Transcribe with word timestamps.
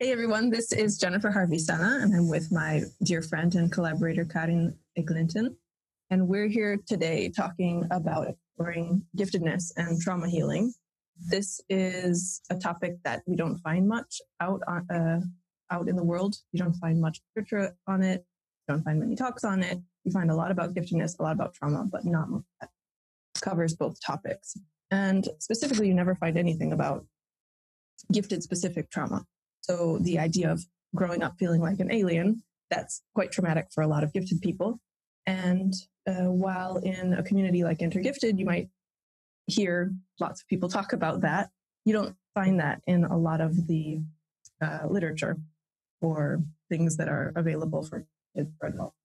Hey 0.00 0.12
everyone, 0.12 0.48
this 0.48 0.70
is 0.70 0.96
Jennifer 0.96 1.28
Harvey 1.28 1.56
Sallin, 1.56 2.04
and 2.04 2.14
I'm 2.14 2.28
with 2.28 2.52
my 2.52 2.82
dear 3.02 3.20
friend 3.20 3.52
and 3.56 3.72
collaborator 3.72 4.24
Karin 4.24 4.72
Eglinton. 4.96 5.56
And 6.10 6.28
we're 6.28 6.46
here 6.46 6.78
today 6.86 7.32
talking 7.36 7.84
about 7.90 8.28
exploring 8.28 9.02
giftedness 9.16 9.72
and 9.76 10.00
trauma 10.00 10.28
healing. 10.28 10.72
This 11.28 11.60
is 11.68 12.42
a 12.48 12.54
topic 12.54 12.98
that 13.02 13.24
we 13.26 13.34
don't 13.34 13.58
find 13.58 13.88
much 13.88 14.20
out 14.40 14.62
on, 14.68 14.88
uh, 14.88 15.20
out 15.74 15.88
in 15.88 15.96
the 15.96 16.04
world. 16.04 16.36
You 16.52 16.60
don't 16.60 16.76
find 16.76 17.00
much 17.00 17.20
literature 17.34 17.74
on 17.88 18.04
it. 18.04 18.24
You 18.68 18.74
don't 18.74 18.84
find 18.84 19.00
many 19.00 19.16
talks 19.16 19.42
on 19.42 19.64
it. 19.64 19.80
You 20.04 20.12
find 20.12 20.30
a 20.30 20.36
lot 20.36 20.52
about 20.52 20.74
giftedness, 20.74 21.18
a 21.18 21.24
lot 21.24 21.32
about 21.32 21.54
trauma, 21.54 21.88
but 21.90 22.04
not 22.04 22.28
that 22.60 22.70
covers 23.40 23.74
both 23.74 24.00
topics. 24.00 24.56
And 24.92 25.28
specifically, 25.40 25.88
you 25.88 25.94
never 25.94 26.14
find 26.14 26.38
anything 26.38 26.72
about 26.72 27.04
gifted 28.12 28.44
specific 28.44 28.90
trauma. 28.90 29.26
So 29.68 29.98
the 30.00 30.18
idea 30.18 30.50
of 30.50 30.64
growing 30.94 31.22
up 31.22 31.34
feeling 31.38 31.60
like 31.60 31.80
an 31.80 31.92
alien, 31.92 32.42
that's 32.70 33.02
quite 33.14 33.32
traumatic 33.32 33.68
for 33.72 33.82
a 33.82 33.88
lot 33.88 34.04
of 34.04 34.12
gifted 34.12 34.40
people. 34.40 34.80
And 35.26 35.74
uh, 36.06 36.30
while 36.30 36.78
in 36.78 37.14
a 37.14 37.22
community 37.22 37.64
like 37.64 37.78
Intergifted, 37.78 38.38
you 38.38 38.46
might 38.46 38.68
hear 39.46 39.92
lots 40.20 40.40
of 40.40 40.48
people 40.48 40.68
talk 40.68 40.92
about 40.92 41.22
that, 41.22 41.50
you 41.84 41.92
don't 41.92 42.14
find 42.34 42.60
that 42.60 42.80
in 42.86 43.04
a 43.04 43.16
lot 43.16 43.40
of 43.40 43.66
the 43.66 44.00
uh, 44.62 44.80
literature 44.88 45.38
or 46.00 46.42
things 46.68 46.96
that 46.96 47.08
are 47.08 47.32
available 47.34 47.82
for 47.82 48.06
kids 48.36 48.50
or 48.62 48.68
adults. 48.68 48.96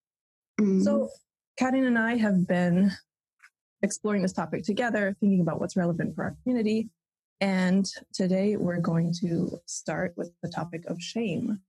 Mm. 0.60 0.84
So, 0.84 1.10
Karin 1.58 1.86
and 1.86 1.98
I 1.98 2.18
have 2.18 2.48
been 2.48 2.92
exploring 3.82 4.22
this 4.22 4.34
topic 4.34 4.64
together, 4.64 5.16
thinking 5.20 5.42
about 5.42 5.60
what's 5.60 5.76
relevant 5.76 6.16
for 6.16 6.24
our 6.24 6.36
community. 6.44 6.90
And 7.44 7.86
today 8.14 8.56
we're 8.56 8.80
going 8.80 9.14
to 9.20 9.60
start 9.66 10.14
with 10.16 10.32
the 10.42 10.48
topic 10.48 10.86
of 10.86 11.02
shame 11.02 11.60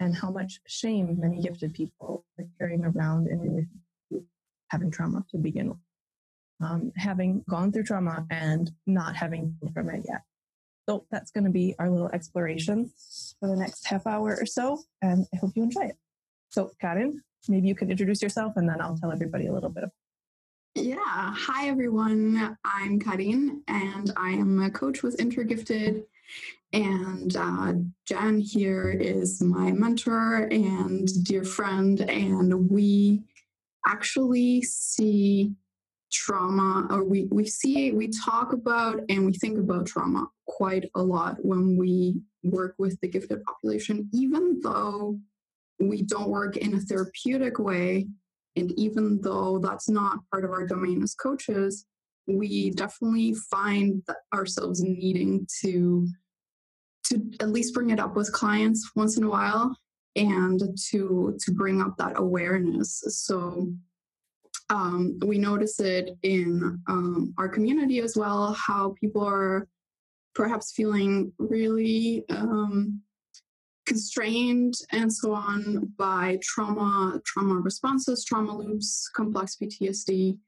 and 0.00 0.12
how 0.12 0.28
much 0.28 0.58
shame 0.66 1.20
many 1.20 1.40
gifted 1.40 1.72
people 1.72 2.24
are 2.36 2.46
carrying 2.58 2.84
around 2.84 3.28
in 3.28 3.38
relation 3.38 3.80
to 4.10 4.24
having 4.70 4.90
trauma 4.90 5.24
to 5.30 5.38
begin 5.38 5.68
with. 5.68 5.78
Um, 6.60 6.90
having 6.96 7.44
gone 7.48 7.70
through 7.70 7.84
trauma 7.84 8.26
and 8.28 8.72
not 8.88 9.14
having 9.14 9.54
from 9.72 9.90
it 9.90 10.04
yet. 10.08 10.22
So 10.88 11.06
that's 11.12 11.30
going 11.30 11.44
to 11.44 11.50
be 11.50 11.76
our 11.78 11.88
little 11.88 12.10
exploration 12.12 12.90
for 13.38 13.48
the 13.48 13.54
next 13.54 13.86
half 13.86 14.08
hour 14.08 14.36
or 14.36 14.46
so. 14.46 14.82
And 15.00 15.28
I 15.32 15.36
hope 15.36 15.52
you 15.54 15.62
enjoy 15.62 15.84
it. 15.84 15.96
So, 16.48 16.72
Karen, 16.80 17.22
maybe 17.48 17.68
you 17.68 17.76
can 17.76 17.88
introduce 17.88 18.20
yourself 18.20 18.54
and 18.56 18.68
then 18.68 18.80
I'll 18.80 18.98
tell 18.98 19.12
everybody 19.12 19.46
a 19.46 19.52
little 19.52 19.70
bit 19.70 19.84
of 19.84 19.92
yeah. 20.74 21.34
Hi, 21.36 21.68
everyone. 21.68 22.56
I'm 22.64 23.00
Karin, 23.00 23.62
and 23.66 24.12
I 24.16 24.30
am 24.30 24.62
a 24.62 24.70
coach 24.70 25.02
with 25.02 25.16
Intergifted. 25.16 26.04
And 26.72 27.36
uh, 27.36 27.72
Jen 28.06 28.38
here 28.38 28.90
is 28.90 29.42
my 29.42 29.72
mentor 29.72 30.48
and 30.50 31.08
dear 31.24 31.42
friend. 31.42 32.00
And 32.00 32.70
we 32.70 33.22
actually 33.86 34.62
see 34.62 35.54
trauma, 36.12 36.86
or 36.90 37.02
we, 37.02 37.26
we 37.30 37.46
see, 37.46 37.90
we 37.90 38.08
talk 38.24 38.52
about 38.52 39.00
and 39.08 39.26
we 39.26 39.32
think 39.32 39.58
about 39.58 39.86
trauma 39.86 40.28
quite 40.46 40.88
a 40.94 41.02
lot 41.02 41.44
when 41.44 41.76
we 41.76 42.20
work 42.44 42.74
with 42.78 43.00
the 43.00 43.08
gifted 43.08 43.42
population, 43.42 44.08
even 44.12 44.60
though 44.60 45.18
we 45.80 46.02
don't 46.02 46.28
work 46.28 46.56
in 46.56 46.74
a 46.74 46.80
therapeutic 46.80 47.58
way 47.58 48.06
and 48.56 48.72
even 48.72 49.20
though 49.22 49.58
that's 49.58 49.88
not 49.88 50.18
part 50.30 50.44
of 50.44 50.50
our 50.50 50.66
domain 50.66 51.02
as 51.02 51.14
coaches, 51.14 51.86
we 52.26 52.70
definitely 52.70 53.34
find 53.50 54.02
ourselves 54.34 54.82
needing 54.82 55.46
to 55.62 56.08
to 57.04 57.30
at 57.40 57.50
least 57.50 57.74
bring 57.74 57.90
it 57.90 57.98
up 57.98 58.14
with 58.14 58.32
clients 58.32 58.90
once 58.94 59.16
in 59.16 59.24
a 59.24 59.28
while 59.28 59.76
and 60.16 60.60
to 60.90 61.36
to 61.40 61.52
bring 61.52 61.80
up 61.80 61.96
that 61.96 62.12
awareness. 62.16 63.02
So 63.08 63.72
um, 64.68 65.18
we 65.26 65.38
notice 65.38 65.80
it 65.80 66.16
in 66.22 66.80
um, 66.88 67.34
our 67.38 67.48
community 67.48 67.98
as 68.00 68.16
well, 68.16 68.52
how 68.54 68.94
people 69.00 69.22
are 69.26 69.66
perhaps 70.34 70.72
feeling 70.72 71.32
really 71.38 72.24
um, 72.30 73.00
constrained 73.86 74.74
and 74.92 75.12
so 75.12 75.32
on 75.32 75.92
by 75.96 76.38
trauma, 76.42 77.20
trauma 77.24 77.54
responses, 77.54 78.24
trauma 78.24 78.56
loops, 78.56 79.10
complex 79.14 79.56
PTSD. 79.60 80.38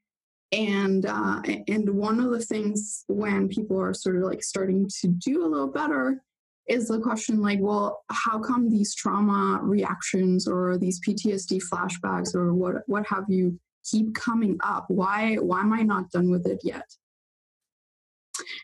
And 0.51 1.07
uh, 1.07 1.41
and 1.67 1.89
one 1.89 2.19
of 2.19 2.29
the 2.29 2.39
things 2.39 3.05
when 3.07 3.49
people 3.49 3.81
are 3.81 3.93
sort 3.93 4.17
of 4.17 4.23
like 4.23 4.43
starting 4.43 4.87
to 5.01 5.07
do 5.07 5.43
a 5.43 5.47
little 5.47 5.71
better 5.71 6.21
is 6.67 6.87
the 6.87 6.99
question 6.99 7.41
like, 7.41 7.59
well, 7.59 8.03
how 8.11 8.39
come 8.39 8.69
these 8.69 8.95
trauma 8.95 9.59
reactions 9.61 10.47
or 10.47 10.77
these 10.77 11.01
PTSD 11.01 11.61
flashbacks 11.71 12.35
or 12.35 12.53
what 12.53 12.83
what 12.85 13.05
have 13.07 13.25
you 13.27 13.59
keep 13.83 14.13
coming 14.13 14.57
up? 14.63 14.85
Why 14.89 15.35
why 15.35 15.61
am 15.61 15.73
I 15.73 15.81
not 15.81 16.11
done 16.11 16.29
with 16.29 16.45
it 16.45 16.59
yet? 16.63 16.85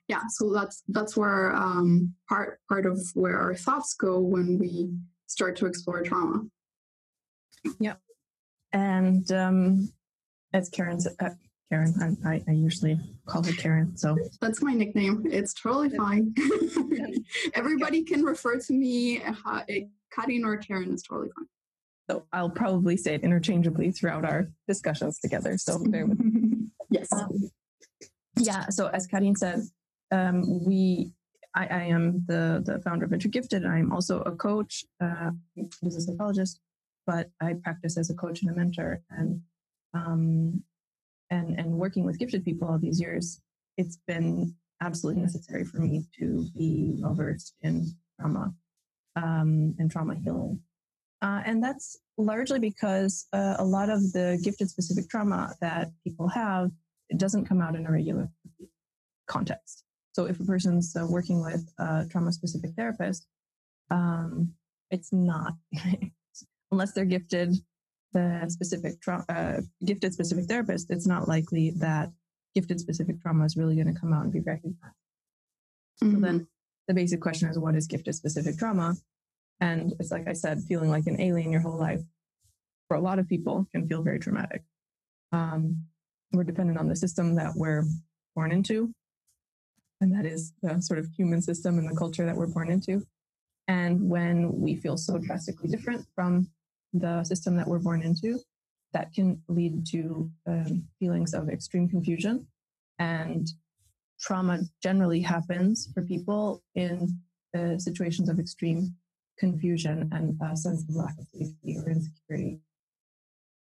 Yeah 0.09 0.23
so 0.27 0.51
that's 0.51 0.83
that's 0.89 1.15
where 1.15 1.55
um, 1.55 2.13
part 2.27 2.59
part 2.67 2.85
of 2.85 2.99
where 3.13 3.39
our 3.39 3.55
thoughts 3.55 3.93
go 3.93 4.19
when 4.19 4.57
we 4.59 4.89
start 5.29 5.55
to 5.55 5.65
explore 5.65 6.01
trauma. 6.01 6.43
Yeah. 7.79 7.95
And 8.73 9.31
um 9.31 9.93
as 10.53 10.69
karin's 10.69 11.07
uh, 11.07 11.29
karin 11.71 12.17
I, 12.25 12.43
I 12.47 12.51
usually 12.51 12.99
call 13.25 13.43
her 13.43 13.53
Karen. 13.53 13.95
so. 13.95 14.17
That's 14.41 14.61
my 14.61 14.73
nickname. 14.73 15.23
It's 15.29 15.53
totally 15.53 15.89
fine. 15.89 16.33
Everybody 17.53 18.03
can 18.03 18.23
refer 18.23 18.57
to 18.59 18.73
me 18.73 19.21
uh, 19.21 19.61
karin 20.11 20.43
or 20.43 20.57
Karen 20.57 20.93
is 20.93 21.03
totally 21.03 21.29
fine. 21.35 21.47
So 22.09 22.25
i'll 22.33 22.49
probably 22.49 22.97
say 22.97 23.13
it 23.13 23.23
interchangeably 23.23 23.91
throughout 23.91 24.25
our 24.25 24.49
discussions 24.67 25.19
together 25.19 25.57
so 25.57 25.77
bear 25.77 26.05
with 26.05 26.19
me. 26.19 26.55
Yes. 26.91 27.13
Um, 27.13 27.51
yeah 28.39 28.69
so 28.69 28.87
as 28.87 29.05
karin 29.05 29.35
said 29.35 29.59
um, 30.11 30.65
we 30.65 31.11
I, 31.55 31.65
I, 31.65 31.83
am 31.83 32.23
the 32.27 32.61
the 32.65 32.79
founder 32.79 33.05
of 33.05 33.11
Intergifted. 33.11 33.67
I'm 33.67 33.91
also 33.91 34.21
a 34.21 34.31
coach, 34.31 34.85
uh, 35.01 35.31
as 35.85 35.95
a 35.95 36.01
psychologist, 36.01 36.59
but 37.07 37.29
I 37.41 37.55
practice 37.63 37.97
as 37.97 38.09
a 38.09 38.15
coach 38.15 38.41
and 38.41 38.51
a 38.51 38.53
mentor. 38.53 39.01
And 39.09 39.41
um, 39.93 40.63
and 41.29 41.59
and 41.59 41.71
working 41.71 42.05
with 42.05 42.19
gifted 42.19 42.45
people 42.45 42.67
all 42.67 42.77
these 42.77 42.99
years, 42.99 43.41
it's 43.77 43.97
been 44.07 44.55
absolutely 44.81 45.21
necessary 45.21 45.65
for 45.65 45.79
me 45.79 46.05
to 46.19 46.47
be 46.57 46.93
well 46.97 47.13
versed 47.13 47.55
in 47.61 47.87
trauma 48.19 48.53
um, 49.15 49.75
and 49.79 49.91
trauma 49.91 50.15
healing. 50.15 50.59
Uh, 51.21 51.41
and 51.45 51.61
that's 51.61 51.97
largely 52.17 52.59
because 52.59 53.27
uh, 53.33 53.55
a 53.59 53.65
lot 53.65 53.89
of 53.89 53.99
the 54.13 54.39
gifted 54.43 54.69
specific 54.69 55.09
trauma 55.09 55.53
that 55.59 55.89
people 56.03 56.27
have 56.29 56.71
it 57.09 57.17
doesn't 57.17 57.45
come 57.45 57.59
out 57.59 57.75
in 57.75 57.85
a 57.85 57.91
regular 57.91 58.29
context. 59.27 59.83
So 60.19 60.25
if 60.25 60.37
a 60.37 60.43
person's 60.43 60.93
uh, 60.97 61.07
working 61.07 61.41
with 61.41 61.71
a 61.77 62.05
trauma 62.11 62.33
specific 62.33 62.71
therapist, 62.75 63.25
um, 63.89 64.51
it's 64.91 65.13
not 65.13 65.53
unless 66.71 66.91
they're 66.91 67.05
gifted 67.05 67.55
the 68.11 68.43
specific 68.49 68.99
tra- 68.99 69.23
uh, 69.29 69.61
gifted 69.85 70.11
specific 70.11 70.43
therapist. 70.43 70.91
It's 70.91 71.07
not 71.07 71.29
likely 71.29 71.69
that 71.77 72.11
gifted 72.53 72.81
specific 72.81 73.21
trauma 73.21 73.45
is 73.45 73.55
really 73.55 73.75
going 73.75 73.93
to 73.93 73.97
come 73.97 74.11
out 74.11 74.25
and 74.25 74.33
be 74.33 74.41
recognized. 74.41 74.81
Mm-hmm. 76.03 76.15
So 76.15 76.19
then 76.19 76.47
the 76.89 76.93
basic 76.93 77.21
question 77.21 77.47
is, 77.47 77.57
what 77.57 77.75
is 77.75 77.87
gifted 77.87 78.13
specific 78.13 78.57
trauma? 78.57 78.95
And 79.61 79.93
it's 80.01 80.11
like 80.11 80.27
I 80.27 80.33
said, 80.33 80.63
feeling 80.67 80.89
like 80.89 81.07
an 81.07 81.21
alien 81.21 81.53
your 81.53 81.61
whole 81.61 81.79
life 81.79 82.01
for 82.89 82.97
a 82.97 83.01
lot 83.01 83.19
of 83.19 83.29
people 83.29 83.69
can 83.71 83.87
feel 83.87 84.03
very 84.03 84.19
traumatic. 84.19 84.63
Um, 85.31 85.85
we're 86.33 86.43
dependent 86.43 86.77
on 86.77 86.89
the 86.89 86.95
system 86.97 87.35
that 87.35 87.53
we're 87.55 87.85
born 88.35 88.51
into 88.51 88.93
and 90.01 90.13
that 90.13 90.25
is 90.25 90.53
the 90.61 90.81
sort 90.81 90.99
of 90.99 91.07
human 91.15 91.41
system 91.41 91.77
and 91.77 91.89
the 91.89 91.95
culture 91.95 92.25
that 92.25 92.35
we're 92.35 92.47
born 92.47 92.71
into. 92.71 93.05
And 93.67 94.09
when 94.09 94.59
we 94.59 94.75
feel 94.75 94.97
so 94.97 95.17
drastically 95.17 95.69
different 95.69 96.05
from 96.15 96.49
the 96.93 97.23
system 97.23 97.55
that 97.57 97.67
we're 97.67 97.79
born 97.79 98.01
into, 98.01 98.39
that 98.93 99.13
can 99.13 99.41
lead 99.47 99.85
to 99.87 100.29
um, 100.47 100.83
feelings 100.99 101.33
of 101.33 101.49
extreme 101.49 101.87
confusion. 101.87 102.47
And 102.97 103.47
trauma 104.19 104.61
generally 104.81 105.21
happens 105.21 105.89
for 105.93 106.01
people 106.01 106.63
in 106.75 107.19
uh, 107.57 107.77
situations 107.77 108.29
of 108.29 108.39
extreme 108.39 108.95
confusion 109.37 110.09
and 110.11 110.37
a 110.41 110.57
sense 110.57 110.83
of 110.83 110.95
lack 110.95 111.17
of 111.17 111.27
safety 111.33 111.77
or 111.77 111.89
insecurity. 111.89 112.59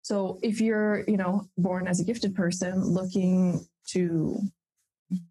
So 0.02 0.38
if 0.42 0.60
you're, 0.60 1.04
you 1.08 1.16
know, 1.16 1.48
born 1.56 1.86
as 1.86 2.00
a 2.00 2.04
gifted 2.04 2.34
person 2.34 2.84
looking 2.84 3.66
to 3.88 4.38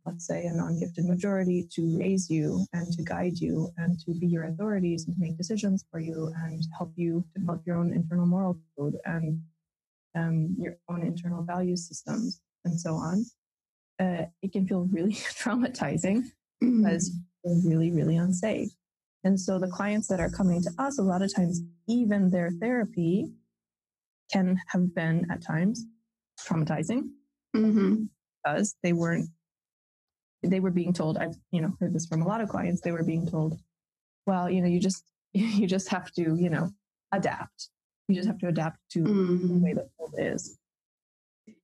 let's 0.06 0.28
say, 0.28 0.46
a 0.46 0.54
non 0.54 0.80
gifted 0.80 1.06
majority 1.06 1.68
to 1.74 1.98
raise 1.98 2.30
you 2.30 2.66
and 2.74 2.92
to 2.94 3.04
guide 3.04 3.38
you 3.40 3.70
and 3.78 4.00
to 4.00 4.14
be 4.14 4.28
your 4.28 4.46
authorities 4.46 5.06
and 5.06 5.16
to 5.16 5.22
make 5.22 5.38
decisions 5.38 5.86
for 5.92 6.00
you 6.00 6.32
and 6.44 6.64
help 6.78 6.92
you 6.96 7.24
develop 7.36 7.62
your 7.66 7.78
own 7.78 7.94
internal 7.94 8.26
moral 8.26 8.58
code 8.78 8.98
and 9.06 9.42
um, 10.16 10.56
your 10.60 10.78
own 10.90 11.02
internal 11.04 11.44
value 11.44 11.76
systems 11.76 12.40
and 12.66 12.80
so 12.80 12.94
on. 12.94 13.26
Uh, 14.00 14.26
it 14.42 14.52
can 14.52 14.68
feel 14.68 14.88
really 14.92 15.14
traumatizing 15.42 16.24
because 16.60 17.12
you're 17.44 17.62
really, 17.66 17.92
really 17.92 18.18
unsafe. 18.18 18.70
And 19.24 19.40
so 19.40 19.58
the 19.58 19.68
clients 19.68 20.08
that 20.08 20.20
are 20.20 20.30
coming 20.30 20.62
to 20.64 20.72
us, 20.78 21.00
a 21.00 21.04
lot 21.04 21.22
of 21.22 21.34
times, 21.34 21.62
even 21.88 22.30
their 22.30 22.52
therapy 22.60 23.32
can 24.32 24.58
have 24.68 24.94
been 24.94 25.26
at 25.32 25.42
times 25.42 25.86
traumatizing 26.40 27.10
Mm-hmm. 27.56 28.06
because 28.44 28.76
they 28.82 28.94
weren't, 28.94 29.30
they 30.44 30.60
were 30.60 30.72
being 30.72 30.94
told, 30.94 31.18
I've, 31.18 31.36
you 31.52 31.62
know, 31.62 31.74
heard 31.80 31.94
this 31.94 32.06
from 32.06 32.22
a 32.22 32.28
lot 32.28 32.42
of 32.42 32.50
clients, 32.50 32.82
they 32.82 32.92
were 32.92 33.04
being 33.04 33.28
told, 33.28 33.60
well, 34.26 34.50
you 34.50 34.62
know, 34.62 34.68
you 34.68 34.80
just, 34.80 35.04
you 35.34 35.68
just 35.68 35.90
have 35.90 36.12
to, 36.14 36.36
you 36.36 36.50
know, 36.50 36.70
adapt. 37.12 37.70
You 38.08 38.16
just 38.16 38.28
have 38.28 38.40
to 38.40 38.48
adapt 38.48 38.80
to 38.92 39.04
the 39.04 39.10
Mm-hmm. 39.10 39.62
way 39.64 39.74
the 39.74 39.90
world 39.98 40.16
is. 40.18 40.58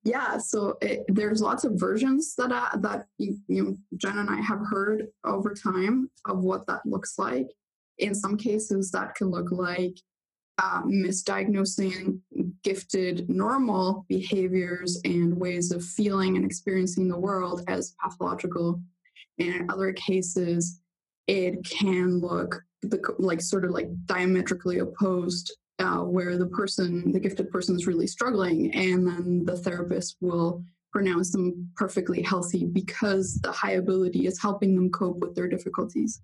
Yeah, 0.04 0.38
so 0.38 0.78
it, 0.82 1.04
there's 1.08 1.42
lots 1.42 1.64
of 1.64 1.74
versions 1.76 2.36
that 2.36 2.52
I, 2.52 2.70
that 2.80 3.06
you, 3.18 3.38
you 3.48 3.64
know, 3.64 3.78
Jen 3.98 4.18
and 4.18 4.30
I 4.30 4.42
have 4.42 4.60
heard 4.70 5.08
over 5.26 5.54
time 5.54 6.10
of 6.26 6.40
what 6.40 6.68
that 6.68 6.86
looks 6.86 7.18
like. 7.18 7.48
In 7.98 8.16
some 8.16 8.38
cases, 8.38 8.92
that 8.92 9.16
can 9.16 9.28
look 9.28 9.52
like 9.52 9.98
uh, 10.62 10.82
misdiagnosing 10.84 12.20
gifted 12.64 13.30
normal 13.30 14.06
behaviors 14.10 15.00
and 15.06 15.40
ways 15.40 15.72
of 15.72 15.84
feeling 15.84 16.36
and 16.36 16.46
experiencing 16.46 17.08
the 17.08 17.18
world 17.18 17.64
as 17.68 17.96
pathological. 18.04 18.82
And 19.40 19.56
in 19.56 19.70
other 19.70 19.94
cases, 19.94 20.82
it 21.28 21.64
can 21.64 22.20
look 22.20 22.62
like 23.20 23.42
sort 23.42 23.64
of 23.64 23.72
like 23.72 23.88
diametrically 24.06 24.80
opposed 24.80 25.56
uh, 25.80 26.00
where 26.00 26.38
the 26.38 26.48
person, 26.48 27.14
the 27.14 27.20
gifted 27.22 27.50
person, 27.50 27.76
is 27.76 27.88
really 27.88 28.08
struggling, 28.08 28.76
and 28.76 29.08
then 29.08 29.46
the 29.46 29.56
therapist 29.56 30.18
will 30.20 30.62
pronounce 30.92 31.32
them 31.32 31.70
perfectly 31.78 32.22
healthy 32.22 32.66
because 32.66 33.36
the 33.36 33.52
high 33.52 33.74
ability 33.74 34.26
is 34.28 34.42
helping 34.42 34.76
them 34.76 34.90
cope 34.90 35.20
with 35.20 35.36
their 35.36 35.48
difficulties. 35.48 36.22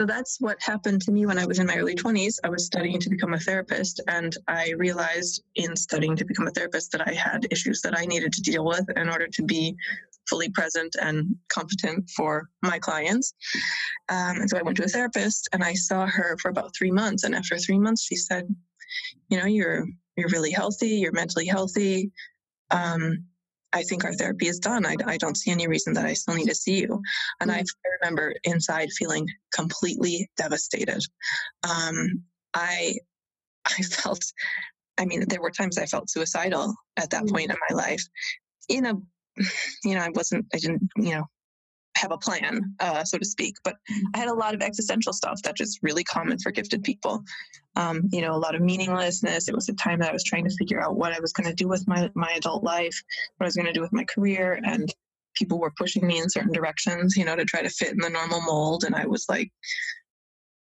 So 0.00 0.06
that's 0.06 0.38
what 0.40 0.62
happened 0.62 1.00
to 1.02 1.12
me 1.12 1.24
when 1.24 1.38
I 1.38 1.46
was 1.46 1.58
in 1.58 1.66
my 1.66 1.76
early 1.76 1.94
20s. 1.94 2.38
I 2.44 2.50
was 2.50 2.66
studying 2.66 3.00
to 3.00 3.08
become 3.08 3.32
a 3.32 3.38
therapist, 3.38 4.00
and 4.08 4.36
I 4.46 4.72
realized 4.76 5.42
in 5.54 5.74
studying 5.74 6.16
to 6.16 6.24
become 6.24 6.46
a 6.46 6.50
therapist 6.50 6.92
that 6.92 7.08
I 7.08 7.14
had 7.14 7.46
issues 7.50 7.80
that 7.80 7.98
I 7.98 8.04
needed 8.04 8.32
to 8.34 8.42
deal 8.42 8.66
with 8.66 8.84
in 8.94 9.08
order 9.08 9.26
to 9.26 9.42
be 9.42 9.74
fully 10.28 10.50
present 10.50 10.96
and 11.00 11.34
competent 11.48 12.10
for 12.10 12.50
my 12.60 12.78
clients. 12.78 13.32
Um, 14.10 14.40
and 14.40 14.50
so 14.50 14.58
I 14.58 14.62
went 14.62 14.76
to 14.78 14.84
a 14.84 14.88
therapist, 14.88 15.48
and 15.54 15.64
I 15.64 15.72
saw 15.72 16.04
her 16.06 16.36
for 16.42 16.50
about 16.50 16.76
three 16.76 16.90
months. 16.90 17.24
And 17.24 17.34
after 17.34 17.56
three 17.56 17.78
months, 17.78 18.02
she 18.02 18.16
said, 18.16 18.54
"You 19.30 19.38
know, 19.38 19.46
you're 19.46 19.86
you're 20.16 20.28
really 20.28 20.50
healthy. 20.50 20.90
You're 20.90 21.12
mentally 21.12 21.46
healthy. 21.46 22.12
Um, 22.70 23.24
I 23.72 23.82
think 23.82 24.04
our 24.04 24.14
therapy 24.14 24.46
is 24.46 24.58
done. 24.58 24.86
I, 24.86 24.96
I 25.06 25.16
don't 25.18 25.36
see 25.36 25.50
any 25.50 25.68
reason 25.68 25.92
that 25.94 26.06
I 26.06 26.14
still 26.14 26.34
need 26.34 26.48
to 26.48 26.54
see 26.54 26.80
you. 26.80 27.02
And 27.40 27.50
I, 27.50 27.58
I 27.58 27.64
remember 28.00 28.34
inside 28.44 28.90
feeling 28.92 29.28
completely 29.52 30.30
devastated. 30.36 31.02
Um, 31.68 32.22
I, 32.54 32.98
I 33.66 33.82
felt, 33.82 34.24
I 34.98 35.04
mean, 35.04 35.24
there 35.28 35.42
were 35.42 35.50
times 35.50 35.78
I 35.78 35.86
felt 35.86 36.10
suicidal 36.10 36.74
at 36.96 37.10
that 37.10 37.24
Mm. 37.24 37.32
point 37.32 37.50
in 37.50 37.56
my 37.68 37.76
life. 37.76 38.02
In 38.68 38.86
a, 38.86 38.94
you 39.84 39.94
know, 39.94 40.00
I 40.00 40.10
wasn't, 40.10 40.46
I 40.54 40.58
didn't, 40.58 40.88
you 40.96 41.10
know, 41.10 41.24
have 41.96 42.12
a 42.12 42.18
plan, 42.18 42.74
uh, 42.80 43.04
so 43.04 43.18
to 43.18 43.24
speak, 43.24 43.56
but 43.64 43.76
I 44.14 44.18
had 44.18 44.28
a 44.28 44.34
lot 44.34 44.54
of 44.54 44.62
existential 44.62 45.12
stuff 45.12 45.40
that's 45.42 45.58
just 45.58 45.78
really 45.82 46.04
common 46.04 46.38
for 46.38 46.52
gifted 46.52 46.82
people. 46.82 47.22
Um, 47.74 48.02
you 48.12 48.22
know, 48.22 48.34
a 48.34 48.38
lot 48.38 48.54
of 48.54 48.62
meaninglessness. 48.62 49.48
It 49.48 49.54
was 49.54 49.68
a 49.68 49.74
time 49.74 49.98
that 50.00 50.10
I 50.10 50.12
was 50.12 50.24
trying 50.24 50.44
to 50.44 50.56
figure 50.56 50.80
out 50.80 50.96
what 50.96 51.12
I 51.12 51.20
was 51.20 51.32
going 51.32 51.48
to 51.48 51.54
do 51.54 51.68
with 51.68 51.86
my, 51.86 52.10
my 52.14 52.32
adult 52.36 52.62
life, 52.62 53.02
what 53.36 53.44
I 53.44 53.48
was 53.48 53.56
going 53.56 53.66
to 53.66 53.72
do 53.72 53.80
with 53.80 53.92
my 53.92 54.04
career. 54.04 54.58
And 54.64 54.88
people 55.34 55.58
were 55.58 55.72
pushing 55.76 56.06
me 56.06 56.18
in 56.18 56.30
certain 56.30 56.52
directions, 56.52 57.16
you 57.16 57.24
know, 57.24 57.36
to 57.36 57.44
try 57.44 57.62
to 57.62 57.68
fit 57.68 57.92
in 57.92 57.98
the 57.98 58.08
normal 58.08 58.40
mold. 58.42 58.84
And 58.84 58.94
I 58.94 59.06
was 59.06 59.26
like, 59.28 59.50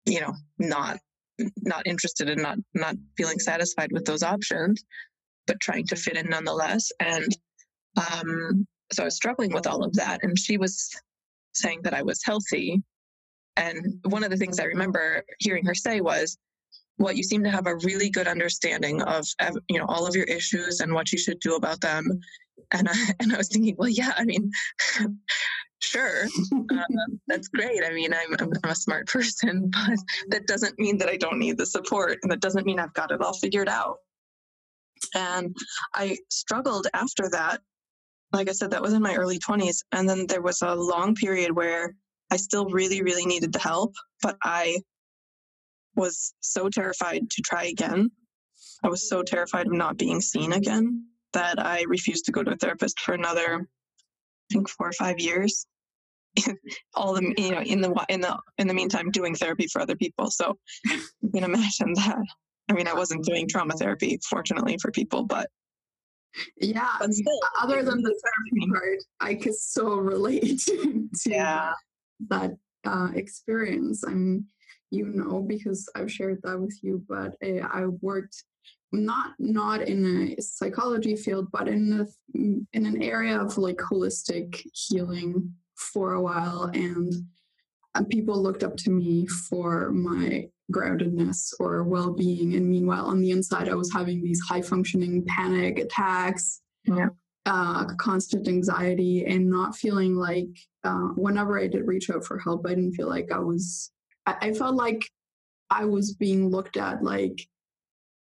you 0.05 0.21
know, 0.21 0.33
not, 0.59 0.97
not 1.57 1.87
interested 1.87 2.29
and 2.29 2.41
not, 2.41 2.57
not 2.73 2.95
feeling 3.17 3.39
satisfied 3.39 3.91
with 3.91 4.05
those 4.05 4.23
options, 4.23 4.83
but 5.47 5.59
trying 5.59 5.87
to 5.87 5.95
fit 5.95 6.17
in 6.17 6.29
nonetheless. 6.29 6.91
And, 6.99 7.27
um, 7.97 8.65
so 8.93 9.03
I 9.03 9.05
was 9.05 9.15
struggling 9.15 9.53
with 9.53 9.67
all 9.67 9.83
of 9.83 9.93
that. 9.93 10.19
And 10.23 10.37
she 10.37 10.57
was 10.57 10.89
saying 11.53 11.81
that 11.83 11.93
I 11.93 12.01
was 12.01 12.21
healthy. 12.23 12.81
And 13.57 13.99
one 14.05 14.23
of 14.23 14.29
the 14.29 14.37
things 14.37 14.59
I 14.59 14.65
remember 14.65 15.23
hearing 15.39 15.65
her 15.65 15.75
say 15.75 16.01
was, 16.01 16.37
well, 16.97 17.13
you 17.13 17.23
seem 17.23 17.43
to 17.43 17.49
have 17.49 17.67
a 17.67 17.75
really 17.77 18.09
good 18.09 18.27
understanding 18.27 19.01
of, 19.01 19.25
you 19.69 19.79
know, 19.79 19.85
all 19.87 20.07
of 20.07 20.15
your 20.15 20.25
issues 20.25 20.79
and 20.79 20.93
what 20.93 21.11
you 21.11 21.17
should 21.17 21.39
do 21.39 21.55
about 21.55 21.81
them. 21.81 22.05
And 22.71 22.87
I, 22.87 22.93
and 23.19 23.33
I 23.33 23.37
was 23.37 23.49
thinking, 23.49 23.75
well, 23.77 23.89
yeah, 23.89 24.13
I 24.17 24.23
mean, 24.23 24.51
sure, 25.81 26.25
uh, 26.25 26.83
that's 27.27 27.47
great. 27.47 27.83
I 27.83 27.91
mean, 27.91 28.13
I'm, 28.13 28.35
I'm 28.39 28.69
a 28.69 28.75
smart 28.75 29.07
person, 29.07 29.69
but 29.71 29.99
that 30.29 30.47
doesn't 30.47 30.79
mean 30.79 30.97
that 30.99 31.09
I 31.09 31.17
don't 31.17 31.39
need 31.39 31.57
the 31.57 31.65
support. 31.65 32.19
And 32.21 32.31
that 32.31 32.41
doesn't 32.41 32.65
mean 32.65 32.79
I've 32.79 32.93
got 32.93 33.11
it 33.11 33.21
all 33.21 33.33
figured 33.33 33.69
out. 33.69 33.97
And 35.15 35.55
I 35.93 36.17
struggled 36.29 36.87
after 36.93 37.27
that. 37.31 37.61
Like 38.33 38.49
I 38.49 38.53
said, 38.53 38.71
that 38.71 38.81
was 38.81 38.93
in 38.93 39.01
my 39.01 39.15
early 39.15 39.39
20s. 39.39 39.83
And 39.91 40.07
then 40.07 40.25
there 40.27 40.41
was 40.41 40.61
a 40.61 40.73
long 40.73 41.15
period 41.15 41.55
where 41.55 41.95
I 42.31 42.37
still 42.37 42.65
really, 42.69 43.01
really 43.01 43.25
needed 43.25 43.51
the 43.51 43.59
help, 43.59 43.93
but 44.21 44.37
I 44.43 44.81
was 45.95 46.33
so 46.39 46.69
terrified 46.69 47.29
to 47.29 47.41
try 47.41 47.65
again. 47.65 48.09
I 48.83 48.87
was 48.87 49.09
so 49.09 49.21
terrified 49.21 49.67
of 49.67 49.73
not 49.73 49.97
being 49.97 50.21
seen 50.21 50.53
again 50.53 51.05
that 51.33 51.59
I 51.59 51.83
refused 51.87 52.25
to 52.25 52.31
go 52.31 52.43
to 52.43 52.51
a 52.51 52.55
therapist 52.55 52.99
for 52.99 53.13
another, 53.13 53.59
I 53.59 54.53
think, 54.53 54.69
four 54.69 54.87
or 54.87 54.93
five 54.93 55.19
years. 55.19 55.65
All 56.95 57.13
the 57.13 57.33
you 57.37 57.51
know 57.51 57.61
in 57.61 57.81
the 57.81 58.05
in 58.07 58.21
the 58.21 58.37
in 58.57 58.67
the 58.67 58.73
meantime 58.73 59.11
doing 59.11 59.35
therapy 59.35 59.67
for 59.67 59.81
other 59.81 59.97
people. 59.97 60.31
So 60.31 60.57
you 60.85 61.29
can 61.33 61.43
imagine 61.43 61.93
that. 61.95 62.23
I 62.69 62.73
mean, 62.73 62.87
I 62.87 62.93
wasn't 62.93 63.25
doing 63.25 63.49
trauma 63.49 63.73
therapy, 63.73 64.17
fortunately 64.29 64.77
for 64.81 64.91
people, 64.91 65.25
but 65.25 65.49
Yeah, 66.57 66.89
but 66.99 67.13
still, 67.13 67.39
other 67.61 67.83
than 67.83 68.01
the 68.01 68.21
therapy 68.23 68.71
part, 68.73 68.99
I 69.19 69.35
could 69.35 69.55
so 69.55 69.95
relate 69.95 70.59
to 70.67 71.09
yeah, 71.25 71.73
that 72.29 72.51
uh, 72.85 73.09
experience. 73.13 74.03
i 74.07 74.11
mean 74.13 74.45
you 74.91 75.05
know, 75.05 75.41
because 75.41 75.89
I've 75.95 76.11
shared 76.11 76.41
that 76.43 76.59
with 76.59 76.77
you, 76.83 77.03
but 77.07 77.35
uh, 77.43 77.65
I 77.71 77.85
worked 78.01 78.43
not 78.91 79.33
not 79.39 79.81
in 79.81 80.35
a 80.37 80.41
psychology 80.41 81.15
field, 81.15 81.47
but 81.51 81.69
in 81.69 82.01
a, 82.01 82.37
in 82.73 82.85
an 82.85 83.01
area 83.01 83.39
of 83.39 83.57
like 83.57 83.77
holistic 83.77 84.61
healing 84.73 85.53
for 85.75 86.13
a 86.13 86.21
while, 86.21 86.69
and 86.73 87.13
uh, 87.95 88.03
people 88.09 88.41
looked 88.41 88.63
up 88.63 88.75
to 88.77 88.89
me 88.89 89.27
for 89.27 89.91
my 89.91 90.49
groundedness 90.71 91.53
or 91.59 91.83
well-being. 91.83 92.55
And 92.55 92.69
meanwhile 92.69 93.05
on 93.05 93.21
the 93.21 93.31
inside 93.31 93.69
i 93.69 93.75
was 93.75 93.91
having 93.91 94.21
these 94.21 94.39
high 94.41 94.61
functioning 94.61 95.25
panic 95.27 95.79
attacks 95.79 96.61
Yeah. 96.85 97.09
uh, 97.45 97.85
constant 97.97 98.47
anxiety 98.47 99.25
and 99.25 99.49
not 99.49 99.75
feeling 99.75 100.15
like 100.15 100.49
uh, 100.83 101.09
whenever 101.15 101.59
i 101.59 101.67
did 101.67 101.87
reach 101.87 102.09
out 102.09 102.23
for 102.25 102.37
help 102.39 102.65
i 102.65 102.69
didn't 102.69 102.93
feel 102.93 103.07
like 103.09 103.31
i 103.31 103.39
was 103.39 103.91
I, 104.25 104.35
I 104.41 104.53
felt 104.53 104.75
like 104.75 105.01
i 105.69 105.85
was 105.85 106.13
being 106.13 106.49
looked 106.49 106.77
at 106.77 107.03
like 107.03 107.37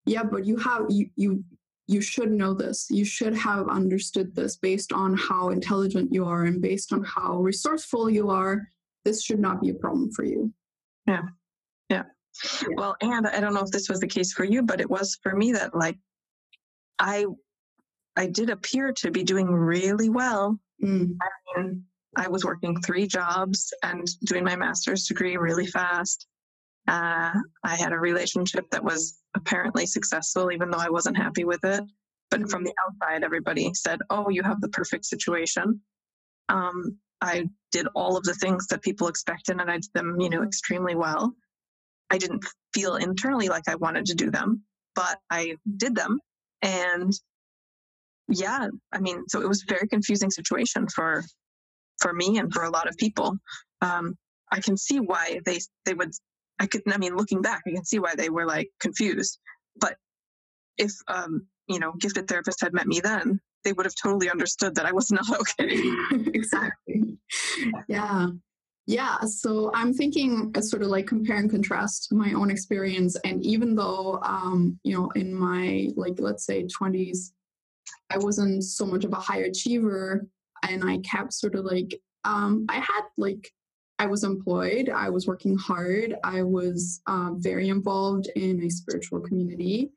yeah 0.04 0.22
but 0.22 0.44
you 0.44 0.56
have 0.56 0.86
you 0.88 1.08
you 1.16 1.44
you 1.88 2.00
should 2.00 2.32
know 2.32 2.52
this. 2.52 2.88
You 2.90 3.04
should 3.04 3.32
have 3.36 3.68
understood 3.68 4.34
this 4.34 4.56
based 4.56 4.92
on 4.92 5.16
how 5.16 5.50
intelligent 5.50 6.12
you 6.12 6.24
are 6.24 6.42
and 6.44 6.60
based 6.60 6.92
on 6.92 7.04
how 7.04 7.36
resourceful 7.36 8.10
you 8.10 8.28
are. 8.28 8.68
This 9.04 9.22
should 9.22 9.38
not 9.38 9.60
be 9.60 9.70
a 9.70 9.74
problem 9.74 10.10
for 10.10 10.24
you 10.24 10.52
Well, 12.74 12.96
and 13.00 13.26
I 13.26 13.40
don't 13.40 13.54
know 13.54 13.62
if 13.62 13.70
this 13.70 13.88
was 13.88 14.00
the 14.00 14.06
case 14.06 14.32
for 14.32 14.44
you, 14.44 14.62
but 14.62 14.80
it 14.80 14.90
was 14.90 15.18
for 15.22 15.34
me 15.34 15.52
that 15.52 15.74
like 15.74 15.98
I 16.98 17.26
I 18.16 18.26
did 18.26 18.50
appear 18.50 18.92
to 18.92 19.10
be 19.10 19.22
doing 19.22 19.46
really 19.46 20.08
well. 20.08 20.58
Mm, 20.82 21.16
And 21.56 21.82
I 22.16 22.28
was 22.28 22.44
working 22.44 22.80
three 22.80 23.06
jobs 23.06 23.72
and 23.82 24.06
doing 24.24 24.44
my 24.44 24.56
master's 24.56 25.06
degree 25.06 25.36
really 25.36 25.66
fast. 25.66 26.26
Uh, 26.88 27.32
I 27.64 27.76
had 27.76 27.92
a 27.92 27.98
relationship 27.98 28.70
that 28.70 28.84
was 28.84 29.20
apparently 29.34 29.86
successful, 29.86 30.50
even 30.52 30.70
though 30.70 30.78
I 30.78 30.88
wasn't 30.88 31.16
happy 31.16 31.44
with 31.44 31.64
it. 31.64 31.84
But 32.30 32.48
from 32.50 32.64
the 32.64 32.74
outside, 32.86 33.22
everybody 33.22 33.72
said, 33.74 34.00
"Oh, 34.10 34.28
you 34.30 34.42
have 34.42 34.60
the 34.60 34.68
perfect 34.68 35.04
situation." 35.04 35.80
Um, 36.48 36.98
I 37.20 37.48
did 37.72 37.88
all 37.94 38.16
of 38.16 38.24
the 38.24 38.34
things 38.34 38.66
that 38.68 38.82
people 38.82 39.08
expected, 39.08 39.60
and 39.60 39.70
I 39.70 39.76
did 39.76 39.92
them, 39.94 40.20
you 40.20 40.30
know, 40.30 40.42
extremely 40.42 40.94
well. 40.94 41.34
I 42.10 42.18
didn't 42.18 42.44
feel 42.74 42.96
internally 42.96 43.48
like 43.48 43.68
I 43.68 43.74
wanted 43.76 44.06
to 44.06 44.14
do 44.14 44.30
them, 44.30 44.62
but 44.94 45.18
I 45.30 45.56
did 45.76 45.94
them. 45.94 46.20
And 46.62 47.12
yeah, 48.28 48.68
I 48.92 48.98
mean, 49.00 49.24
so 49.28 49.40
it 49.40 49.48
was 49.48 49.62
a 49.62 49.72
very 49.72 49.88
confusing 49.88 50.30
situation 50.30 50.86
for 50.88 51.24
for 52.00 52.12
me 52.12 52.38
and 52.38 52.52
for 52.52 52.62
a 52.62 52.70
lot 52.70 52.88
of 52.88 52.96
people. 52.96 53.36
Um, 53.80 54.16
I 54.50 54.60
can 54.60 54.76
see 54.76 55.00
why 55.00 55.40
they 55.44 55.58
they 55.84 55.94
would. 55.94 56.12
I 56.58 56.66
could. 56.66 56.82
I 56.90 56.96
mean, 56.98 57.16
looking 57.16 57.42
back, 57.42 57.62
I 57.66 57.70
can 57.70 57.84
see 57.84 57.98
why 57.98 58.14
they 58.16 58.30
were 58.30 58.46
like 58.46 58.70
confused. 58.80 59.38
But 59.78 59.96
if 60.78 60.92
um, 61.08 61.46
you 61.68 61.78
know, 61.78 61.92
gifted 61.92 62.28
therapist 62.28 62.60
had 62.60 62.72
met 62.72 62.86
me 62.86 63.00
then, 63.00 63.40
they 63.64 63.72
would 63.72 63.86
have 63.86 63.94
totally 64.00 64.30
understood 64.30 64.76
that 64.76 64.86
I 64.86 64.92
was 64.92 65.10
not 65.10 65.28
okay. 65.60 65.80
exactly. 66.32 67.18
Yeah. 67.88 68.28
Yeah, 68.86 69.18
so 69.22 69.72
I'm 69.74 69.92
thinking 69.92 70.52
uh, 70.54 70.60
sort 70.60 70.82
of 70.82 70.88
like 70.88 71.08
compare 71.08 71.38
and 71.38 71.50
contrast 71.50 72.12
my 72.12 72.32
own 72.32 72.50
experience. 72.50 73.16
And 73.24 73.44
even 73.44 73.74
though, 73.74 74.20
um, 74.22 74.78
you 74.84 74.96
know, 74.96 75.10
in 75.16 75.34
my 75.34 75.88
like, 75.96 76.14
let's 76.18 76.46
say 76.46 76.64
20s, 76.64 77.32
I 78.10 78.18
wasn't 78.18 78.62
so 78.62 78.86
much 78.86 79.04
of 79.04 79.12
a 79.12 79.16
high 79.16 79.40
achiever 79.40 80.26
and 80.62 80.88
I 80.88 80.98
kept 80.98 81.32
sort 81.32 81.56
of 81.56 81.64
like, 81.64 81.98
um, 82.24 82.66
I 82.68 82.76
had 82.76 83.02
like, 83.16 83.50
I 83.98 84.06
was 84.06 84.24
employed, 84.24 84.88
I 84.88 85.08
was 85.08 85.26
working 85.26 85.56
hard, 85.56 86.14
I 86.22 86.42
was 86.42 87.00
uh, 87.06 87.30
very 87.36 87.68
involved 87.68 88.28
in 88.36 88.62
a 88.62 88.70
spiritual 88.70 89.20
community, 89.20 89.90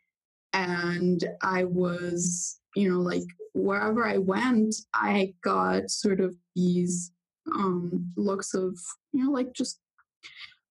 and 0.53 1.23
I 1.41 1.65
was, 1.65 2.59
you 2.75 2.89
know, 2.89 2.99
like 3.01 3.25
wherever 3.53 4.07
I 4.07 4.17
went, 4.17 4.75
I 4.93 5.33
got 5.43 5.89
sort 5.89 6.21
of 6.21 6.35
these 6.55 7.11
um, 7.55 8.11
looks 8.15 8.53
of 8.53 8.77
you 9.13 9.23
know 9.23 9.31
like 9.31 9.53
just 9.53 9.79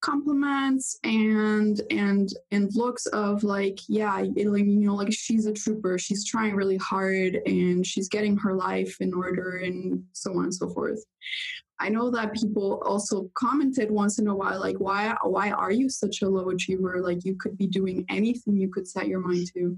compliments 0.01 0.99
and 1.03 1.81
and 1.91 2.31
and 2.53 2.75
looks 2.75 3.07
of 3.07 3.43
like 3.43 3.81
yeah 3.89 4.21
it, 4.21 4.47
like 4.47 4.65
you 4.65 4.87
know 4.87 4.95
like 4.95 5.13
she's 5.13 5.47
a 5.47 5.53
trooper. 5.53 5.99
She's 5.99 6.25
trying 6.25 6.55
really 6.55 6.77
hard 6.77 7.41
and 7.47 7.87
she's 7.87 8.09
getting 8.09 8.37
her 8.39 8.55
life 8.55 8.97
in 9.01 9.13
order 9.13 9.59
and 9.59 10.05
so 10.13 10.33
on 10.33 10.45
and 10.45 10.55
so 10.55 10.69
forth. 10.69 11.05
I 11.81 11.89
know 11.89 12.11
that 12.11 12.35
people 12.35 12.83
also 12.85 13.31
commented 13.35 13.91
once 13.91 14.19
in 14.19 14.29
a 14.29 14.35
while 14.35 14.61
like 14.61 14.77
why 14.79 15.17
why 15.25 15.51
are 15.51 15.73
you 15.73 15.89
such 15.89 16.23
a 16.23 16.29
low 16.29 16.49
achiever? 16.51 17.01
Like 17.01 17.25
you 17.25 17.37
could 17.39 17.57
be 17.59 17.67
doing 17.67 18.05
anything 18.09 18.57
you 18.57 18.71
could 18.71 18.87
set 18.87 19.09
your 19.09 19.21
mind 19.21 19.49
to. 19.55 19.77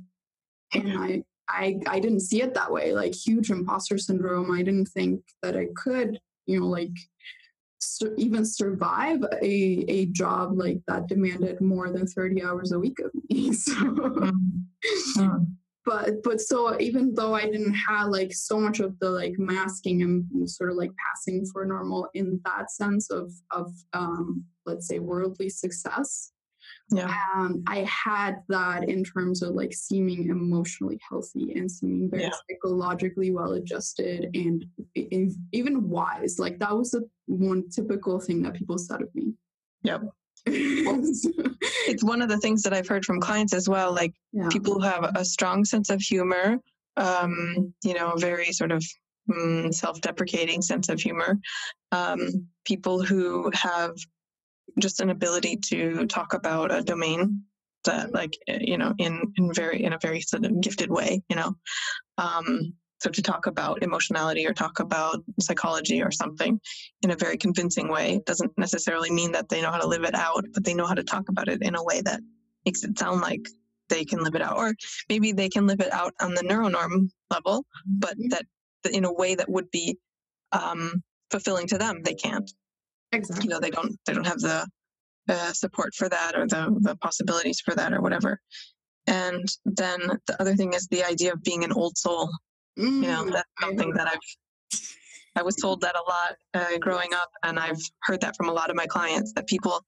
And 0.75 0.99
i 0.99 1.23
i 1.49 1.76
i 1.88 1.99
didn't 1.99 2.21
see 2.21 2.42
it 2.42 2.54
that 2.54 2.71
way. 2.71 2.92
Like 2.92 3.14
huge 3.14 3.50
imposter 3.50 3.97
syndrome. 3.97 4.52
I 4.52 4.62
didn't 4.62 4.88
think 4.88 5.23
that 5.42 5.57
i 5.57 5.66
could 5.76 6.21
you 6.50 6.61
know 6.61 6.66
like 6.66 6.97
even 8.19 8.45
survive 8.45 9.23
a, 9.42 9.85
a 9.88 10.07
job 10.07 10.50
like 10.54 10.78
that 10.87 11.07
demanded 11.07 11.61
more 11.61 11.90
than 11.90 12.07
30 12.07 12.42
hours 12.42 12.73
a 12.73 12.78
week 12.78 12.99
of 13.00 13.11
me 13.28 13.52
so 13.66 13.73
mm-hmm. 13.73 15.45
but 15.87 16.23
but 16.23 16.40
so 16.40 16.78
even 16.80 17.14
though 17.14 17.35
i 17.35 17.42
didn't 17.42 17.75
have 17.75 18.09
like 18.09 18.33
so 18.33 18.59
much 18.59 18.80
of 18.80 18.99
the 18.99 19.09
like 19.09 19.35
masking 19.38 20.02
and 20.02 20.50
sort 20.50 20.71
of 20.71 20.76
like 20.76 20.90
passing 21.07 21.45
for 21.47 21.64
normal 21.64 22.09
in 22.14 22.40
that 22.45 22.71
sense 22.71 23.11
of 23.11 23.33
of 23.50 23.73
um 23.92 24.45
let's 24.66 24.87
say 24.87 24.99
worldly 24.99 25.49
success 25.49 26.33
yeah. 26.92 27.14
Um, 27.35 27.62
I 27.66 27.87
had 27.88 28.42
that 28.49 28.88
in 28.88 29.04
terms 29.04 29.42
of 29.42 29.54
like 29.54 29.73
seeming 29.73 30.28
emotionally 30.28 30.99
healthy 31.09 31.52
and 31.54 31.70
seeming 31.70 32.11
very 32.11 32.25
yeah. 32.25 32.30
psychologically 32.49 33.30
well 33.30 33.52
adjusted 33.52 34.28
and 34.35 34.64
even 35.52 35.88
wise. 35.88 36.38
Like 36.38 36.59
that 36.59 36.76
was 36.76 36.90
the 36.90 37.09
one 37.26 37.68
typical 37.70 38.18
thing 38.18 38.42
that 38.42 38.54
people 38.54 38.76
said 38.76 39.02
of 39.02 39.14
me. 39.14 39.35
Yep. 39.82 40.02
it's 40.47 42.02
one 42.02 42.23
of 42.23 42.28
the 42.28 42.38
things 42.38 42.62
that 42.62 42.73
I've 42.73 42.88
heard 42.88 43.04
from 43.04 43.20
clients 43.20 43.52
as 43.52 43.68
well. 43.68 43.92
Like 43.92 44.14
yeah. 44.32 44.49
people 44.49 44.75
who 44.75 44.80
have 44.80 45.12
a 45.14 45.25
strong 45.25 45.64
sense 45.64 45.90
of 45.90 46.00
humor, 46.00 46.59
um, 46.97 47.73
you 47.85 47.94
know, 47.94 48.12
a 48.12 48.18
very 48.18 48.52
sort 48.52 48.73
of 48.73 48.85
mm, 49.30 49.73
self-deprecating 49.73 50.62
sense 50.62 50.88
of 50.88 51.00
humor. 51.00 51.38
Um, 51.92 52.47
people 52.64 53.02
who 53.02 53.50
have 53.54 53.92
just 54.80 55.00
an 55.00 55.10
ability 55.10 55.56
to 55.56 56.06
talk 56.06 56.34
about 56.34 56.72
a 56.72 56.82
domain 56.82 57.44
that 57.84 58.12
like 58.12 58.37
eh, 58.49 58.58
you 58.60 58.78
know 58.78 58.94
in 58.99 59.32
in 59.37 59.52
very 59.54 59.82
in 59.82 59.92
a 59.92 59.99
very 59.99 60.20
sort 60.20 60.44
of 60.44 60.60
gifted 60.60 60.90
way 60.90 61.22
you 61.28 61.37
know 61.37 61.54
um 62.18 62.75
so 63.00 63.08
to 63.08 63.22
talk 63.22 63.46
about 63.46 63.82
emotionality 63.82 64.46
or 64.46 64.52
talk 64.52 64.80
about 64.80 65.22
psychology 65.40 66.02
or 66.02 66.10
something 66.10 66.60
in 67.02 67.10
a 67.10 67.16
very 67.16 67.37
convincing 67.37 67.88
way 67.88 68.20
doesn't 68.26 68.52
necessarily 68.58 69.10
mean 69.10 69.32
that 69.32 69.49
they 69.49 69.62
know 69.62 69.70
how 69.70 69.80
to 69.80 69.88
live 69.88 70.04
it 70.04 70.14
out 70.14 70.44
but 70.52 70.64
they 70.64 70.75
know 70.75 70.87
how 70.87 70.94
to 70.94 71.04
talk 71.04 71.28
about 71.28 71.49
it 71.49 71.62
in 71.62 71.75
a 71.75 71.84
way 71.84 72.00
that 72.00 72.20
makes 72.66 72.84
it 72.84 72.99
sound 72.99 73.20
like 73.20 73.46
they 73.88 74.04
can 74.04 74.22
live 74.22 74.34
it 74.34 74.42
out 74.42 74.56
or 74.56 74.75
maybe 75.08 75.32
they 75.32 75.49
can 75.49 75.66
live 75.66 75.80
it 75.80 75.92
out 75.92 76.14
on 76.20 76.34
the 76.34 76.42
neuronorm 76.42 77.10
level 77.30 77.64
but 77.87 78.16
mm-hmm. 78.18 78.28
that 78.28 78.44
in 78.92 79.04
a 79.04 79.12
way 79.12 79.34
that 79.34 79.49
would 79.49 79.70
be 79.70 79.99
um, 80.52 81.02
fulfilling 81.30 81.66
to 81.66 81.78
them 81.78 82.02
they 82.02 82.14
can't 82.14 82.50
Exactly. 83.12 83.45
You 83.45 83.50
know, 83.50 83.61
they 83.61 83.71
don't 83.71 83.99
they 84.07 84.14
don't 84.14 84.26
have 84.26 84.40
the 84.40 84.67
uh, 85.29 85.52
support 85.52 85.95
for 85.95 86.09
that 86.09 86.37
or 86.37 86.47
the 86.47 86.76
the 86.81 86.97
possibilities 86.97 87.61
for 87.61 87.75
that 87.75 87.93
or 87.93 88.00
whatever. 88.00 88.40
And 89.07 89.47
then 89.64 90.00
the 90.26 90.40
other 90.40 90.55
thing 90.55 90.73
is 90.75 90.87
the 90.88 91.05
idea 91.05 91.33
of 91.33 91.43
being 91.43 91.64
an 91.64 91.73
old 91.73 91.97
soul. 91.97 92.31
Mm, 92.79 93.02
you 93.02 93.09
know, 93.09 93.25
mm, 93.25 93.33
that's 93.33 93.49
something 93.61 93.93
that 93.95 94.09
I've 94.09 94.81
I 95.37 95.43
was 95.43 95.57
told 95.57 95.81
that 95.83 95.97
a 95.97 96.02
lot 96.02 96.37
uh, 96.55 96.79
growing 96.79 97.14
up, 97.14 97.31
and 97.43 97.59
I've 97.59 97.81
heard 98.02 98.21
that 98.23 98.37
from 98.37 98.49
a 98.49 98.52
lot 98.52 98.71
of 98.71 98.76
my 98.76 98.87
clients 98.87 99.33
that 99.35 99.47
people 99.47 99.85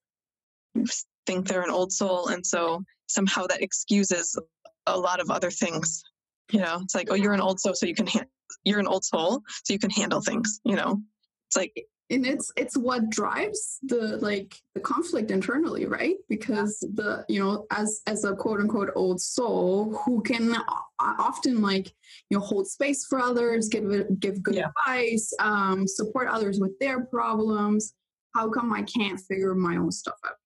think 1.27 1.47
they're 1.47 1.63
an 1.63 1.71
old 1.71 1.93
soul, 1.93 2.29
and 2.29 2.45
so 2.45 2.83
somehow 3.07 3.47
that 3.49 3.63
excuses 3.63 4.39
a 4.87 4.99
lot 4.99 5.21
of 5.21 5.31
other 5.31 5.51
things. 5.51 6.03
You 6.51 6.61
know, 6.61 6.81
it's 6.83 6.95
like, 6.95 7.09
oh, 7.11 7.15
you're 7.15 7.33
an 7.33 7.41
old 7.41 7.61
soul, 7.61 7.75
so 7.75 7.87
you 7.87 7.95
can 7.95 8.07
ha- 8.07 8.25
you're 8.65 8.81
an 8.81 8.87
old 8.87 9.05
soul, 9.05 9.43
so 9.65 9.73
you 9.73 9.79
can 9.79 9.91
handle 9.91 10.21
things. 10.21 10.61
You 10.65 10.77
know, 10.77 11.01
it's 11.49 11.57
like 11.57 11.73
and 12.13 12.27
it's 12.27 12.53
it's 12.57 12.77
what 12.77 13.09
drives 13.11 13.79
the 13.83 14.19
like 14.19 14.55
the 14.75 14.81
conflict 14.81 15.31
internally 15.31 15.87
right? 15.87 16.17
Because 16.29 16.79
the 16.95 17.25
you 17.29 17.41
know 17.41 17.67
as 17.71 18.03
as 18.07 18.25
a 18.25 18.37
quote 18.37 18.61
unquote 18.61 18.91
old 18.95 19.21
soul 19.21 19.99
who 20.05 20.23
can 20.23 20.55
often 21.01 21.63
like 21.63 21.89
you 22.29 22.39
know 22.39 22.41
hold 22.41 22.67
space 22.69 23.07
for 23.07 23.19
others 23.19 23.69
give 23.69 24.21
give 24.21 24.43
good 24.43 24.57
yeah. 24.57 24.69
advice 24.87 25.33
um 25.41 25.87
support 25.89 26.29
others 26.29 26.61
with 26.61 26.79
their 26.79 27.05
problems 27.07 27.95
how 28.35 28.49
come 28.49 28.73
i 28.73 28.83
can't 28.83 29.21
figure 29.21 29.55
my 29.55 29.77
own 29.77 29.91
stuff 29.91 30.19
out? 30.27 30.37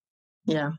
Yeah. 0.46 0.70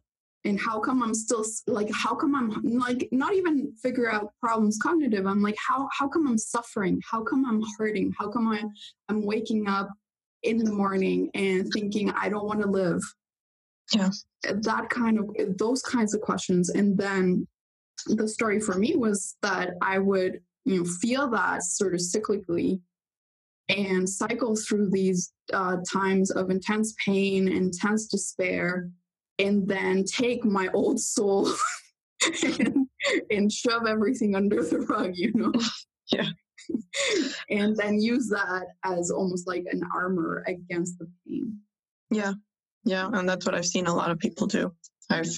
And 0.45 0.59
how 0.59 0.79
come 0.79 1.03
i'm 1.03 1.13
still 1.13 1.45
like 1.67 1.89
how 1.93 2.15
come 2.15 2.33
i'm 2.33 2.61
like 2.63 3.09
not 3.11 3.33
even 3.33 3.73
figure 3.83 4.09
out 4.09 4.31
problems 4.41 4.79
cognitive 4.81 5.27
i'm 5.27 5.41
like 5.41 5.57
how 5.67 5.89
how 5.91 6.07
come 6.07 6.27
i'm 6.27 6.37
suffering? 6.37 7.01
How 7.09 7.21
come 7.21 7.45
i'm 7.45 7.61
hurting? 7.77 8.13
How 8.17 8.29
come 8.29 8.47
i 8.47 8.63
i'm 9.09 9.23
waking 9.23 9.67
up 9.67 9.89
in 10.43 10.57
the 10.57 10.71
morning 10.71 11.29
and 11.33 11.71
thinking, 11.73 12.11
I 12.11 12.29
don't 12.29 12.45
want 12.45 12.61
to 12.61 12.67
live? 12.67 13.01
Yeah. 13.93 14.09
That 14.43 14.89
kind 14.89 15.19
of, 15.19 15.57
those 15.57 15.81
kinds 15.81 16.13
of 16.13 16.21
questions. 16.21 16.69
And 16.69 16.97
then 16.97 17.47
the 18.05 18.27
story 18.27 18.59
for 18.59 18.75
me 18.75 18.95
was 18.95 19.35
that 19.41 19.71
I 19.81 19.99
would, 19.99 20.41
you 20.65 20.77
know, 20.77 20.85
feel 20.85 21.29
that 21.29 21.63
sort 21.63 21.93
of 21.93 22.01
cyclically 22.01 22.81
and 23.69 24.07
cycle 24.07 24.55
through 24.55 24.89
these 24.91 25.33
uh, 25.53 25.77
times 25.91 26.31
of 26.31 26.49
intense 26.49 26.93
pain, 27.03 27.47
intense 27.47 28.07
despair, 28.07 28.89
and 29.39 29.67
then 29.67 30.03
take 30.03 30.43
my 30.45 30.67
old 30.73 30.99
soul 30.99 31.49
and, 32.43 32.87
and 33.29 33.51
shove 33.51 33.85
everything 33.85 34.35
under 34.35 34.63
the 34.63 34.79
rug, 34.79 35.11
you 35.13 35.31
know? 35.33 35.53
Yeah. 36.09 36.29
and 37.49 37.75
then 37.75 38.01
use 38.01 38.27
that 38.29 38.67
as 38.83 39.11
almost 39.11 39.47
like 39.47 39.65
an 39.71 39.81
armor 39.93 40.43
against 40.47 40.99
the 40.99 41.07
pain. 41.25 41.59
Yeah. 42.09 42.33
Yeah. 42.83 43.09
And 43.11 43.27
that's 43.27 43.45
what 43.45 43.55
I've 43.55 43.65
seen 43.65 43.87
a 43.87 43.95
lot 43.95 44.11
of 44.11 44.19
people 44.19 44.47
do. 44.47 44.73
I've 45.09 45.29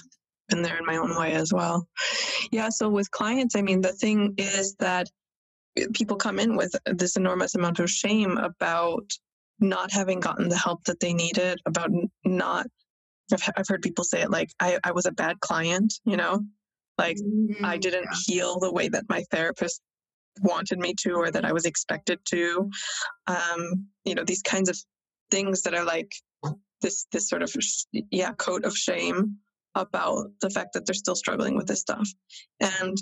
been 0.50 0.62
there 0.62 0.78
in 0.78 0.86
my 0.86 0.98
own 0.98 1.18
way 1.18 1.34
as 1.34 1.52
well. 1.54 1.88
Yeah. 2.52 2.70
So 2.70 2.90
with 2.90 3.12
clients, 3.12 3.56
I 3.56 3.62
mean, 3.62 3.82
the 3.82 3.94
thing 3.94 4.36
is 4.38 4.76
that 4.76 5.10
people 5.94 6.18
come 6.18 6.40
in 6.40 6.56
with 6.56 6.76
this 6.86 7.16
enormous 7.16 7.56
amount 7.56 7.80
of 7.80 7.90
shame 7.90 8.38
about 8.38 9.12
not 9.60 9.92
having 9.92 10.20
gotten 10.20 10.50
the 10.50 10.58
help 10.58 10.84
that 10.86 11.00
they 11.00 11.14
needed, 11.14 11.60
about 11.66 11.92
not. 12.24 12.68
I've, 13.32 13.50
I've 13.58 13.68
heard 13.68 13.82
people 13.82 14.04
say 14.04 14.22
it 14.22 14.32
like, 14.32 14.50
I, 14.60 14.80
I 14.84 14.92
was 14.92 15.06
a 15.06 15.12
bad 15.12 15.40
client, 15.40 15.94
you 16.06 16.18
know? 16.18 16.44
Like, 16.98 17.18
mm-hmm. 17.18 17.64
I 17.64 17.78
didn't 17.78 18.08
heal 18.26 18.60
the 18.60 18.72
way 18.72 18.90
that 18.90 19.06
my 19.08 19.24
therapist 19.32 19.82
wanted 20.42 20.80
me 20.80 20.94
to 21.02 21.14
or 21.14 21.32
that 21.32 21.46
I 21.46 21.52
was 21.52 21.66
expected 21.66 22.20
to. 22.26 22.70
Um, 23.28 23.88
you 24.06 24.16
know, 24.16 24.24
these 24.24 24.42
kinds 24.42 24.70
of 24.70 24.78
things 25.32 25.62
that 25.64 25.74
are 25.74 25.86
like 25.86 26.12
this 26.82 27.06
this 27.12 27.30
sort 27.30 27.44
of 27.44 27.54
yeah 28.12 28.32
coat 28.34 28.66
of 28.66 28.76
shame 28.76 29.38
about 29.76 30.28
the 30.42 30.50
fact 30.50 30.74
that 30.74 30.86
they're 30.86 30.94
still 30.94 31.16
struggling 31.16 31.56
with 31.56 31.68
this 31.68 31.82
stuff. 31.82 32.08
And 32.60 32.98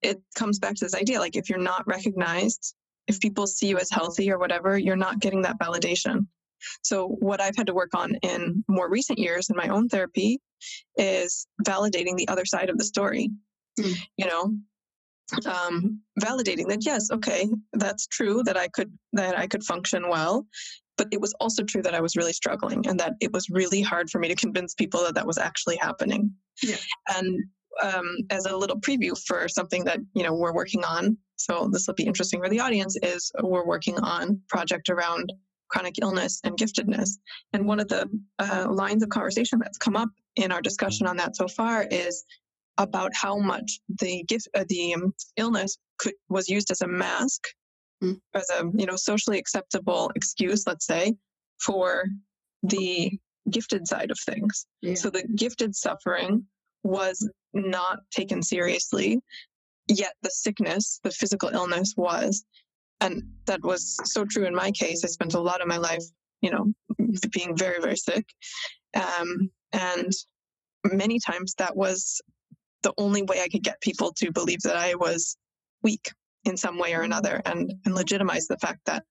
it 0.00 0.20
comes 0.34 0.58
back 0.58 0.74
to 0.74 0.84
this 0.84 0.94
idea 0.94 1.20
like 1.20 1.36
if 1.36 1.48
you're 1.48 1.58
not 1.58 1.86
recognized, 1.86 2.74
if 3.06 3.20
people 3.20 3.46
see 3.46 3.68
you 3.68 3.78
as 3.78 3.90
healthy 3.90 4.30
or 4.30 4.38
whatever, 4.38 4.78
you're 4.78 4.96
not 4.96 5.20
getting 5.20 5.42
that 5.42 5.58
validation. 5.58 6.26
So, 6.82 7.08
what 7.08 7.40
I've 7.40 7.56
had 7.56 7.66
to 7.66 7.74
work 7.74 7.94
on 7.94 8.14
in 8.22 8.64
more 8.68 8.88
recent 8.88 9.18
years 9.18 9.50
in 9.50 9.56
my 9.56 9.68
own 9.68 9.88
therapy 9.88 10.40
is 10.96 11.46
validating 11.66 12.16
the 12.16 12.28
other 12.28 12.44
side 12.44 12.70
of 12.70 12.78
the 12.78 12.84
story. 12.84 13.30
Mm. 13.78 13.96
You 14.16 14.26
know, 14.26 14.54
um, 15.46 16.00
validating 16.20 16.68
that 16.68 16.84
yes, 16.84 17.10
okay, 17.10 17.48
that's 17.72 18.06
true 18.06 18.42
that 18.44 18.56
I 18.56 18.68
could 18.68 18.92
that 19.12 19.38
I 19.38 19.46
could 19.46 19.64
function 19.64 20.08
well, 20.08 20.46
but 20.96 21.08
it 21.10 21.20
was 21.20 21.34
also 21.40 21.62
true 21.62 21.82
that 21.82 21.94
I 21.94 22.00
was 22.00 22.16
really 22.16 22.32
struggling 22.32 22.86
and 22.86 22.98
that 23.00 23.14
it 23.20 23.32
was 23.32 23.48
really 23.50 23.82
hard 23.82 24.10
for 24.10 24.18
me 24.18 24.28
to 24.28 24.34
convince 24.34 24.74
people 24.74 25.02
that 25.04 25.14
that 25.14 25.26
was 25.26 25.38
actually 25.38 25.76
happening. 25.76 26.32
Yeah. 26.62 26.76
And 27.16 27.44
um, 27.82 28.16
as 28.30 28.46
a 28.46 28.56
little 28.56 28.78
preview 28.78 29.18
for 29.26 29.48
something 29.48 29.84
that 29.84 29.98
you 30.14 30.22
know 30.22 30.34
we're 30.34 30.54
working 30.54 30.84
on, 30.84 31.16
so 31.36 31.68
this 31.72 31.86
will 31.86 31.94
be 31.94 32.04
interesting 32.04 32.40
for 32.40 32.48
the 32.48 32.60
audience. 32.60 32.96
Is 33.02 33.32
we're 33.42 33.66
working 33.66 33.98
on 34.00 34.40
project 34.48 34.88
around 34.88 35.32
chronic 35.72 35.94
illness 36.02 36.40
and 36.44 36.56
giftedness. 36.56 37.18
And 37.52 37.66
one 37.66 37.80
of 37.80 37.88
the 37.88 38.06
uh, 38.38 38.66
lines 38.70 39.02
of 39.02 39.08
conversation 39.08 39.58
that's 39.58 39.78
come 39.78 39.96
up 39.96 40.10
in 40.36 40.52
our 40.52 40.60
discussion 40.60 41.06
on 41.06 41.16
that 41.16 41.34
so 41.34 41.48
far 41.48 41.84
is 41.90 42.24
about 42.78 43.12
how 43.14 43.38
much 43.38 43.80
the 44.00 44.24
gift, 44.24 44.48
uh, 44.54 44.64
the 44.68 44.94
um, 44.94 45.14
illness 45.36 45.78
could, 45.98 46.14
was 46.28 46.48
used 46.48 46.70
as 46.70 46.80
a 46.80 46.88
mask, 46.88 47.42
mm. 48.02 48.18
as 48.34 48.48
a 48.50 48.64
you 48.74 48.86
know 48.86 48.96
socially 48.96 49.38
acceptable 49.38 50.10
excuse, 50.14 50.66
let's 50.66 50.86
say, 50.86 51.14
for 51.60 52.04
the 52.62 53.12
gifted 53.50 53.86
side 53.86 54.10
of 54.10 54.18
things. 54.20 54.66
Yeah. 54.80 54.94
So 54.94 55.10
the 55.10 55.24
gifted 55.36 55.74
suffering 55.74 56.44
was 56.84 57.28
not 57.52 58.00
taken 58.10 58.42
seriously, 58.42 59.20
yet 59.88 60.14
the 60.22 60.30
sickness, 60.30 61.00
the 61.02 61.10
physical 61.10 61.50
illness 61.50 61.94
was. 61.96 62.44
And 63.00 63.22
that 63.46 63.62
was 63.62 63.98
so 64.04 64.24
true 64.24 64.46
in 64.46 64.54
my 64.54 64.70
case. 64.70 65.04
I 65.04 65.08
spent 65.08 65.34
a 65.34 65.40
lot 65.40 65.60
of 65.60 65.66
my 65.66 65.76
life, 65.76 66.04
you 66.40 66.50
know, 66.50 66.72
being 67.32 67.56
very, 67.56 67.80
very 67.80 67.96
sick. 67.96 68.24
Um, 68.94 69.50
and 69.72 70.12
many 70.84 71.18
times 71.18 71.54
that 71.58 71.76
was 71.76 72.20
the 72.82 72.92
only 72.98 73.22
way 73.22 73.40
I 73.42 73.48
could 73.48 73.62
get 73.62 73.80
people 73.80 74.12
to 74.14 74.32
believe 74.32 74.60
that 74.62 74.76
I 74.76 74.94
was 74.94 75.36
weak 75.82 76.10
in 76.44 76.56
some 76.56 76.78
way 76.78 76.94
or 76.94 77.02
another 77.02 77.40
and, 77.44 77.72
and 77.84 77.94
legitimize 77.94 78.46
the 78.46 78.58
fact 78.58 78.80
that 78.86 79.04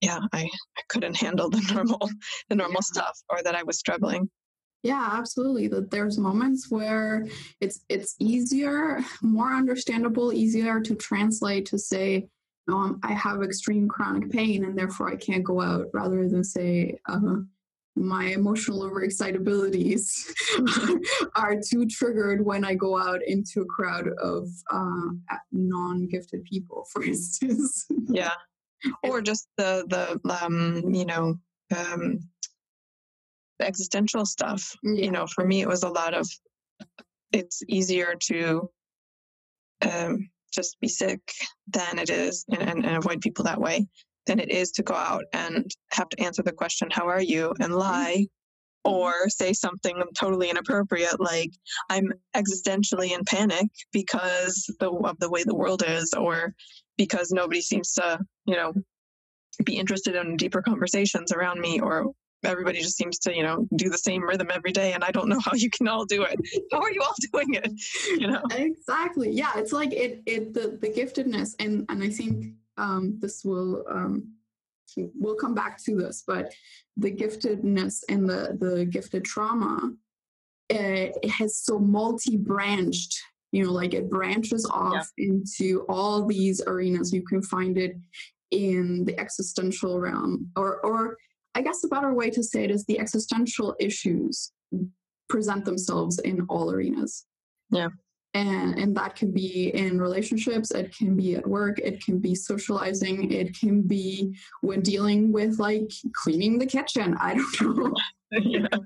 yeah, 0.00 0.20
I, 0.32 0.42
I 0.42 0.80
couldn't 0.88 1.16
handle 1.16 1.50
the 1.50 1.60
normal 1.72 2.10
the 2.48 2.56
normal 2.56 2.80
yeah. 2.80 3.00
stuff 3.02 3.18
or 3.28 3.42
that 3.42 3.54
I 3.54 3.62
was 3.62 3.78
struggling. 3.78 4.30
Yeah, 4.84 5.08
absolutely. 5.12 5.66
That 5.68 5.90
there's 5.90 6.18
moments 6.18 6.70
where 6.70 7.26
it's 7.60 7.84
it's 7.88 8.14
easier, 8.20 9.00
more 9.22 9.52
understandable, 9.52 10.32
easier 10.32 10.80
to 10.80 10.94
translate 10.94 11.66
to 11.66 11.78
say, 11.78 12.28
um, 12.68 13.00
I 13.02 13.12
have 13.12 13.42
extreme 13.42 13.88
chronic 13.88 14.30
pain 14.30 14.64
and 14.64 14.78
therefore 14.78 15.10
I 15.10 15.16
can't 15.16 15.42
go 15.42 15.60
out, 15.60 15.86
rather 15.92 16.28
than 16.28 16.44
say, 16.44 16.98
uh, 17.08 17.38
my 17.98 18.26
emotional 18.26 18.88
overexcitabilities 18.88 20.10
are 21.36 21.56
too 21.60 21.86
triggered 21.86 22.44
when 22.44 22.64
I 22.64 22.74
go 22.74 22.98
out 22.98 23.20
into 23.26 23.62
a 23.62 23.66
crowd 23.66 24.08
of 24.20 24.48
uh, 24.72 25.36
non-gifted 25.52 26.44
people, 26.44 26.86
for 26.92 27.02
instance. 27.02 27.86
yeah, 28.08 28.34
or 29.02 29.20
just 29.20 29.48
the 29.56 29.84
the 29.88 30.44
um, 30.44 30.82
you 30.94 31.04
know 31.04 31.38
um, 31.76 32.20
existential 33.60 34.24
stuff. 34.24 34.76
Yeah. 34.82 35.04
You 35.04 35.10
know, 35.10 35.26
for 35.26 35.44
me, 35.44 35.60
it 35.60 35.68
was 35.68 35.82
a 35.82 35.88
lot 35.88 36.14
of. 36.14 36.28
It's 37.32 37.62
easier 37.68 38.14
to 38.28 38.70
um, 39.82 40.30
just 40.52 40.80
be 40.80 40.88
sick 40.88 41.20
than 41.66 41.98
it 41.98 42.08
is, 42.08 42.44
and, 42.50 42.62
and, 42.62 42.86
and 42.86 42.96
avoid 42.96 43.20
people 43.20 43.44
that 43.44 43.60
way 43.60 43.86
than 44.28 44.38
it 44.38 44.50
is 44.50 44.70
to 44.72 44.82
go 44.84 44.94
out 44.94 45.24
and 45.32 45.68
have 45.90 46.08
to 46.10 46.20
answer 46.20 46.42
the 46.42 46.52
question, 46.52 46.88
"How 46.92 47.08
are 47.08 47.22
you?" 47.22 47.52
and 47.58 47.70
mm-hmm. 47.70 47.80
lie 47.80 48.26
or 48.84 49.28
say 49.28 49.52
something 49.52 50.00
totally 50.16 50.48
inappropriate 50.48 51.18
like 51.18 51.50
i'm 51.90 52.12
existentially 52.36 53.10
in 53.12 53.24
panic 53.24 53.66
because 53.92 54.72
the, 54.78 54.88
of 54.88 55.18
the 55.18 55.28
way 55.28 55.42
the 55.42 55.54
world 55.54 55.82
is 55.86 56.14
or 56.14 56.54
because 56.96 57.30
nobody 57.32 57.60
seems 57.60 57.92
to 57.92 58.18
you 58.46 58.54
know 58.54 58.72
be 59.64 59.76
interested 59.76 60.14
in 60.14 60.36
deeper 60.36 60.62
conversations 60.62 61.32
around 61.32 61.60
me 61.60 61.80
or 61.80 62.12
everybody 62.44 62.80
just 62.80 62.96
seems 62.96 63.18
to 63.18 63.34
you 63.34 63.42
know 63.42 63.66
do 63.76 63.88
the 63.90 63.98
same 63.98 64.22
rhythm 64.22 64.48
every 64.52 64.72
day 64.72 64.92
and 64.92 65.02
i 65.02 65.10
don't 65.10 65.28
know 65.28 65.40
how 65.44 65.52
you 65.54 65.70
can 65.70 65.88
all 65.88 66.04
do 66.04 66.22
it. 66.22 66.38
How 66.72 66.80
are 66.80 66.92
you 66.92 67.02
all 67.02 67.14
doing 67.32 67.54
it? 67.54 67.72
You 68.20 68.28
know? 68.28 68.42
Exactly. 68.52 69.30
Yeah 69.30 69.52
it's 69.56 69.72
like 69.72 69.92
it 69.92 70.22
it 70.26 70.54
the, 70.54 70.78
the 70.80 70.88
giftedness 70.88 71.54
and 71.58 71.84
and 71.88 72.02
i 72.02 72.08
think 72.08 72.54
um 72.78 73.18
this 73.20 73.44
will 73.44 73.84
um 73.90 74.32
we'll 74.96 75.36
come 75.36 75.54
back 75.54 75.82
to 75.82 75.94
this 75.94 76.24
but 76.26 76.52
the 76.96 77.10
giftedness 77.10 78.02
and 78.08 78.28
the 78.28 78.56
the 78.60 78.84
gifted 78.86 79.24
trauma 79.24 79.92
it, 80.70 81.16
it 81.22 81.30
has 81.30 81.58
so 81.58 81.78
multi-branched 81.78 83.18
you 83.52 83.64
know 83.64 83.72
like 83.72 83.94
it 83.94 84.10
branches 84.10 84.68
off 84.70 85.10
yeah. 85.16 85.28
into 85.28 85.84
all 85.88 86.26
these 86.26 86.62
arenas 86.66 87.12
you 87.12 87.22
can 87.22 87.42
find 87.42 87.76
it 87.76 87.96
in 88.50 89.04
the 89.04 89.18
existential 89.20 90.00
realm 90.00 90.50
or 90.56 90.80
or 90.84 91.16
I 91.54 91.62
guess 91.62 91.82
a 91.82 91.88
better 91.88 92.14
way 92.14 92.30
to 92.30 92.42
say 92.42 92.64
it 92.64 92.70
is 92.70 92.84
the 92.84 93.00
existential 93.00 93.74
issues 93.80 94.52
present 95.28 95.64
themselves 95.64 96.18
in 96.20 96.46
all 96.48 96.70
arenas. 96.70 97.26
Yeah. 97.70 97.88
And 98.34 98.78
and 98.78 98.96
that 98.96 99.16
can 99.16 99.32
be 99.32 99.70
in 99.74 100.00
relationships, 100.00 100.70
it 100.70 100.94
can 100.96 101.16
be 101.16 101.36
at 101.36 101.46
work, 101.46 101.78
it 101.78 102.04
can 102.04 102.18
be 102.18 102.34
socializing, 102.34 103.32
it 103.32 103.58
can 103.58 103.82
be 103.82 104.36
when 104.60 104.82
dealing 104.82 105.32
with 105.32 105.58
like 105.58 105.90
cleaning 106.14 106.58
the 106.58 106.66
kitchen. 106.66 107.16
I 107.18 107.34
don't 107.34 107.76
know. 107.78 107.94
yeah. 108.40 108.66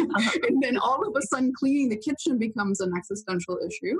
Uh-huh. 0.00 0.38
and 0.46 0.62
then 0.62 0.78
all 0.78 1.04
of 1.04 1.16
a 1.16 1.26
sudden 1.26 1.52
cleaning 1.52 1.88
the 1.88 1.96
kitchen 1.96 2.38
becomes 2.38 2.80
an 2.80 2.92
existential 2.96 3.58
issue. 3.66 3.98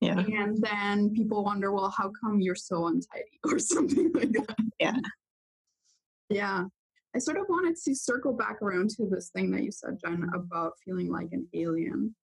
Yeah. 0.00 0.18
And 0.18 0.56
then 0.62 1.12
people 1.12 1.44
wonder, 1.44 1.72
well, 1.72 1.92
how 1.94 2.10
come 2.22 2.40
you're 2.40 2.54
so 2.54 2.86
untidy 2.86 3.38
or 3.44 3.58
something 3.58 4.10
like 4.14 4.32
that? 4.32 4.56
Yeah. 4.78 4.96
Yeah. 6.30 6.64
I 7.14 7.18
sort 7.18 7.38
of 7.38 7.46
wanted 7.48 7.76
to 7.84 7.94
circle 7.94 8.32
back 8.32 8.62
around 8.62 8.90
to 8.90 9.06
this 9.06 9.30
thing 9.30 9.50
that 9.50 9.62
you 9.62 9.72
said, 9.72 9.98
Jen, 10.02 10.30
about 10.34 10.72
feeling 10.84 11.10
like 11.10 11.28
an 11.32 11.46
alien. 11.52 12.14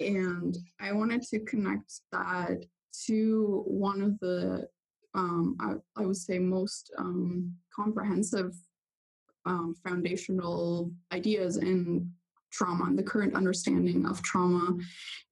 And 0.00 0.56
I 0.80 0.92
wanted 0.92 1.22
to 1.22 1.40
connect 1.40 2.00
that 2.12 2.64
to 3.06 3.62
one 3.66 4.02
of 4.02 4.18
the, 4.20 4.68
um, 5.14 5.56
I, 5.60 6.00
I, 6.00 6.06
would 6.06 6.16
say, 6.16 6.38
most 6.38 6.92
um, 6.98 7.54
comprehensive 7.74 8.54
um, 9.46 9.74
foundational 9.84 10.92
ideas 11.12 11.56
in 11.56 12.12
trauma 12.50 12.84
and 12.84 12.98
the 12.98 13.02
current 13.02 13.34
understanding 13.34 14.06
of 14.06 14.22
trauma 14.22 14.76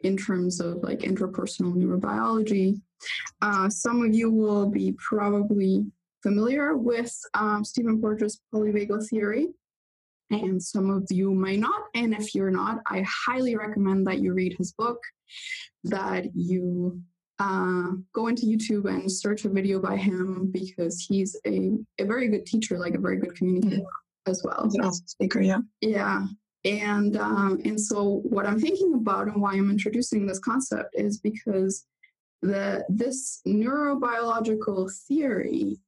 in 0.00 0.16
terms 0.16 0.60
of 0.60 0.82
like 0.82 1.00
interpersonal 1.00 1.74
neurobiology. 1.74 2.80
Uh, 3.42 3.68
some 3.68 4.02
of 4.02 4.14
you 4.14 4.30
will 4.30 4.68
be 4.68 4.92
probably 4.92 5.84
familiar 6.22 6.76
with 6.76 7.16
um, 7.34 7.64
Stephen 7.64 8.00
Porges' 8.00 8.40
polyvagal 8.52 9.08
theory, 9.08 9.48
and 10.30 10.62
some 10.62 10.90
of 10.90 11.06
you 11.10 11.34
may 11.34 11.56
not. 11.56 11.82
And 11.94 12.14
if 12.14 12.34
you're 12.34 12.50
not, 12.50 12.78
I 12.86 13.04
highly 13.26 13.56
recommend 13.56 14.06
that 14.06 14.18
you 14.18 14.32
read 14.32 14.56
his 14.58 14.72
book, 14.72 14.98
that 15.84 16.26
you 16.34 17.00
uh, 17.38 17.90
go 18.12 18.28
into 18.28 18.46
YouTube 18.46 18.88
and 18.88 19.10
search 19.10 19.44
a 19.44 19.48
video 19.48 19.78
by 19.80 19.96
him 19.96 20.50
because 20.52 21.00
he's 21.00 21.36
a, 21.46 21.72
a 21.98 22.04
very 22.04 22.28
good 22.28 22.46
teacher, 22.46 22.78
like 22.78 22.94
a 22.94 23.00
very 23.00 23.18
good 23.18 23.34
communicator 23.36 23.76
mm-hmm. 23.76 24.30
as 24.30 24.42
well. 24.44 24.62
He's 24.64 24.74
an 24.74 24.84
awesome 24.84 25.06
speaker, 25.06 25.40
yeah. 25.40 25.58
Yeah. 25.80 26.26
And 26.64 27.16
um, 27.16 27.60
and 27.64 27.80
so 27.80 28.22
what 28.24 28.44
I'm 28.46 28.58
thinking 28.58 28.94
about 28.94 29.28
and 29.28 29.40
why 29.40 29.52
I'm 29.52 29.70
introducing 29.70 30.26
this 30.26 30.40
concept 30.40 30.94
is 30.94 31.20
because 31.20 31.86
the 32.42 32.84
this 32.88 33.40
neurobiological 33.46 34.90
theory 35.06 35.78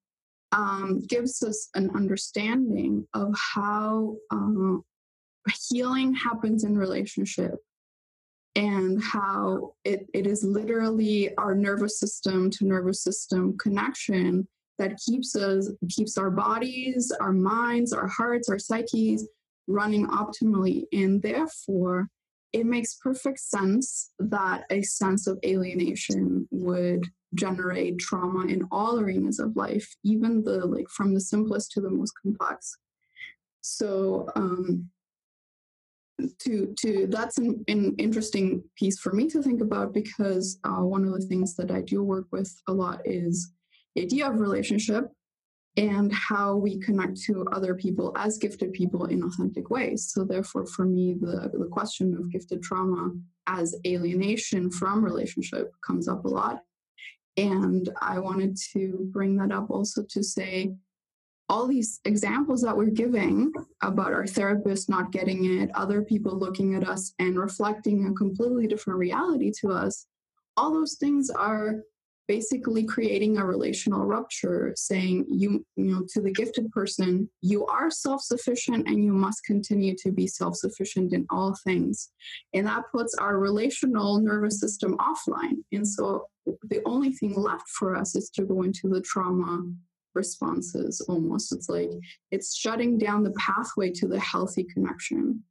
um, 0.52 1.00
gives 1.06 1.42
us 1.42 1.68
an 1.74 1.90
understanding 1.94 3.06
of 3.14 3.34
how 3.54 4.16
uh, 4.30 4.76
healing 5.68 6.14
happens 6.14 6.64
in 6.64 6.76
relationship 6.76 7.56
and 8.54 9.02
how 9.02 9.74
it, 9.84 10.06
it 10.14 10.26
is 10.26 10.42
literally 10.42 11.34
our 11.36 11.54
nervous 11.54 12.00
system 12.00 12.50
to 12.50 12.64
nervous 12.64 13.02
system 13.02 13.56
connection 13.58 14.48
that 14.78 14.98
keeps 14.98 15.36
us 15.36 15.70
keeps 15.90 16.16
our 16.16 16.30
bodies 16.30 17.12
our 17.20 17.32
minds 17.32 17.92
our 17.92 18.06
hearts 18.06 18.48
our 18.48 18.58
psyches 18.58 19.28
running 19.68 20.08
optimally. 20.08 20.84
And 20.92 21.22
therefore 21.22 22.08
it 22.52 22.66
makes 22.66 22.94
perfect 22.94 23.40
sense 23.40 24.12
that 24.18 24.64
a 24.70 24.82
sense 24.82 25.26
of 25.26 25.38
alienation 25.44 26.48
would 26.50 27.04
generate 27.34 27.98
trauma 27.98 28.46
in 28.46 28.66
all 28.70 28.98
arenas 28.98 29.38
of 29.38 29.56
life, 29.56 29.96
even 30.02 30.42
the 30.42 30.66
like 30.66 30.88
from 30.88 31.14
the 31.14 31.20
simplest 31.20 31.72
to 31.72 31.80
the 31.80 31.90
most 31.90 32.12
complex. 32.22 32.76
So 33.60 34.28
um, 34.34 34.88
to 36.40 36.74
to 36.78 37.06
that's 37.08 37.38
an, 37.38 37.64
an 37.68 37.94
interesting 37.98 38.64
piece 38.76 38.98
for 38.98 39.12
me 39.12 39.28
to 39.28 39.42
think 39.42 39.60
about 39.60 39.92
because 39.92 40.58
uh, 40.64 40.82
one 40.82 41.04
of 41.04 41.12
the 41.12 41.26
things 41.26 41.54
that 41.56 41.70
I 41.70 41.82
do 41.82 42.02
work 42.02 42.26
with 42.32 42.50
a 42.66 42.72
lot 42.72 43.00
is 43.04 43.52
the 43.94 44.02
idea 44.02 44.28
of 44.28 44.40
relationship 44.40 45.12
and 45.76 46.12
how 46.12 46.56
we 46.56 46.78
connect 46.80 47.20
to 47.22 47.46
other 47.52 47.74
people 47.74 48.12
as 48.16 48.38
gifted 48.38 48.72
people 48.72 49.04
in 49.06 49.22
authentic 49.22 49.70
ways. 49.70 50.10
So 50.12 50.24
therefore, 50.24 50.66
for 50.66 50.84
me, 50.84 51.14
the, 51.20 51.50
the 51.52 51.68
question 51.70 52.14
of 52.14 52.32
gifted 52.32 52.62
trauma 52.62 53.12
as 53.46 53.76
alienation 53.86 54.70
from 54.70 55.04
relationship 55.04 55.72
comes 55.86 56.08
up 56.08 56.24
a 56.24 56.28
lot 56.28 56.62
and 57.38 57.88
I 58.02 58.18
wanted 58.18 58.58
to 58.72 59.08
bring 59.12 59.36
that 59.36 59.52
up 59.52 59.70
also 59.70 60.02
to 60.10 60.22
say 60.24 60.74
all 61.48 61.66
these 61.68 62.00
examples 62.04 62.60
that 62.62 62.76
we're 62.76 62.90
giving 62.90 63.52
about 63.80 64.12
our 64.12 64.26
therapist 64.26 64.90
not 64.90 65.12
getting 65.12 65.60
it, 65.60 65.70
other 65.74 66.02
people 66.02 66.36
looking 66.36 66.74
at 66.74 66.86
us 66.86 67.14
and 67.20 67.38
reflecting 67.38 68.06
a 68.06 68.12
completely 68.14 68.66
different 68.66 68.98
reality 68.98 69.52
to 69.60 69.70
us, 69.70 70.06
all 70.56 70.72
those 70.72 70.96
things 70.96 71.30
are 71.30 71.76
basically 72.28 72.84
creating 72.84 73.38
a 73.38 73.44
relational 73.44 74.04
rupture 74.04 74.72
saying 74.76 75.24
you 75.28 75.64
you 75.76 75.84
know 75.86 76.04
to 76.12 76.20
the 76.20 76.30
gifted 76.30 76.70
person 76.70 77.28
you 77.40 77.66
are 77.66 77.90
self-sufficient 77.90 78.86
and 78.86 79.02
you 79.02 79.12
must 79.12 79.42
continue 79.44 79.96
to 79.96 80.12
be 80.12 80.26
self-sufficient 80.26 81.12
in 81.12 81.26
all 81.30 81.56
things. 81.64 82.10
And 82.54 82.66
that 82.66 82.84
puts 82.92 83.14
our 83.14 83.38
relational 83.38 84.20
nervous 84.20 84.60
system 84.60 84.96
offline. 84.98 85.56
And 85.72 85.88
so 85.88 86.26
the 86.64 86.82
only 86.84 87.12
thing 87.12 87.34
left 87.34 87.68
for 87.68 87.96
us 87.96 88.14
is 88.14 88.30
to 88.30 88.44
go 88.44 88.62
into 88.62 88.88
the 88.88 89.00
trauma 89.00 89.64
responses 90.14 91.00
almost. 91.08 91.52
It's 91.52 91.68
like 91.68 91.90
it's 92.30 92.54
shutting 92.54 92.98
down 92.98 93.22
the 93.22 93.32
pathway 93.32 93.90
to 93.92 94.06
the 94.06 94.20
healthy 94.20 94.64
connection. 94.64 95.42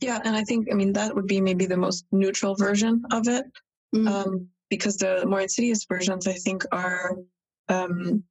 Yeah 0.00 0.20
and 0.24 0.36
i 0.36 0.44
think 0.44 0.68
i 0.70 0.74
mean 0.74 0.92
that 0.92 1.14
would 1.14 1.26
be 1.26 1.40
maybe 1.40 1.66
the 1.66 1.76
most 1.76 2.06
neutral 2.12 2.54
version 2.54 3.02
of 3.10 3.26
it. 3.26 3.44
Mm-hmm. 3.94 4.08
um, 4.08 4.48
because 4.70 4.96
the 4.96 5.24
more 5.26 5.40
insidious 5.40 5.84
versions, 5.84 6.26
I 6.26 6.34
think, 6.34 6.64
are 6.72 7.16
um, 7.68 8.24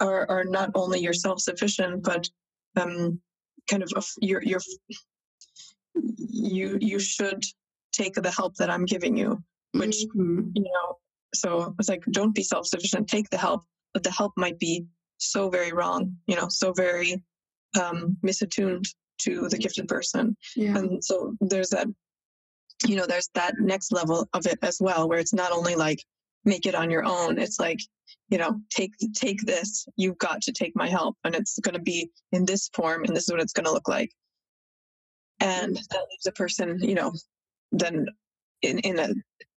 are 0.00 0.28
are 0.30 0.44
not 0.44 0.70
only 0.74 1.00
your 1.00 1.12
self 1.12 1.40
sufficient, 1.40 2.02
but 2.02 2.28
um, 2.76 3.20
kind 3.68 3.82
of 3.82 3.92
your 4.20 4.42
your 4.42 4.60
you 5.94 6.78
you 6.80 6.98
should 6.98 7.44
take 7.92 8.14
the 8.14 8.30
help 8.30 8.56
that 8.56 8.70
I'm 8.70 8.84
giving 8.84 9.16
you, 9.16 9.42
which 9.72 10.04
mm-hmm. 10.16 10.50
you 10.54 10.62
know. 10.62 10.98
So 11.34 11.74
it's 11.78 11.88
like, 11.88 12.04
don't 12.10 12.34
be 12.34 12.42
self 12.42 12.66
sufficient. 12.66 13.08
Take 13.08 13.30
the 13.30 13.38
help, 13.38 13.64
but 13.94 14.02
the 14.02 14.10
help 14.10 14.32
might 14.36 14.58
be 14.58 14.86
so 15.18 15.48
very 15.48 15.72
wrong, 15.72 16.16
you 16.26 16.36
know, 16.36 16.48
so 16.48 16.72
very 16.72 17.22
um, 17.80 18.16
misattuned 18.24 18.84
to 19.20 19.48
the 19.48 19.56
gifted 19.56 19.88
person. 19.88 20.36
Yeah. 20.56 20.76
And 20.76 21.02
so 21.02 21.34
there's 21.40 21.70
that 21.70 21.86
you 22.88 22.96
know, 22.96 23.06
there's 23.06 23.28
that 23.34 23.54
next 23.58 23.92
level 23.92 24.28
of 24.32 24.46
it 24.46 24.58
as 24.62 24.78
well, 24.80 25.08
where 25.08 25.18
it's 25.18 25.34
not 25.34 25.52
only 25.52 25.74
like 25.74 26.02
make 26.44 26.66
it 26.66 26.74
on 26.74 26.90
your 26.90 27.04
own. 27.04 27.38
It's 27.38 27.60
like, 27.60 27.80
you 28.28 28.38
know, 28.38 28.60
take 28.70 28.92
take 29.14 29.42
this. 29.42 29.86
You've 29.96 30.18
got 30.18 30.42
to 30.42 30.52
take 30.52 30.74
my 30.74 30.88
help, 30.88 31.16
and 31.24 31.34
it's 31.34 31.58
going 31.58 31.74
to 31.74 31.82
be 31.82 32.10
in 32.32 32.44
this 32.44 32.70
form, 32.74 33.04
and 33.04 33.16
this 33.16 33.24
is 33.24 33.32
what 33.32 33.40
it's 33.40 33.52
going 33.52 33.66
to 33.66 33.72
look 33.72 33.88
like. 33.88 34.10
And 35.40 35.76
that 35.76 36.06
leaves 36.10 36.26
a 36.26 36.32
person, 36.32 36.78
you 36.80 36.94
know, 36.94 37.12
then 37.72 38.06
in 38.62 38.78
in 38.80 38.98
a 38.98 39.08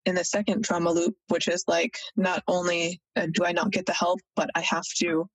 in 0.05 0.15
the 0.15 0.23
second 0.23 0.63
trauma 0.63 0.91
loop, 0.91 1.15
which 1.29 1.47
is 1.47 1.63
like 1.67 1.97
not 2.15 2.43
only 2.47 3.01
uh, 3.15 3.27
do 3.31 3.45
I 3.45 3.51
not 3.51 3.71
get 3.71 3.85
the 3.85 3.93
help, 3.93 4.19
but 4.35 4.49
I 4.55 4.61
have 4.61 4.85
to 4.99 5.27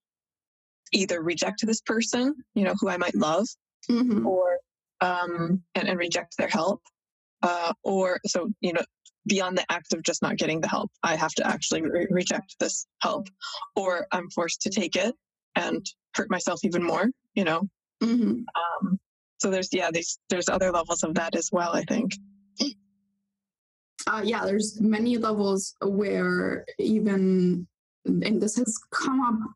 either 0.93 1.23
reject 1.23 1.65
this 1.67 1.81
person, 1.81 2.35
you 2.55 2.65
know, 2.65 2.75
who 2.81 2.89
I 2.89 2.97
might 2.97 3.15
love, 3.15 3.47
mm-hmm. 3.91 4.27
or 4.27 4.59
um, 5.01 5.63
and, 5.75 5.89
and 5.89 5.99
reject 5.99 6.37
their 6.37 6.49
help, 6.49 6.83
uh, 7.43 7.73
or 7.83 8.21
so 8.27 8.49
you 8.61 8.73
know 8.73 8.83
beyond 9.27 9.57
the 9.57 9.65
act 9.71 9.93
of 9.93 10.03
just 10.03 10.23
not 10.23 10.37
getting 10.37 10.61
the 10.61 10.69
help 10.69 10.91
i 11.03 11.15
have 11.15 11.33
to 11.33 11.47
actually 11.47 11.83
re- 11.83 12.07
reject 12.11 12.57
this 12.59 12.87
help. 13.03 13.29
Or 13.77 14.07
i'm 14.13 14.31
forced 14.31 14.63
to 14.63 14.71
take 14.71 14.97
it 14.97 15.15
and 15.57 15.85
hurt 16.15 16.31
myself 16.31 16.61
even 16.65 16.83
more 16.83 17.09
you 17.35 17.45
know? 17.45 17.63
Mm-hmm. 18.03 18.43
um, 18.89 18.99
so 19.39 19.51
there's 19.51 19.69
yeah 19.73 19.91
there's 19.93 20.19
there's 20.31 20.49
other 20.49 20.73
levels 20.73 21.03
of 21.03 21.15
that 21.15 21.35
as 21.35 21.51
well 21.53 21.73
i 21.75 21.83
think. 21.83 22.15
Uh, 24.07 24.23
yeah 24.25 24.47
there's 24.47 24.81
many 24.81 25.19
levels 25.19 25.77
where 25.83 26.65
even 26.79 27.67
and 28.07 28.41
this 28.41 28.57
has 28.57 28.79
come 28.91 29.21
up 29.21 29.51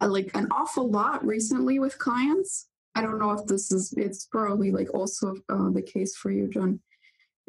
uh, 0.00 0.08
like 0.08 0.30
an 0.34 0.48
awful 0.50 0.88
lot 0.88 1.24
recently 1.24 1.78
with 1.78 1.98
clients. 1.98 2.68
I 2.94 3.02
don't 3.02 3.18
know 3.18 3.32
if 3.32 3.46
this 3.46 3.70
is 3.70 3.92
it's 3.96 4.26
probably 4.26 4.70
like 4.70 4.92
also 4.94 5.36
uh, 5.48 5.70
the 5.70 5.82
case 5.82 6.16
for 6.16 6.30
you 6.30 6.48
Jen 6.48 6.80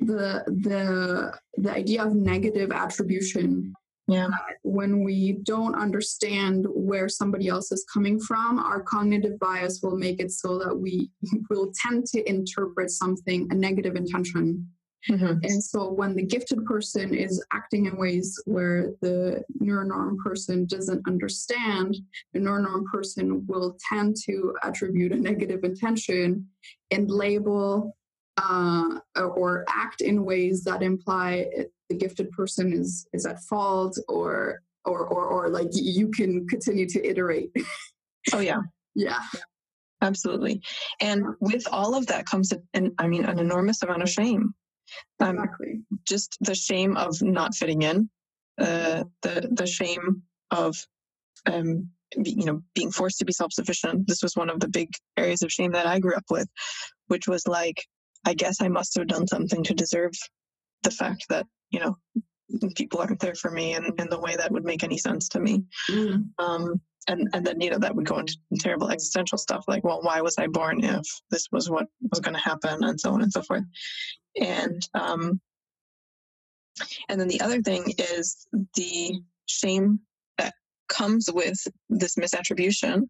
the 0.02 0.44
the 0.48 1.32
the 1.58 1.72
idea 1.72 2.04
of 2.04 2.16
negative 2.16 2.72
attribution 2.72 3.74
yeah 4.08 4.28
when 4.64 5.04
we 5.04 5.34
don't 5.44 5.76
understand 5.76 6.66
where 6.70 7.08
somebody 7.08 7.48
else 7.48 7.72
is 7.72 7.86
coming 7.92 8.20
from 8.20 8.60
our 8.60 8.82
cognitive 8.82 9.40
bias 9.40 9.80
will 9.84 9.96
make 9.96 10.20
it 10.20 10.32
so 10.32 10.58
that 10.58 10.76
we 10.76 11.10
will 11.50 11.72
tend 11.82 12.06
to 12.06 12.28
interpret 12.28 12.90
something 12.90 13.48
a 13.52 13.56
negative 13.56 13.96
intention 13.96 14.68
mm-hmm. 15.08 15.38
and 15.44 15.64
so 15.64 15.92
when 15.92 16.16
the 16.16 16.24
gifted 16.24 16.66
person 16.66 17.14
is 17.14 17.44
acting 17.54 17.86
in 17.86 17.96
ways 17.96 18.42
where 18.46 18.94
the 19.02 19.44
neuronorm 19.62 20.18
person 20.18 20.66
doesn't 20.66 21.08
understand 21.08 21.96
the 22.34 22.40
neuronorm 22.40 22.86
person 22.86 23.46
will 23.46 23.78
tend 23.88 24.16
to 24.16 24.56
attribute 24.64 25.12
a 25.12 25.16
negative 25.16 25.64
intention 25.64 26.48
and 26.90 27.12
label 27.12 27.96
uh, 28.42 29.00
or 29.22 29.66
act 29.70 30.02
in 30.02 30.26
ways 30.26 30.64
that 30.64 30.82
imply 30.82 31.48
the 31.90 31.96
gifted 31.96 32.32
person 32.32 32.74
is 32.74 33.08
is 33.14 33.26
at 33.26 33.42
fault 33.44 33.98
or 34.08 34.62
or 34.86 35.06
or, 35.08 35.26
or 35.26 35.50
like 35.50 35.68
you 35.74 36.10
can 36.10 36.48
continue 36.48 36.88
to 36.88 37.06
iterate. 37.06 37.52
Oh 38.34 38.40
yeah. 38.40 38.60
Yeah. 38.94 39.18
Absolutely. 40.00 40.62
And 41.02 41.26
with 41.40 41.68
all 41.72 41.96
of 41.96 42.06
that 42.06 42.28
comes 42.28 42.54
an 42.76 42.92
i 43.00 43.08
mean 43.08 43.26
an 43.26 43.40
enormous 43.40 43.82
amount 43.82 44.04
of 44.04 44.10
shame. 44.10 44.54
Um, 45.20 45.40
exactly. 45.40 45.82
just 46.08 46.38
the 46.40 46.54
shame 46.54 46.98
of 46.98 47.20
not 47.24 47.56
fitting 47.56 47.82
in 47.82 48.12
uh, 48.60 49.06
the 49.24 49.50
the 49.52 49.66
shame 49.66 50.22
of 50.52 50.76
um, 51.48 51.90
you 52.16 52.46
know 52.46 52.62
being 52.76 52.92
forced 52.92 53.18
to 53.20 53.26
be 53.26 53.34
self-sufficient. 53.34 54.08
This 54.08 54.22
was 54.22 54.36
one 54.36 54.52
of 54.52 54.60
the 54.60 54.70
big 54.70 54.90
areas 55.18 55.42
of 55.42 55.52
shame 55.52 55.72
that 55.72 55.88
i 55.88 55.98
grew 55.98 56.16
up 56.16 56.26
with 56.30 56.48
which 57.08 57.28
was 57.28 57.48
like 57.48 57.86
I 58.26 58.34
guess 58.34 58.62
I 58.62 58.68
must 58.68 58.98
have 58.98 59.08
done 59.08 59.28
something 59.28 59.64
to 59.64 59.74
deserve 59.74 60.14
the 60.84 60.92
fact 60.92 61.26
that, 61.30 61.48
you 61.72 61.80
know, 61.80 61.98
people 62.76 63.00
aren't 63.00 63.20
there 63.20 63.36
for 63.36 63.50
me 63.50 63.76
in, 63.76 63.86
in 63.98 64.10
the 64.10 64.20
way 64.20 64.36
that 64.36 64.52
would 64.52 64.66
make 64.66 64.84
any 64.84 64.98
sense 64.98 65.30
to 65.30 65.40
me. 65.40 65.64
Mm. 65.90 66.26
Um, 66.38 66.82
and, 67.08 67.28
and 67.34 67.46
then, 67.46 67.62
you 67.62 67.70
know, 67.70 67.80
that 67.80 67.96
would 67.96 68.06
go 68.06 68.20
into 68.20 68.38
terrible 68.60 68.90
existential 68.90 69.38
stuff 69.38 69.64
like, 69.68 69.84
well, 69.84 70.02
why 70.02 70.22
was 70.22 70.38
I 70.38 70.48
born 70.48 70.84
if 70.84 71.06
this 71.32 71.48
was 71.52 71.70
what 71.70 71.88
was 72.12 72.20
going 72.20 72.36
to 72.36 72.42
happen 72.42 72.84
and 72.84 73.00
so 73.00 73.12
on 73.12 73.22
and 73.22 73.32
so 73.32 73.42
forth. 73.42 73.64
And, 74.40 74.88
um, 74.94 75.42
and 77.10 77.20
then 77.20 77.28
the 77.28 77.42
other 77.42 77.62
thing 77.62 77.94
is 77.98 78.48
the 78.76 79.20
shame 79.46 80.00
that 80.38 80.54
comes 80.90 81.30
with 81.32 81.60
this 81.90 82.16
misattribution. 82.16 83.08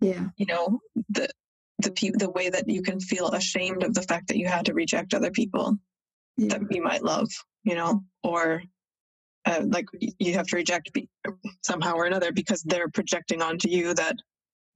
Yeah. 0.00 0.26
You 0.36 0.46
know, 0.46 0.80
the, 1.08 1.28
the 1.80 1.92
pe- 1.92 2.10
the 2.10 2.30
way 2.30 2.50
that 2.50 2.68
you 2.68 2.82
can 2.82 3.00
feel 3.00 3.28
ashamed 3.28 3.82
of 3.82 3.94
the 3.94 4.02
fact 4.02 4.28
that 4.28 4.38
you 4.38 4.46
had 4.46 4.66
to 4.66 4.74
reject 4.74 5.14
other 5.14 5.30
people 5.30 5.78
yeah. 6.36 6.48
that 6.58 6.62
you 6.70 6.82
might 6.82 7.02
love, 7.02 7.28
you 7.64 7.74
know, 7.74 8.02
or 8.22 8.62
uh, 9.44 9.62
like 9.66 9.86
you 10.18 10.34
have 10.34 10.46
to 10.48 10.56
reject 10.56 10.92
be- 10.92 11.08
somehow 11.62 11.94
or 11.94 12.06
another 12.06 12.32
because 12.32 12.62
they're 12.62 12.88
projecting 12.88 13.42
onto 13.42 13.68
you 13.68 13.94
that 13.94 14.16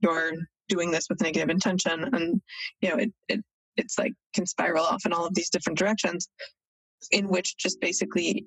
you're 0.00 0.32
doing 0.68 0.90
this 0.90 1.06
with 1.08 1.20
negative 1.20 1.50
intention, 1.50 2.08
and 2.14 2.40
you 2.80 2.88
know 2.88 2.96
it 2.96 3.12
it 3.28 3.40
it's 3.76 3.98
like 3.98 4.12
can 4.34 4.46
spiral 4.46 4.84
off 4.84 5.04
in 5.06 5.12
all 5.12 5.26
of 5.26 5.34
these 5.34 5.50
different 5.50 5.78
directions, 5.78 6.28
in 7.10 7.28
which 7.28 7.56
just 7.56 7.80
basically 7.80 8.46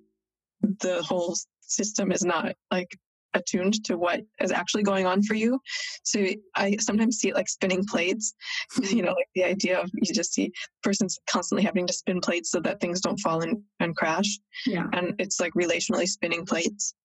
the 0.62 1.04
whole 1.04 1.36
system 1.62 2.12
is 2.12 2.24
not 2.24 2.56
like 2.72 2.98
attuned 3.36 3.84
to 3.84 3.98
what 3.98 4.22
is 4.42 4.52
actually 4.52 4.84
going 4.84 5.06
on 5.06 5.22
for 5.22 5.36
you. 5.36 5.60
So 6.04 6.26
I 6.56 6.78
sometimes 6.80 7.18
see 7.18 7.30
it 7.30 7.36
like 7.36 7.50
spinning 7.50 7.86
plates, 7.86 8.34
you 8.82 9.04
know, 9.04 9.12
like 9.12 9.28
the 9.36 9.44
idea 9.44 9.80
of 9.80 9.92
you 9.94 10.14
just 10.14 10.34
see 10.34 10.52
person's 10.82 11.20
constantly 11.30 11.64
having 11.64 11.86
to 11.88 11.94
spin 11.94 12.22
plates 12.22 12.52
so 12.52 12.60
that 12.62 12.80
things 12.80 13.02
don't 13.02 13.20
fall 13.20 13.42
and, 13.42 13.62
and 13.80 13.96
crash. 13.96 14.40
Yeah. 14.66 14.88
And 14.94 15.14
it's 15.20 15.40
like 15.40 15.54
relationally 15.54 16.08
spinning 16.08 16.46
plates 16.46 16.96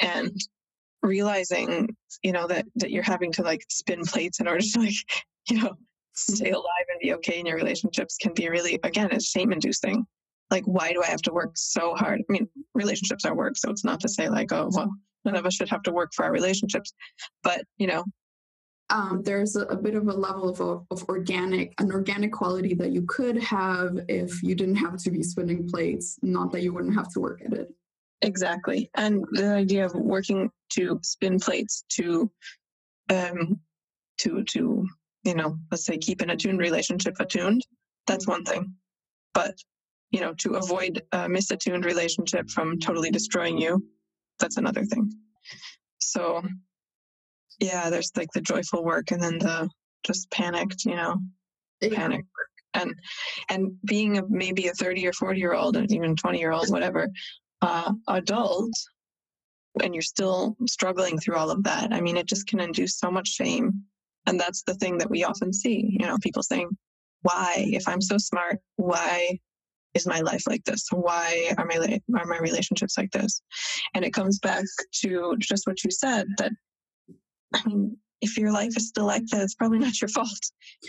and 0.00 0.32
realizing, 1.02 1.94
you 2.22 2.32
know, 2.32 2.46
that, 2.48 2.66
that 2.76 2.90
you're 2.90 3.02
having 3.02 3.30
to 3.32 3.42
like 3.42 3.64
spin 3.68 4.02
plates 4.04 4.40
in 4.40 4.48
order 4.48 4.60
to 4.60 4.80
like, 4.80 4.94
you 5.48 5.62
know, 5.62 5.74
stay 6.14 6.50
alive 6.50 6.86
and 6.90 7.00
be 7.00 7.14
okay 7.14 7.38
in 7.38 7.46
your 7.46 7.56
relationships 7.56 8.16
can 8.20 8.32
be 8.34 8.48
really, 8.48 8.80
again, 8.82 9.08
it's 9.12 9.30
shame 9.30 9.52
inducing 9.52 10.04
like 10.50 10.64
why 10.64 10.92
do 10.92 11.02
i 11.02 11.06
have 11.06 11.22
to 11.22 11.32
work 11.32 11.50
so 11.54 11.94
hard 11.94 12.20
i 12.20 12.32
mean 12.32 12.48
relationships 12.74 13.24
are 13.24 13.34
work 13.34 13.56
so 13.56 13.70
it's 13.70 13.84
not 13.84 14.00
to 14.00 14.08
say 14.08 14.28
like 14.28 14.52
oh 14.52 14.70
well 14.72 14.90
none 15.28 15.36
of 15.36 15.46
us 15.46 15.54
should 15.54 15.68
have 15.68 15.82
to 15.82 15.92
work 15.92 16.10
for 16.14 16.24
our 16.24 16.32
relationships. 16.32 16.92
But 17.42 17.62
you 17.76 17.86
know. 17.86 18.04
Um, 18.90 19.22
there's 19.22 19.54
a, 19.54 19.64
a, 19.66 19.76
bit 19.76 19.94
of 19.94 20.08
a 20.08 20.14
level 20.14 20.48
of, 20.48 20.86
of 20.90 21.08
organic 21.10 21.74
an 21.78 21.92
organic 21.92 22.32
quality 22.32 22.72
that 22.76 22.90
you 22.90 23.02
could 23.02 23.36
have 23.42 23.98
if 24.08 24.42
you 24.42 24.54
didn't 24.54 24.76
have 24.76 24.96
to 25.02 25.10
be 25.10 25.22
spinning 25.22 25.68
plates 25.68 26.18
not 26.22 26.52
that 26.52 26.62
you 26.62 26.72
wouldn't 26.72 26.94
have 26.94 27.12
to 27.12 27.20
work 27.20 27.42
at 27.44 27.52
it. 27.52 27.68
Exactly. 28.22 28.90
And 28.94 29.26
the 29.32 29.52
idea 29.52 29.84
of 29.84 29.92
working 29.94 30.50
to 30.70 30.98
spin 31.02 31.38
plates 31.38 31.84
to 31.96 32.30
um 33.10 33.60
to 34.20 34.42
to 34.44 34.86
you 35.24 35.34
know 35.34 35.58
let's 35.70 35.84
say 35.84 35.98
keep 35.98 36.22
an 36.22 36.30
attuned 36.30 36.58
relationship 36.58 37.16
attuned 37.20 37.66
that's 38.06 38.26
one 38.26 38.44
thing. 38.44 38.74
But 39.34 39.54
you 40.12 40.20
know 40.20 40.32
to 40.34 40.54
avoid 40.54 41.02
a 41.12 41.28
misattuned 41.28 41.84
relationship 41.84 42.48
from 42.48 42.78
totally 42.78 43.10
destroying 43.10 43.58
you 43.58 43.84
that's 44.38 44.56
another 44.56 44.84
thing. 44.84 45.12
So 45.98 46.42
yeah, 47.58 47.90
there's 47.90 48.12
like 48.16 48.32
the 48.32 48.40
joyful 48.40 48.84
work 48.84 49.10
and 49.10 49.22
then 49.22 49.38
the 49.38 49.68
just 50.04 50.30
panicked, 50.30 50.84
you 50.84 50.96
know, 50.96 51.16
yeah. 51.80 51.94
panic 51.94 52.20
work. 52.20 52.48
And 52.74 52.94
and 53.48 53.72
being 53.84 54.18
a, 54.18 54.22
maybe 54.28 54.68
a 54.68 54.72
30 54.72 55.06
or 55.06 55.12
40 55.12 55.40
year 55.40 55.54
old 55.54 55.76
and 55.76 55.90
even 55.92 56.16
20 56.16 56.38
year 56.38 56.52
old, 56.52 56.70
whatever, 56.70 57.08
uh, 57.62 57.92
adult, 58.08 58.72
and 59.82 59.94
you're 59.94 60.02
still 60.02 60.56
struggling 60.66 61.18
through 61.18 61.36
all 61.36 61.50
of 61.50 61.64
that, 61.64 61.92
I 61.92 62.00
mean, 62.00 62.16
it 62.16 62.26
just 62.26 62.46
can 62.46 62.60
induce 62.60 62.98
so 62.98 63.10
much 63.10 63.28
shame. 63.28 63.84
And 64.26 64.38
that's 64.38 64.62
the 64.62 64.74
thing 64.74 64.98
that 64.98 65.10
we 65.10 65.24
often 65.24 65.52
see, 65.52 65.96
you 65.98 66.06
know, 66.06 66.18
people 66.20 66.42
saying, 66.42 66.68
why, 67.22 67.54
if 67.56 67.88
I'm 67.88 68.00
so 68.00 68.18
smart, 68.18 68.58
why 68.76 69.38
is 69.94 70.06
my 70.06 70.20
life 70.20 70.44
like 70.46 70.64
this? 70.64 70.86
Why 70.90 71.52
are 71.56 71.64
my 71.66 72.00
are 72.18 72.26
my 72.26 72.38
relationships 72.38 72.96
like 72.96 73.10
this? 73.10 73.42
And 73.94 74.04
it 74.04 74.12
comes 74.12 74.38
back 74.38 74.64
to 75.02 75.36
just 75.38 75.66
what 75.66 75.82
you 75.84 75.90
said 75.90 76.26
that 76.38 76.52
I 77.54 77.66
mean, 77.66 77.96
if 78.20 78.36
your 78.36 78.52
life 78.52 78.76
is 78.76 78.88
still 78.88 79.06
like 79.06 79.26
that, 79.26 79.42
it's 79.42 79.54
probably 79.54 79.78
not 79.86 80.00
your 80.00 80.08
fault. 80.08 80.40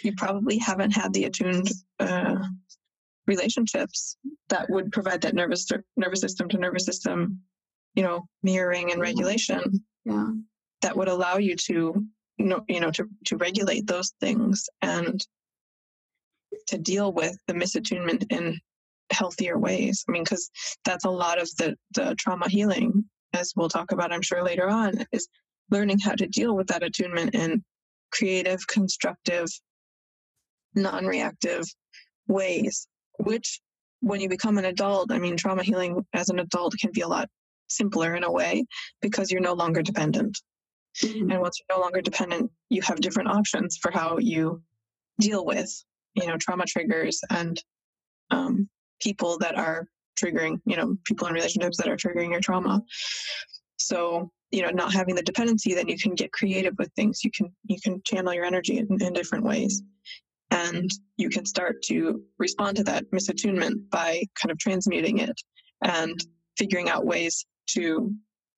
You 0.04 0.14
probably 0.18 0.58
haven't 0.58 0.92
had 0.92 1.14
the 1.14 1.26
attuned 1.26 1.70
uh, 2.00 2.36
relationships 3.28 4.18
that 4.50 4.70
would 4.70 4.92
provide 4.92 5.22
that 5.22 5.36
nervous 5.36 5.68
nervous 5.96 6.22
system 6.22 6.50
to 6.50 6.58
nervous 6.58 6.86
system, 6.86 7.40
you 7.96 8.04
know, 8.04 8.28
mirroring 8.44 8.92
and 8.92 9.02
regulation. 9.02 9.84
Yeah. 10.06 10.32
That 10.82 10.96
would 10.96 11.10
allow 11.10 11.38
you 11.38 11.56
to, 11.68 12.06
you 12.38 12.46
know, 12.46 12.62
you 12.68 12.80
know, 12.80 12.92
to 12.92 13.08
to 13.26 13.38
regulate 13.38 13.86
those 13.86 14.14
things 14.20 14.68
and 14.82 15.26
to 16.68 16.78
deal 16.78 17.12
with 17.12 17.38
the 17.48 17.54
misattunement 17.54 18.26
in 18.32 18.60
healthier 19.12 19.58
ways. 19.58 20.04
I 20.08 20.12
mean, 20.12 20.24
because 20.24 20.50
that's 20.86 21.06
a 21.06 21.10
lot 21.10 21.42
of 21.42 21.50
the 21.58 21.76
the 21.96 22.16
trauma 22.18 22.50
healing, 22.50 23.06
as 23.34 23.54
we'll 23.56 23.70
talk 23.70 23.92
about, 23.92 24.12
I'm 24.12 24.22
sure 24.22 24.44
later 24.44 24.70
on, 24.70 25.06
is 25.12 25.28
learning 25.72 26.00
how 26.00 26.14
to 26.14 26.28
deal 26.28 26.56
with 26.56 26.68
that 26.68 26.84
attunement 26.84 27.36
in 27.36 27.64
creative, 28.12 28.66
constructive, 28.68 29.48
non 30.76 31.06
reactive 31.06 31.64
ways, 32.28 32.88
which 33.20 33.60
when 34.02 34.22
you 34.22 34.30
become 34.30 34.58
an 34.58 34.66
adult, 34.66 35.12
I 35.12 35.20
mean, 35.20 35.36
trauma 35.36 35.64
healing 35.64 36.06
as 36.14 36.30
an 36.30 36.40
adult 36.40 36.76
can 36.80 36.92
be 36.94 37.02
a 37.02 37.08
lot 37.08 37.30
simpler 37.68 38.16
in 38.16 38.24
a 38.24 38.32
way 38.32 38.66
because 39.02 39.32
you're 39.32 39.42
no 39.42 39.54
longer 39.54 39.82
dependent. 39.82 40.40
Mm-hmm. 41.04 41.32
And 41.32 41.42
once 41.42 41.60
you're 41.60 41.78
no 41.78 41.82
longer 41.82 42.02
dependent, 42.02 42.52
you 42.70 42.82
have 42.82 43.02
different 43.02 43.30
options 43.30 43.78
for 43.82 43.92
how 43.92 44.18
you 44.18 44.62
deal 45.20 45.46
with, 45.46 45.70
you 46.16 46.28
know, 46.28 46.38
trauma 46.38 46.66
triggers 46.66 47.22
and 47.30 47.62
um, 48.32 48.70
people 49.00 49.38
that 49.40 49.58
are 49.58 49.88
triggering, 50.22 50.60
you 50.66 50.76
know, 50.76 50.96
people 51.06 51.28
in 51.28 51.34
relationships 51.34 51.78
that 51.78 51.88
are 51.88 51.98
triggering 51.98 52.32
your 52.32 52.42
trauma. 52.42 52.82
So 53.78 54.32
you 54.52 54.62
know 54.62 54.70
not 54.70 54.94
having 54.94 55.16
the 55.16 55.22
dependency 55.22 55.74
then 55.74 55.88
you 55.88 55.98
can 55.98 56.16
get 56.16 56.32
creative 56.32 56.74
with 56.78 56.92
things 56.96 57.24
you 57.24 57.32
can 57.32 57.52
you 57.66 57.78
can 57.84 58.02
channel 58.06 58.34
your 58.34 58.46
energy 58.46 58.78
in, 58.78 58.88
in 59.02 59.14
different 59.14 59.44
ways 59.44 59.82
and 60.52 60.90
you 61.18 61.30
can 61.30 61.46
start 61.46 61.82
to 61.84 62.22
respond 62.40 62.76
to 62.78 62.84
that 62.84 63.10
misattunement 63.12 63.78
by 63.92 64.24
kind 64.42 64.52
of 64.52 64.58
transmuting 64.58 65.20
it 65.20 65.40
and 65.84 66.20
figuring 66.58 66.90
out 66.90 67.06
ways 67.06 67.46
to 67.68 68.12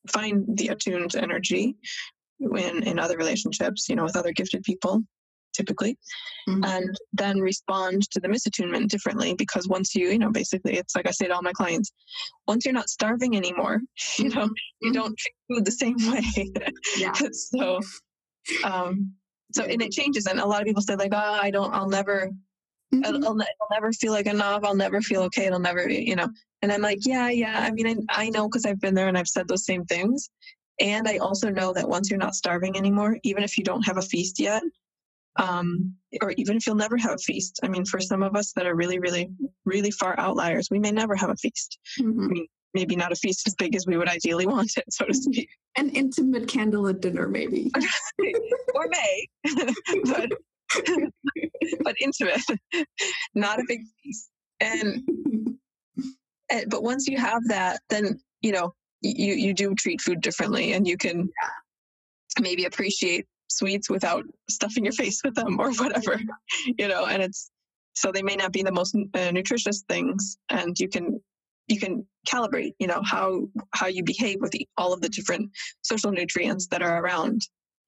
find 0.09 0.45
the 0.57 0.69
attuned 0.69 1.15
energy 1.15 1.75
in 2.39 2.83
in 2.83 2.97
other 2.97 3.17
relationships 3.17 3.89
you 3.89 3.95
know 3.95 4.03
with 4.03 4.15
other 4.15 4.31
gifted 4.31 4.63
people 4.63 5.01
typically 5.53 5.97
mm-hmm. 6.47 6.63
and 6.63 6.95
then 7.13 7.39
respond 7.39 8.09
to 8.09 8.19
the 8.19 8.27
misattunement 8.27 8.87
differently 8.87 9.33
because 9.33 9.67
once 9.67 9.95
you 9.95 10.09
you 10.09 10.19
know 10.19 10.31
basically 10.31 10.77
it's 10.77 10.95
like 10.95 11.07
i 11.07 11.11
say 11.11 11.27
to 11.27 11.33
all 11.33 11.41
my 11.41 11.51
clients 11.53 11.91
once 12.47 12.65
you're 12.65 12.73
not 12.73 12.89
starving 12.89 13.35
anymore 13.35 13.81
you 14.17 14.29
know 14.29 14.45
mm-hmm. 14.45 14.53
you 14.81 14.93
don't 14.93 15.17
treat 15.17 15.35
food 15.49 15.65
the 15.65 15.71
same 15.71 15.97
way 16.11 16.51
yeah. 16.97 17.13
so 17.31 17.79
um 18.63 19.13
so 19.53 19.63
and 19.63 19.81
it 19.81 19.91
changes 19.91 20.25
and 20.25 20.39
a 20.39 20.45
lot 20.45 20.61
of 20.61 20.67
people 20.67 20.81
say 20.81 20.95
like 20.95 21.13
oh 21.13 21.39
i 21.41 21.51
don't 21.51 21.73
i'll 21.73 21.89
never 21.89 22.29
mm-hmm. 22.93 23.05
I'll, 23.05 23.15
I'll, 23.25 23.41
I'll, 23.41 23.67
never 23.71 23.91
feel 23.93 24.11
like 24.11 24.25
enough 24.25 24.63
i'll 24.63 24.75
never 24.75 25.01
feel 25.01 25.23
okay 25.23 25.45
it'll 25.45 25.59
never 25.59 25.87
be 25.87 26.03
you 26.03 26.15
know 26.15 26.29
and 26.61 26.71
i'm 26.71 26.81
like 26.81 26.99
yeah 27.05 27.29
yeah 27.29 27.59
i 27.59 27.71
mean 27.71 28.05
i, 28.09 28.25
I 28.25 28.29
know 28.29 28.47
because 28.47 28.65
i've 28.65 28.79
been 28.79 28.95
there 28.95 29.07
and 29.07 29.17
i've 29.17 29.27
said 29.27 29.47
those 29.47 29.65
same 29.65 29.85
things 29.85 30.29
and 30.79 31.07
i 31.07 31.17
also 31.17 31.49
know 31.49 31.73
that 31.73 31.87
once 31.87 32.09
you're 32.09 32.19
not 32.19 32.35
starving 32.35 32.77
anymore 32.77 33.17
even 33.23 33.43
if 33.43 33.57
you 33.57 33.63
don't 33.63 33.85
have 33.85 33.97
a 33.97 34.01
feast 34.01 34.39
yet 34.39 34.63
um, 35.37 35.95
or 36.21 36.31
even 36.37 36.57
if 36.57 36.67
you'll 36.67 36.75
never 36.75 36.97
have 36.97 37.13
a 37.13 37.17
feast. 37.17 37.59
I 37.63 37.67
mean, 37.67 37.85
for 37.85 37.99
some 37.99 38.23
of 38.23 38.35
us 38.35 38.51
that 38.53 38.65
are 38.65 38.75
really, 38.75 38.99
really, 38.99 39.31
really 39.65 39.91
far 39.91 40.19
outliers, 40.19 40.69
we 40.69 40.79
may 40.79 40.91
never 40.91 41.15
have 41.15 41.29
a 41.29 41.35
feast. 41.35 41.79
Mm-hmm. 41.99 42.23
I 42.23 42.27
mean, 42.27 42.47
maybe 42.73 42.95
not 42.95 43.11
a 43.11 43.15
feast 43.15 43.47
as 43.47 43.55
big 43.55 43.75
as 43.75 43.85
we 43.85 43.97
would 43.97 44.07
ideally 44.07 44.45
want 44.45 44.71
it, 44.77 44.85
so 44.89 45.05
to 45.05 45.13
speak. 45.13 45.49
An 45.77 45.89
intimate 45.89 46.47
candlelit 46.47 47.01
dinner, 47.01 47.27
maybe. 47.27 47.71
or 48.75 48.87
may, 48.89 49.27
but, 50.05 50.31
but 51.83 51.95
intimate, 52.01 52.41
not 53.35 53.59
a 53.59 53.63
big 53.67 53.81
feast. 54.03 54.29
And, 54.59 55.03
and, 56.49 56.69
but 56.69 56.83
once 56.83 57.07
you 57.07 57.17
have 57.17 57.41
that, 57.47 57.81
then, 57.89 58.19
you 58.41 58.51
know, 58.51 58.73
you, 59.01 59.33
you 59.33 59.53
do 59.53 59.73
treat 59.75 59.99
food 60.01 60.21
differently 60.21 60.73
and 60.73 60.87
you 60.87 60.95
can 60.95 61.19
yeah. 61.19 61.49
maybe 62.39 62.65
appreciate 62.65 63.25
sweets 63.51 63.89
without 63.89 64.25
stuffing 64.49 64.85
your 64.85 64.93
face 64.93 65.21
with 65.23 65.35
them 65.35 65.59
or 65.59 65.71
whatever, 65.75 66.19
you 66.77 66.87
know, 66.87 67.05
and 67.05 67.21
it's 67.21 67.51
so 67.93 68.11
they 68.11 68.23
may 68.23 68.35
not 68.35 68.53
be 68.53 68.63
the 68.63 68.71
most 68.71 68.95
uh, 69.13 69.31
nutritious 69.31 69.83
things 69.87 70.37
and 70.49 70.79
you 70.79 70.87
can 70.87 71.19
you 71.67 71.79
can 71.79 72.05
calibrate 72.27 72.73
you 72.79 72.87
know 72.87 73.01
how 73.03 73.47
how 73.73 73.87
you 73.87 74.03
behave 74.03 74.37
with 74.39 74.51
the, 74.51 74.67
all 74.77 74.93
of 74.93 75.01
the 75.01 75.09
different 75.09 75.49
social 75.81 76.11
nutrients 76.11 76.67
that 76.67 76.81
are 76.81 77.03
around. 77.03 77.41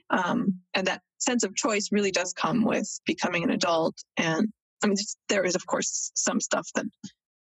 Um, 0.10 0.60
and 0.73 0.86
that 0.88 1.02
sense 1.23 1.43
of 1.43 1.56
choice 1.56 1.89
really 1.91 2.12
does 2.12 2.34
come 2.34 2.63
with 2.63 2.99
becoming 3.06 3.43
an 3.43 3.52
adult 3.52 3.95
and 4.17 4.49
i 4.84 4.88
mean 4.88 4.97
there 5.30 5.45
is 5.45 5.56
of 5.56 5.65
course 5.65 6.12
some 6.15 6.41
stuff 6.41 6.67
that 6.76 6.86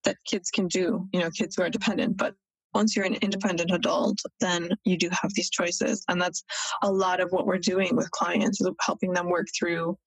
that 0.05 0.17
kids 0.25 0.49
can 0.49 0.67
do 0.67 1.07
you 1.11 1.19
know 1.19 1.29
kids 1.29 1.55
who 1.55 1.63
are 1.63 1.69
dependent 1.69 2.15
but 2.17 2.33
once 2.73 2.95
you're 2.95 3.05
an 3.05 3.15
independent 3.15 3.71
adult, 3.71 4.19
then 4.39 4.69
you 4.85 4.97
do 4.97 5.09
have 5.11 5.31
these 5.35 5.49
choices. 5.49 6.03
And 6.07 6.21
that's 6.21 6.43
a 6.81 6.91
lot 6.91 7.19
of 7.19 7.29
what 7.31 7.45
we're 7.45 7.57
doing 7.57 7.95
with 7.95 8.11
clients, 8.11 8.59
helping 8.81 9.13
them 9.13 9.29
work 9.29 9.47
through 9.57 9.97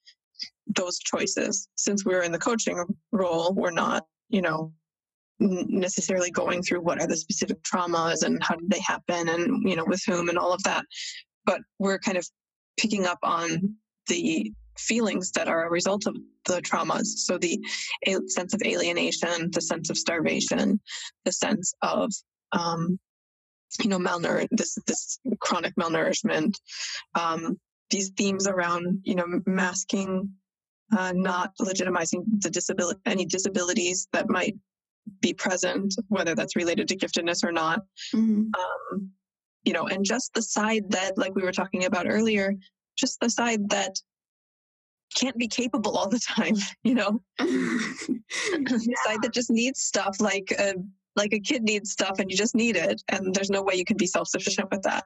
those 0.74 0.98
choices. 0.98 1.68
Since 1.76 2.04
we're 2.04 2.22
in 2.22 2.32
the 2.32 2.38
coaching 2.38 2.84
role, 3.12 3.54
we're 3.54 3.70
not, 3.70 4.04
you 4.28 4.42
know, 4.42 4.72
necessarily 5.38 6.30
going 6.30 6.62
through 6.62 6.80
what 6.80 7.00
are 7.00 7.06
the 7.06 7.16
specific 7.16 7.62
traumas 7.62 8.22
and 8.24 8.42
how 8.42 8.56
did 8.56 8.70
they 8.70 8.80
happen 8.80 9.28
and, 9.28 9.68
you 9.68 9.76
know, 9.76 9.84
with 9.86 10.02
whom 10.06 10.28
and 10.28 10.38
all 10.38 10.52
of 10.52 10.62
that. 10.62 10.84
But 11.44 11.60
we're 11.78 11.98
kind 11.98 12.16
of 12.16 12.26
picking 12.78 13.06
up 13.06 13.18
on 13.22 13.76
the 14.08 14.50
feelings 14.78 15.30
that 15.30 15.48
are 15.48 15.66
a 15.66 15.70
result 15.70 16.06
of 16.06 16.16
the 16.46 16.60
traumas. 16.60 17.06
So 17.06 17.38
the 17.38 17.58
sense 18.26 18.52
of 18.52 18.62
alienation, 18.62 19.50
the 19.52 19.62
sense 19.62 19.88
of 19.88 19.96
starvation, 19.96 20.80
the 21.24 21.32
sense 21.32 21.72
of 21.82 22.10
um, 22.52 22.98
you 23.82 23.88
know, 23.88 23.98
malnour 23.98 24.46
this 24.50 24.78
this 24.86 25.18
chronic 25.40 25.74
malnourishment, 25.76 26.54
um, 27.14 27.58
these 27.90 28.10
themes 28.10 28.46
around 28.46 29.00
you 29.04 29.14
know 29.14 29.26
masking, 29.46 30.30
uh, 30.96 31.12
not 31.14 31.52
legitimizing 31.60 32.24
the 32.40 32.50
disability 32.50 33.00
any 33.06 33.24
disabilities 33.24 34.08
that 34.12 34.28
might 34.28 34.56
be 35.20 35.32
present, 35.32 35.94
whether 36.08 36.34
that's 36.34 36.56
related 36.56 36.88
to 36.88 36.96
giftedness 36.96 37.44
or 37.44 37.52
not. 37.52 37.80
Mm-hmm. 38.14 38.50
Um, 38.54 39.10
you 39.64 39.72
know, 39.72 39.86
and 39.88 40.04
just 40.04 40.32
the 40.34 40.42
side 40.42 40.90
that, 40.90 41.18
like 41.18 41.34
we 41.34 41.42
were 41.42 41.52
talking 41.52 41.84
about 41.84 42.06
earlier, 42.08 42.54
just 42.96 43.20
the 43.20 43.30
side 43.30 43.68
that 43.70 43.96
can't 45.14 45.36
be 45.36 45.48
capable 45.48 45.96
all 45.96 46.08
the 46.08 46.20
time, 46.36 46.54
you 46.82 46.94
know, 46.94 47.20
yeah. 47.38 47.44
the 47.46 48.96
side 49.04 49.22
that 49.22 49.32
just 49.32 49.50
needs 49.50 49.80
stuff 49.80 50.20
like 50.20 50.52
a 50.58 50.74
like 51.16 51.32
a 51.32 51.40
kid 51.40 51.62
needs 51.62 51.90
stuff 51.90 52.18
and 52.18 52.30
you 52.30 52.36
just 52.36 52.54
need 52.54 52.76
it 52.76 53.02
and 53.08 53.34
there's 53.34 53.50
no 53.50 53.62
way 53.62 53.74
you 53.74 53.84
can 53.84 53.96
be 53.96 54.06
self-sufficient 54.06 54.70
with 54.70 54.82
that 54.82 55.04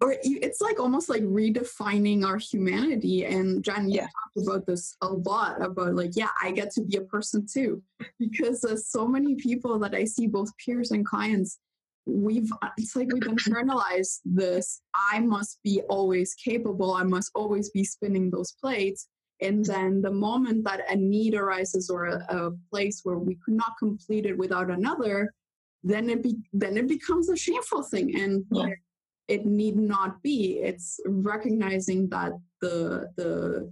or 0.00 0.14
it's 0.22 0.60
like 0.60 0.78
almost 0.78 1.08
like 1.08 1.22
redefining 1.22 2.24
our 2.24 2.36
humanity 2.36 3.24
and 3.24 3.64
Jen 3.64 3.88
you 3.88 3.96
yeah. 3.96 4.02
talked 4.02 4.46
about 4.46 4.66
this 4.66 4.94
a 5.02 5.08
lot 5.08 5.62
about 5.62 5.94
like 5.94 6.10
yeah 6.14 6.28
i 6.42 6.50
get 6.50 6.70
to 6.72 6.82
be 6.82 6.96
a 6.96 7.02
person 7.02 7.46
too 7.50 7.82
because 8.18 8.64
uh, 8.64 8.76
so 8.76 9.06
many 9.06 9.34
people 9.36 9.78
that 9.78 9.94
i 9.94 10.04
see 10.04 10.26
both 10.26 10.50
peers 10.58 10.90
and 10.90 11.06
clients 11.06 11.58
we've 12.06 12.50
it's 12.78 12.94
like 12.94 13.12
we've 13.12 13.22
internalized 13.24 14.20
this 14.24 14.80
i 14.94 15.18
must 15.18 15.58
be 15.64 15.82
always 15.88 16.34
capable 16.34 16.92
i 16.92 17.02
must 17.02 17.30
always 17.34 17.70
be 17.70 17.82
spinning 17.82 18.30
those 18.30 18.52
plates 18.60 19.08
and 19.40 19.64
then 19.64 20.00
the 20.00 20.10
moment 20.10 20.64
that 20.64 20.90
a 20.90 20.96
need 20.96 21.34
arises 21.34 21.90
or 21.90 22.06
a, 22.06 22.26
a 22.28 22.50
place 22.70 23.00
where 23.02 23.18
we 23.18 23.36
could 23.44 23.54
not 23.54 23.78
complete 23.78 24.24
it 24.24 24.36
without 24.36 24.70
another, 24.70 25.34
then 25.84 26.08
it 26.08 26.22
be, 26.22 26.36
then 26.52 26.76
it 26.76 26.88
becomes 26.88 27.28
a 27.28 27.36
shameful 27.36 27.82
thing, 27.82 28.18
and 28.18 28.44
yeah. 28.50 28.70
it 29.28 29.44
need 29.44 29.76
not 29.76 30.22
be. 30.22 30.60
It's 30.62 30.98
recognizing 31.06 32.08
that 32.08 32.32
the 32.60 33.10
the 33.16 33.70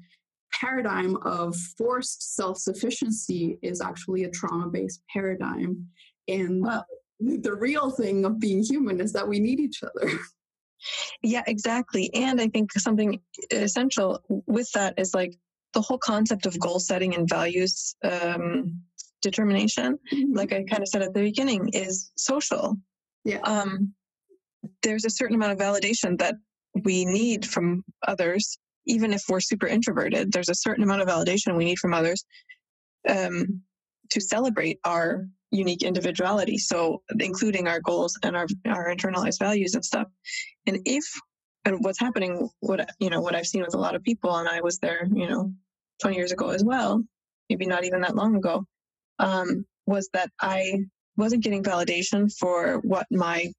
paradigm 0.52 1.16
of 1.22 1.56
forced 1.78 2.36
self 2.36 2.58
sufficiency 2.58 3.58
is 3.62 3.80
actually 3.80 4.24
a 4.24 4.30
trauma 4.30 4.68
based 4.68 5.02
paradigm, 5.12 5.86
and 6.28 6.64
the 7.20 7.54
real 7.54 7.90
thing 7.90 8.24
of 8.26 8.38
being 8.38 8.62
human 8.62 9.00
is 9.00 9.12
that 9.14 9.26
we 9.26 9.40
need 9.40 9.60
each 9.60 9.82
other. 9.82 10.10
Yeah, 11.22 11.42
exactly. 11.46 12.12
And 12.12 12.38
I 12.40 12.48
think 12.48 12.72
something 12.72 13.18
essential 13.50 14.22
with 14.28 14.70
that 14.72 14.92
is 14.98 15.14
like 15.14 15.34
the 15.74 15.80
whole 15.80 15.98
concept 15.98 16.46
of 16.46 16.58
goal 16.58 16.78
setting 16.78 17.14
and 17.14 17.28
values 17.28 17.94
um, 18.04 18.80
determination, 19.20 19.98
mm-hmm. 20.12 20.34
like 20.34 20.52
I 20.52 20.64
kind 20.64 20.82
of 20.82 20.88
said 20.88 21.02
at 21.02 21.12
the 21.12 21.22
beginning, 21.22 21.70
is 21.72 22.10
social. 22.16 22.76
Yeah. 23.24 23.40
Um, 23.44 23.94
there's 24.82 25.04
a 25.04 25.10
certain 25.10 25.36
amount 25.36 25.52
of 25.52 25.58
validation 25.58 26.18
that 26.18 26.36
we 26.84 27.04
need 27.04 27.46
from 27.46 27.84
others, 28.06 28.58
even 28.86 29.12
if 29.12 29.22
we're 29.28 29.40
super 29.40 29.66
introverted. 29.66 30.32
There's 30.32 30.48
a 30.48 30.54
certain 30.54 30.84
amount 30.84 31.02
of 31.02 31.08
validation 31.08 31.56
we 31.56 31.64
need 31.64 31.78
from 31.78 31.94
others 31.94 32.24
um, 33.08 33.62
to 34.10 34.20
celebrate 34.20 34.78
our 34.84 35.26
unique 35.50 35.82
individuality. 35.82 36.58
So, 36.58 37.02
including 37.20 37.68
our 37.68 37.80
goals 37.80 38.18
and 38.22 38.36
our 38.36 38.46
our 38.66 38.94
internalized 38.94 39.38
values 39.38 39.74
and 39.74 39.84
stuff. 39.84 40.08
And 40.66 40.78
if 40.84 41.04
and 41.64 41.82
what's 41.82 42.00
happening, 42.00 42.48
what 42.60 42.88
you 42.98 43.10
know, 43.10 43.20
what 43.20 43.34
I've 43.34 43.46
seen 43.46 43.62
with 43.62 43.74
a 43.74 43.78
lot 43.78 43.94
of 43.94 44.02
people, 44.02 44.36
and 44.36 44.48
I 44.48 44.60
was 44.60 44.78
there, 44.78 45.08
you 45.12 45.28
know, 45.28 45.52
20 46.00 46.16
years 46.16 46.32
ago 46.32 46.50
as 46.50 46.64
well, 46.64 47.02
maybe 47.48 47.66
not 47.66 47.84
even 47.84 48.00
that 48.00 48.16
long 48.16 48.36
ago, 48.36 48.64
um, 49.18 49.64
was 49.86 50.08
that 50.12 50.30
I 50.40 50.80
wasn't 51.16 51.44
getting 51.44 51.62
validation 51.62 52.32
for 52.32 52.80
what 52.82 53.06
my 53.10 53.52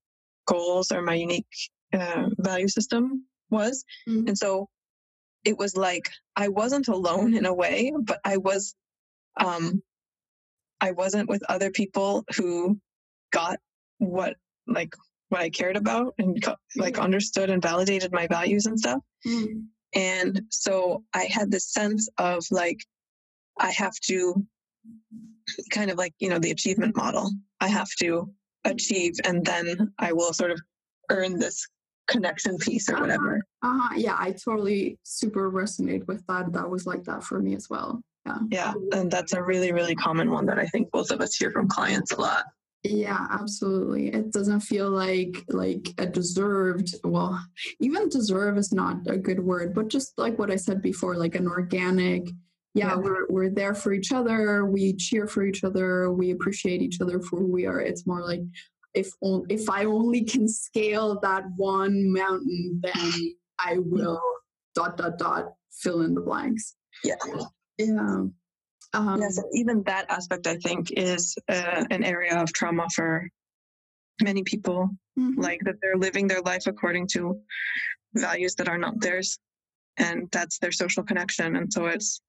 goals 0.47 0.91
or 0.91 1.01
my 1.01 1.15
unique 1.15 1.45
uh, 1.93 2.29
value 2.37 2.67
system 2.67 3.25
was. 3.49 3.83
Mm-hmm. 4.07 4.27
And 4.29 4.37
so 4.37 4.67
it 5.43 5.57
was 5.57 5.77
like 5.77 6.09
I 6.35 6.49
wasn't 6.49 6.87
alone 6.87 7.35
in 7.35 7.45
a 7.45 7.53
way, 7.53 7.93
but 7.97 8.19
I 8.25 8.37
was, 8.37 8.75
um, 9.39 9.81
I 10.81 10.91
wasn't 10.91 11.29
with 11.29 11.43
other 11.47 11.71
people 11.71 12.25
who 12.35 12.79
got 13.31 13.59
what 13.99 14.35
like 14.67 14.93
what 15.29 15.41
I 15.41 15.49
cared 15.49 15.77
about 15.77 16.13
and 16.17 16.43
like 16.75 16.99
understood 16.99 17.49
and 17.49 17.61
validated 17.61 18.11
my 18.11 18.27
values 18.27 18.65
and 18.65 18.79
stuff. 18.79 18.99
Mm-hmm. 19.25 19.59
And 19.95 20.41
so 20.49 21.03
I 21.13 21.23
had 21.25 21.49
this 21.49 21.71
sense 21.71 22.09
of 22.17 22.45
like 22.51 22.79
I 23.59 23.71
have 23.71 23.95
to 24.07 24.45
kind 25.71 25.89
of 25.89 25.97
like 25.97 26.13
you 26.19 26.29
know 26.29 26.39
the 26.39 26.51
achievement 26.51 26.95
model. 26.95 27.31
I 27.61 27.67
have 27.69 27.89
to 28.01 28.29
achieve 28.65 29.13
and 29.23 29.45
then 29.45 29.93
I 29.99 30.11
will 30.11 30.33
sort 30.33 30.51
of 30.51 30.59
earn 31.09 31.39
this 31.39 31.65
connection 32.07 32.57
piece 32.57 32.89
or 32.89 32.99
whatever. 32.99 33.37
Uh-huh. 33.63 33.69
uh-huh. 33.69 33.95
Yeah, 33.97 34.15
I 34.19 34.31
totally 34.31 34.99
super 35.03 35.51
resonate 35.51 36.07
with 36.07 36.25
that. 36.27 36.51
That 36.53 36.69
was 36.69 36.85
like 36.85 37.03
that 37.05 37.23
for 37.23 37.39
me 37.39 37.55
as 37.55 37.69
well. 37.69 38.01
Yeah. 38.25 38.37
Yeah. 38.49 38.73
And 38.91 39.09
that's 39.09 39.33
a 39.33 39.41
really, 39.41 39.71
really 39.71 39.95
common 39.95 40.31
one 40.31 40.45
that 40.47 40.59
I 40.59 40.65
think 40.65 40.91
both 40.91 41.11
of 41.11 41.21
us 41.21 41.35
hear 41.35 41.51
from 41.51 41.67
clients 41.67 42.11
a 42.11 42.19
lot. 42.19 42.45
Yeah, 42.89 43.27
absolutely. 43.31 44.09
It 44.09 44.31
doesn't 44.31 44.59
feel 44.59 44.89
like 44.89 45.43
like 45.49 45.87
a 45.97 46.05
deserved, 46.05 46.93
well, 47.03 47.43
even 47.79 48.09
deserve 48.09 48.57
is 48.57 48.71
not 48.71 48.97
a 49.07 49.17
good 49.17 49.39
word, 49.39 49.73
but 49.73 49.87
just 49.87 50.13
like 50.17 50.37
what 50.37 50.51
I 50.51 50.55
said 50.55 50.81
before, 50.81 51.15
like 51.15 51.35
an 51.35 51.47
organic, 51.47 52.27
yeah, 52.73 52.89
yeah, 52.89 52.95
we're 52.95 53.27
we're 53.27 53.49
there 53.49 53.73
for 53.73 53.91
each 53.91 54.11
other, 54.11 54.65
we 54.65 54.93
cheer 54.93 55.27
for 55.27 55.43
each 55.45 55.63
other, 55.63 56.11
we 56.11 56.31
appreciate 56.31 56.81
each 56.81 57.01
other 57.01 57.19
for 57.21 57.39
who 57.39 57.51
we 57.51 57.65
are. 57.65 57.81
It's 57.81 58.05
more 58.05 58.21
like 58.21 58.41
if 58.93 59.11
if 59.49 59.69
I 59.69 59.85
only 59.85 60.23
can 60.23 60.47
scale 60.47 61.19
that 61.21 61.43
one 61.55 62.11
mountain, 62.13 62.81
then 62.83 63.11
I 63.57 63.77
will 63.79 64.21
dot 64.75 64.97
dot 64.97 65.17
dot 65.17 65.53
fill 65.71 66.01
in 66.01 66.13
the 66.13 66.21
blanks. 66.21 66.75
Yeah. 67.03 67.15
Yeah. 67.77 68.25
Um, 68.95 69.19
yes, 69.19 69.39
even 69.53 69.83
that 69.83 70.05
aspect, 70.09 70.47
I 70.47 70.55
think, 70.55 70.91
is 70.91 71.35
uh, 71.49 71.83
an 71.91 72.03
area 72.03 72.41
of 72.41 72.53
trauma 72.53 72.87
for 72.95 73.27
many 74.21 74.43
people. 74.43 74.89
Mm-hmm. 75.19 75.41
Like 75.41 75.59
that 75.65 75.75
they're 75.81 75.97
living 75.97 76.27
their 76.27 76.41
life 76.41 76.67
according 76.67 77.07
to 77.09 77.39
values 78.13 78.55
that 78.55 78.69
are 78.69 78.77
not 78.77 78.99
theirs, 79.01 79.37
and 79.97 80.29
that's 80.31 80.59
their 80.59 80.71
social 80.71 81.03
connection. 81.03 81.55
And 81.57 81.71
so 81.71 81.85
it's 81.85 82.21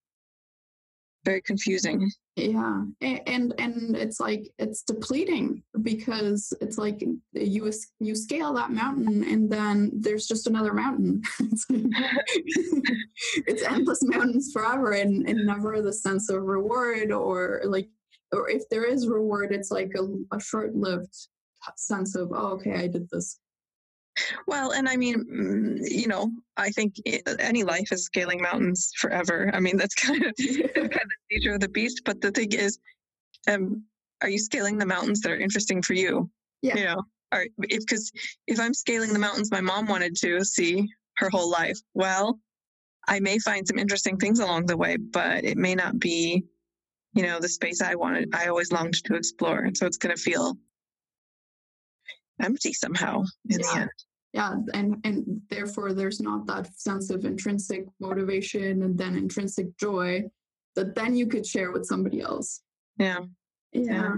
very 1.26 1.42
confusing. 1.42 2.10
Yeah 2.36 2.84
and 3.00 3.54
and 3.58 3.96
it's 3.96 4.20
like 4.20 4.50
it's 4.58 4.82
depleting 4.82 5.62
because 5.82 6.52
it's 6.60 6.78
like 6.78 7.02
you 7.32 7.72
you 7.98 8.14
scale 8.14 8.52
that 8.54 8.70
mountain 8.70 9.24
and 9.24 9.50
then 9.50 9.90
there's 9.94 10.26
just 10.26 10.46
another 10.46 10.72
mountain. 10.72 11.22
It's, 11.40 11.66
it's 13.46 13.62
endless 13.62 14.02
mountains 14.02 14.50
forever 14.52 14.92
and, 14.92 15.28
and 15.28 15.46
never 15.46 15.82
the 15.82 15.92
sense 15.92 16.30
of 16.30 16.42
reward 16.42 17.10
or 17.10 17.62
like 17.64 17.88
or 18.32 18.48
if 18.50 18.68
there 18.70 18.84
is 18.84 19.08
reward 19.08 19.52
it's 19.52 19.70
like 19.70 19.92
a, 19.96 20.36
a 20.36 20.40
short-lived 20.40 21.14
sense 21.76 22.14
of 22.14 22.32
oh 22.32 22.48
okay 22.54 22.74
i 22.74 22.86
did 22.86 23.08
this 23.10 23.38
well, 24.46 24.72
and 24.72 24.88
I 24.88 24.96
mean, 24.96 25.24
mm, 25.24 25.90
you 25.90 26.08
know, 26.08 26.30
I 26.56 26.70
think 26.70 26.96
any 27.38 27.64
life 27.64 27.92
is 27.92 28.04
scaling 28.04 28.40
mountains 28.40 28.92
forever. 28.96 29.50
I 29.52 29.60
mean, 29.60 29.76
that's 29.76 29.94
kind 30.06 30.24
of, 30.24 30.34
kind 30.36 30.76
of 30.76 30.90
the 30.92 31.00
nature 31.30 31.54
of 31.54 31.60
the 31.60 31.68
beast. 31.68 32.02
But 32.04 32.20
the 32.20 32.30
thing 32.30 32.52
is, 32.52 32.78
um, 33.48 33.84
are 34.22 34.28
you 34.28 34.38
scaling 34.38 34.78
the 34.78 34.86
mountains 34.86 35.20
that 35.20 35.32
are 35.32 35.38
interesting 35.38 35.82
for 35.82 35.94
you? 35.94 36.30
Yeah. 36.62 36.76
You 36.76 36.84
know, 36.84 37.02
if 37.68 37.80
because 37.80 38.10
if 38.46 38.58
I'm 38.58 38.74
scaling 38.74 39.12
the 39.12 39.18
mountains 39.18 39.50
my 39.50 39.60
mom 39.60 39.86
wanted 39.86 40.16
to 40.16 40.44
see 40.44 40.88
her 41.16 41.28
whole 41.28 41.50
life, 41.50 41.78
well, 41.94 42.38
I 43.08 43.20
may 43.20 43.38
find 43.38 43.66
some 43.66 43.78
interesting 43.78 44.16
things 44.16 44.40
along 44.40 44.66
the 44.66 44.76
way, 44.76 44.96
but 44.96 45.44
it 45.44 45.56
may 45.56 45.74
not 45.74 45.98
be, 45.98 46.44
you 47.14 47.22
know, 47.22 47.38
the 47.38 47.48
space 47.48 47.80
I 47.80 47.94
wanted. 47.94 48.34
I 48.34 48.48
always 48.48 48.72
longed 48.72 48.94
to 49.04 49.14
explore, 49.14 49.60
and 49.60 49.76
so 49.76 49.86
it's 49.86 49.98
going 49.98 50.14
to 50.14 50.20
feel 50.20 50.56
empty 52.40 52.72
somehow 52.72 53.22
in 53.48 53.60
yeah. 53.60 53.66
the 53.66 53.80
end 53.80 53.90
yeah 54.36 54.54
and 54.74 54.96
and 55.04 55.40
therefore 55.48 55.92
there's 55.92 56.20
not 56.20 56.46
that 56.46 56.64
sense 56.78 57.10
of 57.10 57.24
intrinsic 57.24 57.84
motivation 58.00 58.82
and 58.82 58.96
then 58.98 59.16
intrinsic 59.16 59.68
joy 59.78 60.22
that 60.76 60.94
then 60.94 61.16
you 61.16 61.26
could 61.26 61.46
share 61.46 61.72
with 61.72 61.86
somebody 61.86 62.20
else. 62.20 62.60
Yeah. 62.98 63.20
Yeah, 63.72 63.82
yeah. 63.82 64.14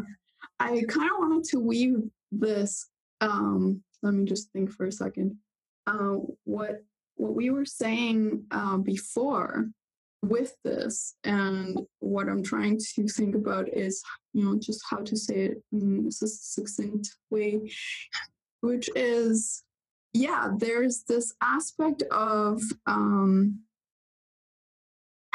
i 0.60 0.82
kind 0.88 1.10
of 1.10 1.18
wanted 1.18 1.44
to 1.50 1.58
weave 1.58 1.98
this 2.30 2.86
um 3.20 3.82
let 4.02 4.14
me 4.14 4.24
just 4.24 4.52
think 4.52 4.70
for 4.70 4.86
a 4.86 4.92
second. 4.92 5.36
Uh, 5.86 6.16
what 6.44 6.82
what 7.16 7.34
we 7.34 7.50
were 7.50 7.64
saying 7.64 8.44
uh, 8.50 8.76
before 8.76 9.68
with 10.22 10.56
this 10.64 11.14
and 11.24 11.78
what 12.00 12.28
i'm 12.28 12.42
trying 12.42 12.76
to 12.94 13.06
think 13.08 13.34
about 13.34 13.68
is 13.68 14.02
you 14.32 14.44
know 14.44 14.58
just 14.58 14.82
how 14.90 14.98
to 14.98 15.16
say 15.16 15.38
it 15.50 15.62
in 15.72 16.06
a 16.08 16.10
succinct 16.10 17.16
way 17.30 17.70
which 18.60 18.90
is 18.96 19.62
yeah 20.18 20.50
there's 20.56 21.04
this 21.04 21.34
aspect 21.42 22.02
of 22.10 22.60
um 22.86 23.60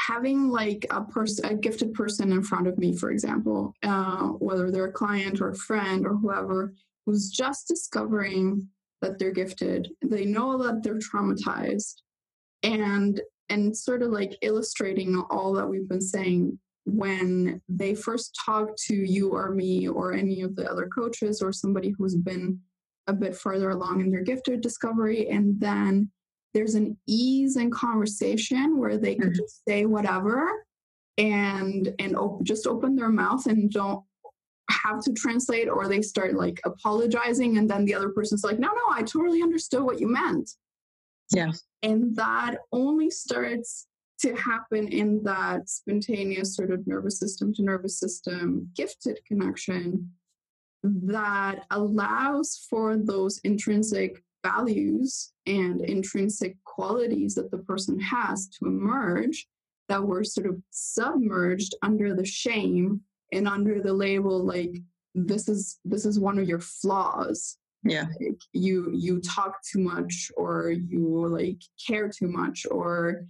having 0.00 0.48
like 0.48 0.86
a 0.90 1.02
person 1.02 1.44
a 1.46 1.54
gifted 1.54 1.94
person 1.94 2.32
in 2.32 2.42
front 2.42 2.66
of 2.66 2.76
me 2.78 2.94
for 2.94 3.10
example 3.10 3.74
uh, 3.82 4.26
whether 4.46 4.70
they're 4.70 4.86
a 4.86 4.92
client 4.92 5.40
or 5.40 5.50
a 5.50 5.54
friend 5.54 6.06
or 6.06 6.14
whoever 6.14 6.74
who's 7.06 7.30
just 7.30 7.68
discovering 7.68 8.68
that 9.04 9.18
they're 9.18 9.30
gifted. 9.30 9.90
They 10.02 10.24
know 10.24 10.62
that 10.62 10.82
they're 10.82 10.98
traumatized 10.98 12.02
and 12.62 13.20
and 13.50 13.76
sort 13.76 14.02
of 14.02 14.10
like 14.10 14.38
illustrating 14.40 15.22
all 15.30 15.52
that 15.54 15.68
we've 15.68 15.88
been 15.88 16.00
saying. 16.00 16.58
When 16.86 17.62
they 17.66 17.94
first 17.94 18.38
talk 18.44 18.76
to 18.88 18.94
you 18.94 19.30
or 19.30 19.54
me 19.54 19.88
or 19.88 20.12
any 20.12 20.42
of 20.42 20.54
the 20.54 20.70
other 20.70 20.86
coaches 20.86 21.40
or 21.40 21.50
somebody 21.50 21.94
who's 21.96 22.14
been 22.14 22.60
a 23.06 23.12
bit 23.12 23.36
further 23.36 23.70
along 23.70 24.00
in 24.00 24.10
their 24.10 24.22
gifted 24.22 24.60
discovery 24.60 25.28
and 25.28 25.60
then 25.60 26.10
there's 26.54 26.74
an 26.74 26.96
ease 27.06 27.56
in 27.56 27.70
conversation 27.70 28.78
where 28.78 28.96
they 28.96 29.14
can 29.14 29.30
mm-hmm. 29.30 29.42
just 29.42 29.62
say 29.68 29.84
whatever 29.84 30.64
and 31.18 31.94
and 31.98 32.16
op- 32.16 32.42
just 32.42 32.66
open 32.66 32.96
their 32.96 33.08
mouth 33.10 33.46
and 33.46 33.70
don't 33.70 34.02
have 34.70 35.02
to 35.02 35.12
translate 35.12 35.68
or 35.68 35.88
they 35.88 36.00
start 36.00 36.34
like 36.34 36.60
apologizing 36.64 37.58
and 37.58 37.68
then 37.68 37.84
the 37.84 37.94
other 37.94 38.08
person's 38.08 38.44
like 38.44 38.58
no 38.58 38.68
no 38.68 38.82
i 38.90 39.02
totally 39.02 39.42
understood 39.42 39.82
what 39.82 40.00
you 40.00 40.08
meant. 40.08 40.50
Yeah. 41.32 41.52
And 41.82 42.16
that 42.16 42.58
only 42.72 43.10
starts 43.10 43.86
to 44.20 44.34
happen 44.34 44.88
in 44.88 45.22
that 45.24 45.68
spontaneous 45.68 46.54
sort 46.54 46.70
of 46.70 46.86
nervous 46.86 47.18
system 47.18 47.52
to 47.54 47.62
nervous 47.62 47.98
system 47.98 48.68
gifted 48.74 49.18
connection 49.26 50.10
that 50.84 51.64
allows 51.70 52.66
for 52.68 52.96
those 52.96 53.38
intrinsic 53.38 54.22
values 54.44 55.32
and 55.46 55.80
intrinsic 55.80 56.56
qualities 56.64 57.34
that 57.34 57.50
the 57.50 57.58
person 57.58 57.98
has 57.98 58.46
to 58.48 58.66
emerge 58.66 59.46
that 59.88 60.02
were 60.02 60.22
sort 60.22 60.46
of 60.46 60.60
submerged 60.70 61.74
under 61.82 62.14
the 62.14 62.24
shame 62.24 63.00
and 63.32 63.48
under 63.48 63.80
the 63.80 63.92
label 63.92 64.44
like 64.44 64.76
this 65.14 65.48
is 65.48 65.78
this 65.84 66.04
is 66.04 66.20
one 66.20 66.38
of 66.38 66.48
your 66.48 66.60
flaws. 66.60 67.56
Yeah. 67.82 68.06
Like 68.20 68.40
you 68.52 68.90
you 68.92 69.20
talk 69.20 69.62
too 69.62 69.78
much 69.78 70.30
or 70.36 70.70
you 70.70 71.26
like 71.28 71.62
care 71.86 72.08
too 72.08 72.28
much 72.28 72.66
or 72.70 73.26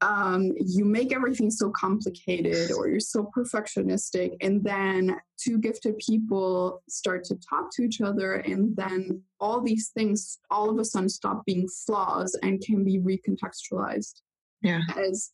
um, 0.00 0.52
you 0.56 0.84
make 0.84 1.12
everything 1.12 1.50
so 1.50 1.70
complicated 1.70 2.70
or 2.70 2.88
you're 2.88 3.00
so 3.00 3.30
perfectionistic 3.36 4.36
and 4.40 4.62
then 4.62 5.16
two 5.38 5.58
gifted 5.58 5.98
people 5.98 6.82
start 6.88 7.24
to 7.24 7.36
talk 7.36 7.70
to 7.72 7.82
each 7.82 8.00
other 8.00 8.34
and 8.34 8.76
then 8.76 9.22
all 9.40 9.60
these 9.60 9.90
things 9.94 10.38
all 10.50 10.70
of 10.70 10.78
a 10.78 10.84
sudden 10.84 11.08
stop 11.08 11.44
being 11.44 11.66
flaws 11.68 12.38
and 12.42 12.60
can 12.60 12.84
be 12.84 13.00
recontextualized 13.00 14.20
yeah 14.62 14.80
as 14.96 15.32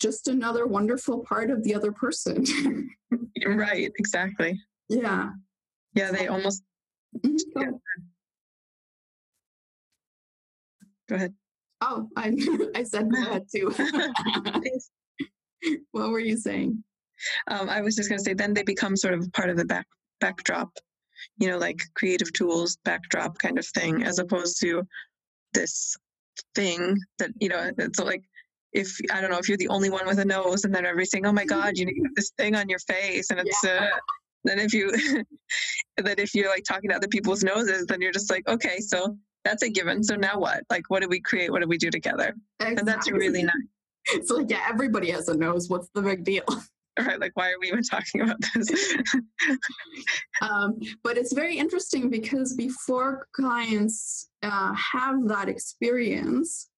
just 0.00 0.28
another 0.28 0.66
wonderful 0.66 1.24
part 1.24 1.50
of 1.50 1.64
the 1.64 1.74
other 1.74 1.90
person 1.90 2.44
right 3.46 3.90
exactly 3.98 4.60
yeah 4.88 5.30
yeah 5.94 6.12
they 6.12 6.28
almost 6.28 6.62
mm-hmm. 7.18 7.60
yeah. 7.60 7.70
go 11.08 11.16
ahead. 11.16 11.34
Oh, 11.80 12.08
I 12.16 12.34
I 12.74 12.82
said 12.82 13.10
that 13.10 13.46
too. 13.54 13.72
what 15.92 16.10
were 16.10 16.20
you 16.20 16.36
saying? 16.36 16.82
Um, 17.48 17.68
I 17.68 17.80
was 17.80 17.96
just 17.96 18.08
going 18.08 18.18
to 18.18 18.24
say, 18.24 18.34
then 18.34 18.54
they 18.54 18.62
become 18.62 18.96
sort 18.96 19.14
of 19.14 19.30
part 19.32 19.50
of 19.50 19.56
the 19.56 19.64
back 19.64 19.86
backdrop, 20.20 20.70
you 21.38 21.48
know, 21.48 21.58
like 21.58 21.80
creative 21.94 22.32
tools 22.32 22.78
backdrop 22.84 23.38
kind 23.38 23.58
of 23.58 23.66
thing, 23.66 24.02
as 24.02 24.18
opposed 24.18 24.60
to 24.60 24.82
this 25.52 25.96
thing 26.54 26.98
that 27.18 27.30
you 27.40 27.48
know. 27.48 27.70
It's 27.78 28.00
like 28.00 28.24
if 28.72 28.96
I 29.12 29.20
don't 29.20 29.30
know 29.30 29.38
if 29.38 29.48
you're 29.48 29.58
the 29.58 29.68
only 29.68 29.90
one 29.90 30.06
with 30.06 30.18
a 30.18 30.24
nose, 30.24 30.64
and 30.64 30.74
then 30.74 30.84
everybody's 30.84 31.10
saying, 31.10 31.26
"Oh 31.26 31.32
my 31.32 31.44
God, 31.44 31.76
you 31.76 31.86
need 31.86 32.02
this 32.16 32.32
thing 32.36 32.56
on 32.56 32.68
your 32.68 32.80
face," 32.80 33.30
and 33.30 33.40
it's. 33.40 33.64
Yeah. 33.64 33.90
Uh, 33.92 33.98
then 34.44 34.58
if 34.58 34.74
you, 34.74 34.92
then 35.96 36.16
if 36.18 36.34
you're 36.34 36.50
like 36.50 36.64
talking 36.64 36.90
to 36.90 36.96
other 36.96 37.08
people's 37.08 37.42
noses, 37.42 37.86
then 37.86 38.00
you're 38.00 38.12
just 38.12 38.30
like, 38.30 38.46
okay, 38.46 38.78
so 38.78 39.16
that's 39.44 39.62
a 39.62 39.70
given. 39.70 40.02
So 40.02 40.16
now 40.16 40.38
what? 40.38 40.64
Like, 40.70 40.84
what 40.88 41.02
do 41.02 41.08
we 41.08 41.20
create? 41.20 41.50
What 41.50 41.62
do 41.62 41.68
we 41.68 41.78
do 41.78 41.90
together? 41.90 42.34
Exactly. 42.60 42.78
And 42.78 42.88
that's 42.88 43.10
really 43.10 43.42
nice. 43.42 43.54
It's 44.06 44.30
like, 44.30 44.50
yeah, 44.50 44.66
everybody 44.68 45.10
has 45.10 45.28
a 45.28 45.36
nose. 45.36 45.68
What's 45.68 45.88
the 45.94 46.02
big 46.02 46.24
deal? 46.24 46.44
right 46.98 47.18
like 47.18 47.32
why 47.34 47.50
are 47.50 47.58
we 47.60 47.68
even 47.68 47.82
talking 47.82 48.20
about 48.20 48.36
this 48.54 48.96
um, 50.40 50.78
but 51.02 51.16
it's 51.16 51.32
very 51.32 51.58
interesting 51.58 52.08
because 52.08 52.54
before 52.54 53.26
clients 53.34 54.28
uh, 54.42 54.72
have 54.74 55.26
that 55.26 55.48
experience 55.48 56.70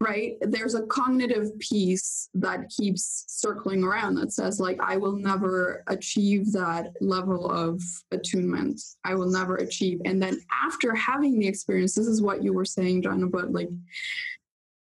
right? 0.00 0.36
There's 0.40 0.74
a 0.74 0.86
cognitive 0.86 1.58
piece 1.58 2.30
that 2.34 2.70
keeps 2.70 3.24
circling 3.28 3.84
around 3.84 4.14
that 4.14 4.32
says 4.32 4.58
like 4.58 4.78
i 4.80 4.96
will 4.96 5.16
never 5.16 5.82
achieve 5.88 6.52
that 6.52 6.92
level 7.00 7.50
of 7.50 7.82
attunement. 8.10 8.80
I 9.04 9.14
will 9.14 9.30
never 9.30 9.56
achieve. 9.56 10.00
And 10.04 10.22
then 10.22 10.40
after 10.64 10.94
having 10.94 11.38
the 11.38 11.46
experience 11.46 11.94
this 11.94 12.06
is 12.06 12.22
what 12.22 12.42
you 12.42 12.52
were 12.52 12.64
saying 12.64 13.02
Jen 13.02 13.22
about 13.22 13.52
like 13.52 13.68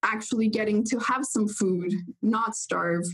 actually 0.03 0.49
getting 0.49 0.83
to 0.85 0.99
have 0.99 1.25
some 1.25 1.47
food 1.47 1.91
not 2.21 2.55
starve 2.55 3.05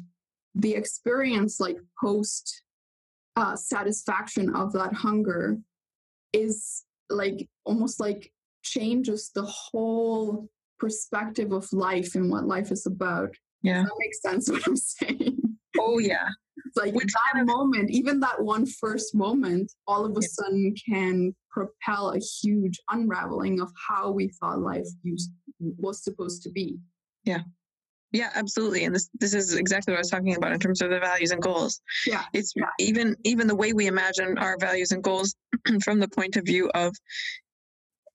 the 0.55 0.75
experience 0.75 1.59
like 1.59 1.77
post 1.99 2.63
uh, 3.37 3.55
satisfaction 3.55 4.53
of 4.53 4.73
that 4.73 4.93
hunger 4.93 5.57
is 6.33 6.83
like 7.09 7.47
almost 7.63 7.99
like 7.99 8.31
changes 8.61 9.31
the 9.33 9.43
whole 9.43 10.49
perspective 10.81 11.53
of 11.53 11.71
life 11.71 12.15
and 12.15 12.29
what 12.29 12.45
life 12.45 12.71
is 12.71 12.85
about. 12.87 13.33
Yeah. 13.61 13.75
Does 13.75 13.85
that 13.85 13.95
makes 13.99 14.21
sense 14.21 14.49
what 14.49 14.67
I'm 14.67 14.75
saying. 14.75 15.37
Oh 15.79 15.99
yeah. 15.99 16.27
It's 16.65 16.75
like 16.75 16.93
Which 16.93 17.13
that 17.13 17.33
kind 17.33 17.49
of... 17.49 17.55
moment, 17.55 17.91
even 17.91 18.19
that 18.21 18.41
one 18.41 18.65
first 18.65 19.15
moment, 19.15 19.71
all 19.87 20.03
of 20.03 20.11
a 20.11 20.21
yeah. 20.21 20.27
sudden 20.31 20.75
can 20.89 21.35
propel 21.49 22.11
a 22.11 22.19
huge 22.19 22.79
unraveling 22.89 23.61
of 23.61 23.71
how 23.87 24.11
we 24.11 24.29
thought 24.39 24.59
life 24.59 24.87
used 25.03 25.31
was 25.59 26.03
supposed 26.03 26.43
to 26.43 26.49
be. 26.49 26.79
Yeah. 27.23 27.41
Yeah, 28.13 28.29
absolutely. 28.35 28.83
And 28.83 28.93
this 28.93 29.09
this 29.19 29.33
is 29.33 29.55
exactly 29.55 29.93
what 29.93 29.99
I 29.99 30.01
was 30.01 30.09
talking 30.09 30.35
about 30.35 30.51
in 30.51 30.59
terms 30.59 30.81
of 30.81 30.89
the 30.89 30.99
values 30.99 31.31
and 31.31 31.41
goals. 31.41 31.79
Yeah. 32.05 32.23
It's 32.33 32.51
yeah. 32.57 32.65
even 32.79 33.15
even 33.23 33.47
the 33.47 33.55
way 33.55 33.71
we 33.71 33.87
imagine 33.87 34.37
our 34.37 34.57
values 34.59 34.91
and 34.91 35.01
goals 35.01 35.33
from 35.83 35.99
the 35.99 36.09
point 36.09 36.35
of 36.35 36.45
view 36.45 36.69
of 36.73 36.93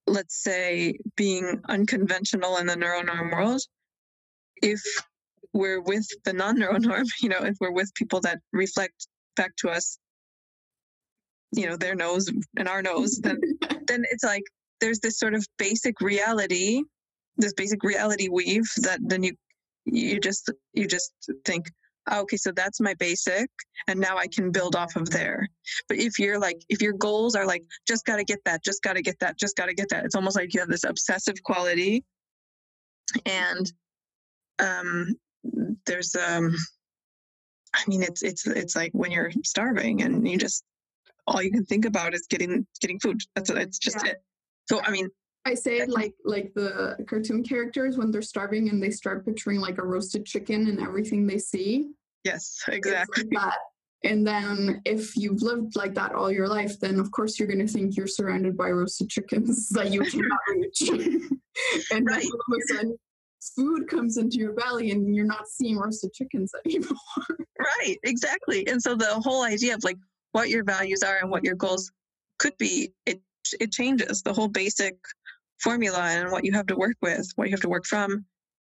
let's 0.07 0.43
say 0.43 0.99
being 1.17 1.61
unconventional 1.69 2.59
in 2.59 2.67
the 2.67 2.75
neuronorm 2.75 3.33
world. 3.33 3.61
If 4.63 4.81
we're 5.53 5.81
with 5.81 6.07
the 6.25 6.33
non-neuronorm, 6.33 7.07
you 7.23 7.29
know, 7.29 7.41
if 7.41 7.57
we're 7.61 7.73
with 7.73 7.93
people 7.95 8.21
that 8.21 8.39
reflect 8.53 9.09
back 9.37 9.55
to 9.57 9.71
us, 9.71 9.99
you 11.53 11.67
know, 11.67 11.77
their 11.77 11.95
nose 11.95 12.29
and 12.57 12.69
our 12.69 12.83
nose, 12.83 13.21
then 13.23 13.41
then 13.87 14.05
it's 14.11 14.25
like 14.25 14.45
there's 14.81 15.01
this 15.01 15.19
sort 15.19 15.35
of 15.35 15.47
basic 15.59 16.01
reality 16.01 16.83
this 17.37 17.53
basic 17.53 17.83
reality 17.83 18.29
weave 18.29 18.69
that 18.79 18.99
then 19.03 19.23
you 19.23 19.35
you 19.85 20.19
just 20.19 20.51
you 20.73 20.87
just 20.87 21.13
think 21.45 21.67
okay 22.13 22.37
so 22.37 22.53
that's 22.53 22.81
my 22.81 22.95
basic 22.95 23.51
and 23.89 23.99
now 23.99 24.17
i 24.17 24.27
can 24.27 24.51
build 24.51 24.77
off 24.77 24.97
of 24.97 25.11
there. 25.11 25.49
But 25.89 25.99
if 25.99 26.19
you're 26.19 26.39
like 26.39 26.63
if 26.69 26.81
your 26.81 26.93
goals 26.93 27.35
are 27.35 27.47
like 27.47 27.63
just 27.87 28.05
got 28.05 28.17
to 28.17 28.25
get 28.25 28.39
that 28.45 28.63
just 28.65 28.83
got 28.83 28.95
to 28.95 29.03
get 29.03 29.19
that 29.21 29.39
just 29.39 29.57
got 29.57 29.67
to 29.67 29.75
get 29.75 29.89
that 29.91 30.05
it's 30.05 30.15
almost 30.15 30.37
like 30.37 30.55
you 30.55 30.61
have 30.61 30.69
this 30.69 30.85
obsessive 30.85 31.43
quality. 31.43 32.05
And 33.25 33.73
um 34.59 35.15
there's 35.87 36.15
um 36.17 36.55
i 37.75 37.83
mean 37.87 38.03
it's 38.03 38.23
it's 38.23 38.47
it's 38.47 38.75
like 38.75 38.91
when 38.93 39.11
you're 39.11 39.31
starving 39.45 40.03
and 40.03 40.27
you 40.27 40.39
just 40.39 40.65
all 41.27 41.43
you 41.43 41.51
can 41.51 41.65
think 41.65 41.85
about 41.85 42.15
is 42.15 42.27
getting 42.29 42.67
getting 42.81 43.01
food. 43.01 43.21
That's 43.35 43.51
it's 43.51 43.79
just 43.79 44.05
yeah. 44.05 44.13
it. 44.13 44.23
So 44.69 44.81
i 44.83 44.91
mean 44.91 45.09
I 45.47 45.55
say 45.55 45.79
it 45.79 45.89
like 45.89 46.15
like 46.25 46.53
the 46.55 46.97
cartoon 47.09 47.45
characters 47.45 47.97
when 47.97 48.11
they're 48.11 48.21
starving 48.21 48.69
and 48.69 48.83
they 48.83 48.91
start 48.91 49.25
picturing 49.25 49.61
like 49.61 49.79
a 49.79 49.87
roasted 49.87 50.27
chicken 50.27 50.67
and 50.67 50.81
everything 50.81 51.25
they 51.25 51.39
see. 51.39 51.93
Yes, 52.25 52.61
exactly. 52.67 53.23
Like 53.23 53.33
that. 53.41 53.59
And 54.03 54.27
then 54.27 54.83
if 54.85 55.17
you've 55.17 55.43
lived 55.43 55.77
like 55.77 55.95
that 55.95 56.13
all 56.13 56.33
your 56.33 56.49
life, 56.49 56.81
then 56.81 56.99
of 56.99 57.13
course 57.13 57.39
you're 57.39 57.47
going 57.47 57.65
to 57.65 57.73
think 57.73 57.97
you're 57.97 58.09
surrounded 58.09 58.57
by 58.57 58.71
roasted 58.71 59.09
chickens 59.09 59.69
that 59.71 59.93
you 59.93 60.01
cannot 60.01 60.41
reach. 60.49 60.81
and 61.93 62.07
right. 62.07 62.23
then 62.23 62.31
all 62.33 62.55
of 62.55 62.59
a 62.59 62.75
sudden, 62.75 62.99
food 63.55 63.89
comes 63.89 64.17
into 64.17 64.39
your 64.39 64.53
belly 64.53 64.91
and 64.91 65.15
you're 65.15 65.25
not 65.25 65.47
seeing 65.49 65.79
roasted 65.79 66.13
chickens 66.13 66.51
anymore. 66.65 66.97
right, 67.59 67.97
exactly. 68.03 68.67
And 68.67 68.83
so 68.83 68.97
the 68.97 69.15
whole 69.25 69.45
idea 69.45 69.77
of 69.77 69.85
like 69.85 69.99
what 70.33 70.51
your 70.51 70.65
values 70.65 71.05
are 71.05 71.19
and 71.19 71.31
what 71.31 71.45
your 71.45 71.55
goals 71.55 71.93
could 72.41 72.59
be, 72.59 72.93
it 73.07 73.21
it 73.61 73.71
changes. 73.71 74.23
The 74.23 74.33
whole 74.33 74.49
basic 74.49 74.97
formula 75.61 76.01
and 76.01 76.31
what 76.31 76.45
you 76.45 76.53
have 76.53 76.67
to 76.67 76.77
work 76.77 76.97
with, 77.03 77.31
what 77.37 77.49
you 77.49 77.53
have 77.53 77.63
to 77.63 77.69
work 77.69 77.87
from 77.87 78.25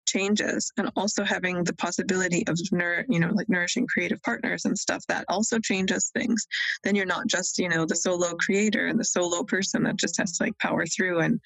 changes 0.07 0.72
and 0.78 0.91
also 0.97 1.22
having 1.22 1.62
the 1.64 1.74
possibility 1.74 2.43
of 2.49 2.59
nour- 2.72 3.05
you 3.11 3.20
know 3.20 3.28
like 3.34 3.49
nourishing 3.51 3.86
creative 3.86 4.22
partners 4.22 4.64
and 4.64 4.78
stuff 4.78 5.05
that 5.07 5.24
also 5.28 5.59
changes 5.59 6.11
things. 6.14 6.47
Then 6.82 6.95
you're 6.95 7.05
not 7.05 7.26
just 7.26 7.59
you 7.59 7.68
know 7.68 7.84
the 7.84 7.97
solo 7.97 8.34
creator 8.36 8.86
and 8.86 8.99
the 8.99 9.05
solo 9.05 9.45
person 9.45 9.82
that 9.82 9.97
just 9.97 10.16
has 10.16 10.32
to 10.39 10.45
like 10.45 10.59
power 10.59 10.86
through 10.86 11.20
and 11.20 11.41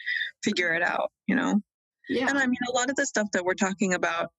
figure 0.44 0.74
it 0.74 0.82
out 0.82 1.10
you 1.26 1.36
know? 1.36 1.60
Yeah. 2.08 2.28
And 2.28 2.38
i 2.38 2.46
mean 2.46 2.58
a 2.68 2.76
lot 2.76 2.90
of 2.90 2.96
the 2.96 3.06
stuff 3.06 3.28
that 3.32 3.44
we're 3.44 3.54
talking 3.54 3.94
about 3.94 4.30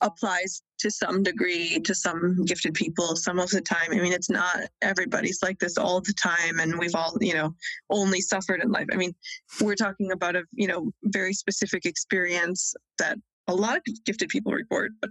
applies 0.00 0.62
to 0.78 0.90
some 0.90 1.22
degree 1.22 1.80
to 1.80 1.94
some 1.94 2.44
gifted 2.44 2.74
people 2.74 3.16
some 3.16 3.38
of 3.38 3.50
the 3.50 3.60
time. 3.60 3.88
I 3.90 3.96
mean 3.96 4.12
it's 4.12 4.30
not 4.30 4.60
everybody's 4.82 5.42
like 5.42 5.58
this 5.58 5.78
all 5.78 6.00
the 6.00 6.14
time 6.14 6.60
and 6.60 6.78
we've 6.78 6.94
all 6.94 7.16
you 7.20 7.34
know 7.34 7.54
only 7.90 8.20
suffered 8.20 8.62
in 8.62 8.70
life. 8.70 8.86
I 8.92 8.96
mean 8.96 9.14
we're 9.60 9.74
talking 9.74 10.12
about 10.12 10.36
a 10.36 10.42
you 10.52 10.66
know 10.66 10.90
very 11.04 11.32
specific 11.32 11.86
experience 11.86 12.74
that 12.98 13.18
a 13.46 13.54
lot 13.54 13.76
of 13.76 13.82
gifted 14.04 14.30
people 14.30 14.52
report 14.52 14.92
but 15.02 15.10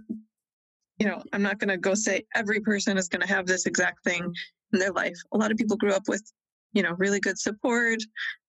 you 0.98 1.06
know 1.06 1.22
i'm 1.32 1.42
not 1.42 1.58
going 1.60 1.68
to 1.68 1.76
go 1.76 1.94
say 1.94 2.24
every 2.34 2.58
person 2.58 2.98
is 2.98 3.08
going 3.08 3.20
to 3.20 3.28
have 3.28 3.46
this 3.46 3.66
exact 3.66 4.02
thing 4.02 4.34
in 4.74 4.80
their 4.80 4.92
life. 4.92 5.16
A 5.32 5.38
lot 5.38 5.50
of 5.50 5.56
people 5.56 5.76
grew 5.76 5.92
up 5.92 6.02
with 6.08 6.22
you 6.74 6.82
know 6.82 6.94
really 6.98 7.20
good 7.20 7.38
support. 7.38 7.98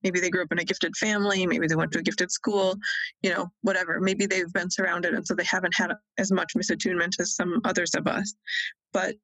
Maybe 0.03 0.19
they 0.19 0.30
grew 0.30 0.43
up 0.43 0.51
in 0.51 0.59
a 0.59 0.63
gifted 0.63 0.95
family 0.97 1.45
maybe 1.47 1.67
they 1.67 1.76
went 1.76 1.91
to 1.93 1.99
a 1.99 2.03
gifted 2.03 2.32
school 2.32 2.76
you 3.21 3.32
know 3.32 3.47
whatever. 3.61 3.99
Maybe 4.01 4.26
they've 4.26 4.51
been 4.51 4.69
surrounded 4.69 5.13
and 5.13 5.26
so 5.26 5.36
they 5.36 5.45
haven't 5.45 5.76
had 5.76 5.93
as 6.17 6.32
much 6.32 6.53
misattunement 6.57 7.19
as 7.19 7.36
some 7.36 7.61
others 7.63 7.91
of 7.95 8.07
us. 8.07 8.34
But 8.91 9.15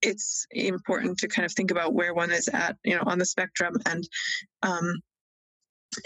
it's 0.00 0.46
important 0.50 1.18
to 1.18 1.28
kind 1.28 1.46
of 1.46 1.52
think 1.52 1.70
about 1.70 1.94
where 1.94 2.12
one 2.12 2.32
is 2.32 2.48
at 2.48 2.76
you 2.84 2.96
know 2.96 3.02
on 3.06 3.18
the 3.18 3.24
spectrum 3.24 3.74
and 3.86 4.08
um 4.62 5.00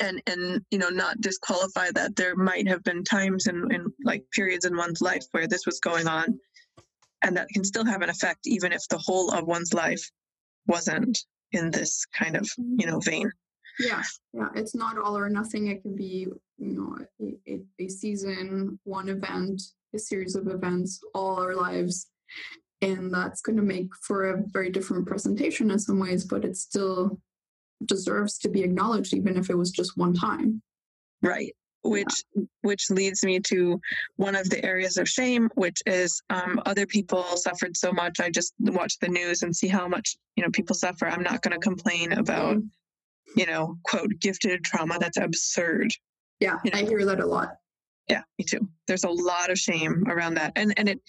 and 0.00 0.22
and 0.26 0.60
you 0.70 0.78
know 0.78 0.88
not 0.88 1.20
disqualify 1.20 1.90
that 1.94 2.16
there 2.16 2.36
might 2.36 2.68
have 2.68 2.82
been 2.82 3.04
times 3.04 3.46
and 3.46 3.70
like 4.04 4.24
periods 4.32 4.64
in 4.64 4.76
one's 4.76 5.00
life 5.00 5.24
where 5.30 5.46
this 5.46 5.64
was 5.64 5.80
going 5.80 6.06
on 6.06 6.38
and 7.22 7.36
that 7.36 7.48
can 7.54 7.64
still 7.64 7.84
have 7.84 8.02
an 8.02 8.10
effect 8.10 8.40
even 8.46 8.72
if 8.72 8.82
the 8.88 8.98
whole 8.98 9.30
of 9.32 9.46
one's 9.46 9.72
life 9.72 10.10
wasn't 10.66 11.18
in 11.52 11.70
this 11.70 12.04
kind 12.06 12.36
of 12.36 12.48
you 12.56 12.64
mm-hmm. 12.64 12.90
know 12.90 13.00
vein. 13.00 13.30
Yeah 13.78 14.02
yeah 14.32 14.48
it's 14.54 14.74
not 14.74 14.98
all 14.98 15.16
or 15.16 15.28
nothing 15.28 15.68
it 15.68 15.82
can 15.82 15.94
be 15.94 16.26
you 16.58 16.72
know 16.72 16.98
a, 17.46 17.60
a, 17.78 17.88
season 17.88 18.78
one 18.84 19.08
event 19.08 19.60
a 19.94 19.98
series 19.98 20.34
of 20.34 20.48
events 20.48 21.00
all 21.14 21.38
our 21.38 21.54
lives 21.54 22.08
and 22.80 23.12
that's 23.12 23.42
going 23.42 23.56
to 23.56 23.62
make 23.62 23.94
for 24.02 24.30
a 24.30 24.42
very 24.46 24.70
different 24.70 25.06
presentation 25.06 25.70
in 25.70 25.78
some 25.78 25.98
ways 25.98 26.24
but 26.24 26.44
it 26.44 26.56
still 26.56 27.20
deserves 27.84 28.38
to 28.38 28.48
be 28.48 28.62
acknowledged 28.62 29.12
even 29.12 29.36
if 29.36 29.50
it 29.50 29.58
was 29.58 29.70
just 29.70 29.98
one 29.98 30.14
time. 30.14 30.62
Right 31.22 31.54
which 31.88 32.24
which 32.62 32.90
leads 32.90 33.24
me 33.24 33.40
to 33.40 33.80
one 34.16 34.36
of 34.36 34.48
the 34.50 34.64
areas 34.64 34.96
of 34.96 35.08
shame 35.08 35.48
which 35.54 35.82
is 35.86 36.22
um, 36.30 36.60
other 36.66 36.86
people 36.86 37.22
suffered 37.36 37.76
so 37.76 37.92
much. 37.92 38.20
I 38.20 38.30
just 38.30 38.54
watch 38.60 38.98
the 38.98 39.08
news 39.08 39.42
and 39.42 39.54
see 39.54 39.68
how 39.68 39.88
much 39.88 40.16
you 40.36 40.44
know 40.44 40.50
people 40.50 40.74
suffer. 40.74 41.06
I'm 41.08 41.22
not 41.22 41.42
going 41.42 41.58
to 41.58 41.60
complain 41.60 42.12
about 42.12 42.58
you 43.36 43.46
know 43.46 43.78
quote 43.84 44.10
gifted 44.20 44.64
trauma. 44.64 44.98
That's 44.98 45.18
absurd. 45.18 45.90
Yeah 46.40 46.58
you 46.64 46.70
know? 46.70 46.78
i 46.78 46.84
hear 46.84 47.04
that 47.06 47.20
a 47.20 47.26
lot. 47.26 47.56
Yeah 48.08 48.22
me 48.38 48.44
too. 48.44 48.68
There's 48.86 49.04
a 49.04 49.10
lot 49.10 49.50
of 49.50 49.58
shame 49.58 50.04
around 50.08 50.34
that. 50.34 50.52
And 50.56 50.74
and 50.76 50.88
it 50.88 51.00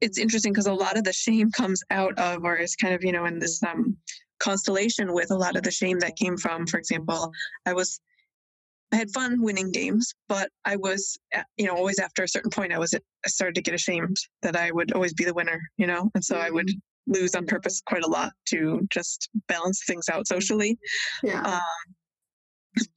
it's 0.00 0.18
interesting 0.18 0.52
because 0.52 0.66
a 0.66 0.74
lot 0.74 0.96
of 0.96 1.04
the 1.04 1.12
shame 1.12 1.50
comes 1.50 1.82
out 1.90 2.18
of 2.18 2.44
or 2.44 2.56
is 2.56 2.76
kind 2.76 2.94
of 2.94 3.04
you 3.04 3.12
know 3.12 3.24
in 3.24 3.38
this 3.38 3.62
um 3.62 3.96
constellation 4.42 5.12
with 5.12 5.30
a 5.30 5.36
lot 5.36 5.56
of 5.56 5.62
the 5.62 5.70
shame 5.70 6.00
that 6.00 6.16
came 6.16 6.36
from 6.36 6.66
for 6.66 6.76
example 6.76 7.30
i 7.64 7.72
was 7.72 8.00
I 8.92 8.96
had 8.96 9.10
fun 9.10 9.40
winning 9.40 9.72
games, 9.72 10.14
but 10.28 10.50
I 10.64 10.76
was, 10.76 11.18
you 11.56 11.66
know, 11.66 11.74
always 11.74 11.98
after 11.98 12.22
a 12.22 12.28
certain 12.28 12.50
point, 12.50 12.72
I 12.72 12.78
was, 12.78 12.94
I 12.94 13.28
started 13.28 13.54
to 13.54 13.62
get 13.62 13.74
ashamed 13.74 14.16
that 14.42 14.54
I 14.54 14.70
would 14.70 14.92
always 14.92 15.14
be 15.14 15.24
the 15.24 15.34
winner, 15.34 15.60
you 15.78 15.86
know, 15.86 16.10
and 16.14 16.22
so 16.22 16.36
I 16.36 16.50
would 16.50 16.66
mm-hmm. 16.66 17.12
lose 17.14 17.34
on 17.34 17.46
purpose 17.46 17.80
quite 17.86 18.04
a 18.04 18.08
lot 18.08 18.32
to 18.50 18.86
just 18.90 19.30
balance 19.48 19.82
things 19.86 20.08
out 20.10 20.28
socially. 20.28 20.78
Yeah. 21.22 21.42
Um, 21.42 21.60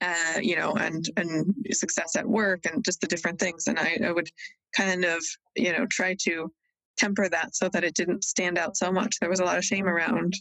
uh, 0.00 0.40
you 0.40 0.56
know, 0.56 0.72
and 0.72 1.04
and 1.18 1.54
success 1.72 2.16
at 2.16 2.26
work 2.26 2.64
and 2.64 2.82
just 2.84 3.00
the 3.00 3.06
different 3.06 3.38
things. 3.38 3.66
And 3.66 3.78
I, 3.78 3.98
I 4.06 4.10
would 4.10 4.28
kind 4.74 5.04
of, 5.04 5.22
you 5.54 5.72
know, 5.72 5.86
try 5.86 6.16
to 6.22 6.50
temper 6.96 7.28
that 7.28 7.54
so 7.54 7.68
that 7.68 7.84
it 7.84 7.94
didn't 7.94 8.24
stand 8.24 8.56
out 8.56 8.76
so 8.76 8.90
much. 8.90 9.16
There 9.20 9.28
was 9.28 9.40
a 9.40 9.44
lot 9.44 9.58
of 9.58 9.64
shame 9.64 9.86
around 9.86 10.34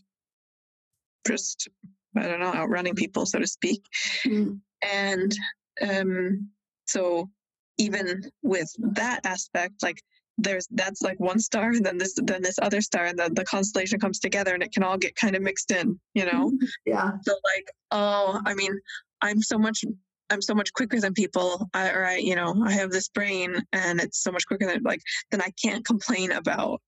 just, 1.28 1.68
I 2.16 2.28
don't 2.28 2.40
know, 2.40 2.54
outrunning 2.54 2.96
people, 2.96 3.26
so 3.26 3.40
to 3.40 3.48
speak. 3.48 3.84
Mm. 4.26 4.60
And 4.82 5.34
um, 5.82 6.50
so 6.86 7.30
even 7.78 8.30
with 8.44 8.70
that 8.80 9.26
aspect, 9.26 9.84
like 9.84 10.02
there's 10.38 10.68
that's 10.72 11.02
like 11.02 11.20
one 11.20 11.40
star, 11.40 11.70
and 11.70 11.86
then 11.86 11.98
this 11.98 12.14
then 12.22 12.42
this 12.42 12.60
other 12.62 12.82
star, 12.82 13.06
and 13.06 13.18
then 13.18 13.34
the 13.34 13.46
constellation 13.46 14.00
comes 14.00 14.20
together, 14.20 14.54
and 14.54 14.64
it 14.64 14.72
can 14.72 14.84
all 14.84 14.98
get 14.98 15.16
kind 15.16 15.36
of 15.36 15.42
mixed 15.42 15.72
in, 15.72 16.00
you 16.14 16.26
know. 16.26 16.52
Yeah. 16.86 17.12
So 17.24 17.34
like, 17.56 17.72
oh, 17.92 18.40
I 18.46 18.54
mean, 18.54 18.78
I'm 19.22 19.42
so 19.42 19.58
much 19.58 19.84
I'm 20.30 20.42
so 20.42 20.56
much 20.56 20.74
quicker 20.74 21.00
than 21.00 21.14
people, 21.14 21.70
I, 21.74 21.92
or 21.92 22.06
I, 22.06 22.18
you 22.18 22.36
know, 22.36 22.56
I 22.66 22.72
have 22.72 22.92
this 22.92 23.10
brain 23.10 23.62
and 23.74 24.00
it's 24.00 24.24
so 24.24 24.32
much 24.32 24.46
quicker 24.48 24.66
than 24.66 24.82
like, 24.84 25.02
then 25.32 25.42
I 25.42 25.52
can't 25.62 25.86
complain 25.86 26.32
about 26.32 26.82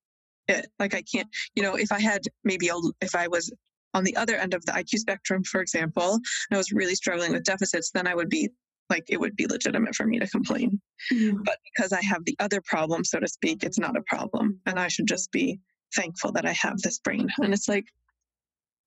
it. 0.48 0.68
Like 0.80 0.96
I 0.96 1.04
can't, 1.04 1.28
you 1.56 1.64
know, 1.64 1.76
if 1.76 1.92
I 1.92 2.00
had 2.00 2.22
maybe, 2.44 2.70
a, 2.70 2.76
if 3.02 3.16
I 3.16 3.28
was 3.28 3.52
on 3.98 4.04
the 4.04 4.16
other 4.16 4.36
end 4.36 4.54
of 4.54 4.64
the 4.66 4.72
IQ 4.74 5.00
spectrum, 5.00 5.44
for 5.44 5.60
example, 5.60 6.14
and 6.14 6.22
I 6.54 6.58
was 6.58 6.72
really 6.72 6.94
struggling 6.94 7.32
with 7.34 7.44
deficits, 7.44 7.90
then 7.92 8.08
I 8.08 8.14
would 8.14 8.30
be 8.30 8.50
like, 8.92 9.06
it 9.10 9.20
would 9.20 9.36
be 9.36 9.48
legitimate 9.48 9.96
for 9.96 10.06
me 10.06 10.20
to 10.20 10.28
complain. 10.28 10.80
Mm-hmm. 11.12 11.42
But 11.44 11.58
because 11.66 11.92
I 11.92 12.02
have 12.04 12.24
the 12.26 12.36
other 12.40 12.62
problem, 12.62 13.04
so 13.04 13.20
to 13.20 13.28
speak, 13.28 13.64
it's 13.64 13.80
not 13.80 13.98
a 13.98 14.04
problem. 14.04 14.60
And 14.68 14.80
I 14.80 14.88
should 14.88 15.08
just 15.08 15.32
be 15.32 15.60
thankful 15.96 16.32
that 16.34 16.46
I 16.46 16.54
have 16.54 16.78
this 16.78 17.00
brain. 17.00 17.28
And 17.40 17.54
it's 17.54 17.68
like, 17.68 17.86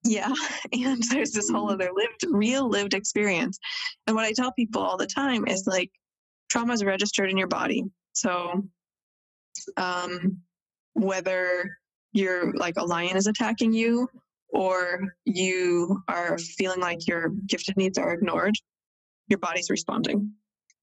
yeah. 0.03 0.33
And 0.73 1.03
there's 1.11 1.31
this 1.31 1.49
whole 1.49 1.69
other 1.69 1.89
lived, 1.93 2.25
real 2.29 2.67
lived 2.69 2.93
experience. 2.93 3.59
And 4.07 4.15
what 4.15 4.25
I 4.25 4.31
tell 4.31 4.53
people 4.53 4.81
all 4.81 4.97
the 4.97 5.07
time 5.07 5.45
is 5.45 5.67
like, 5.67 5.91
trauma 6.49 6.73
is 6.73 6.85
registered 6.85 7.29
in 7.29 7.37
your 7.37 7.47
body. 7.47 7.83
So, 8.13 8.63
um, 9.77 10.37
whether 10.93 11.77
you're 12.13 12.53
like 12.53 12.75
a 12.77 12.83
lion 12.83 13.17
is 13.17 13.27
attacking 13.27 13.73
you 13.73 14.09
or 14.51 15.13
you 15.25 16.01
are 16.07 16.37
feeling 16.37 16.79
like 16.79 17.07
your 17.07 17.29
gifted 17.47 17.77
needs 17.77 17.97
are 17.97 18.13
ignored, 18.13 18.55
your 19.27 19.39
body's 19.39 19.69
responding. 19.69 20.31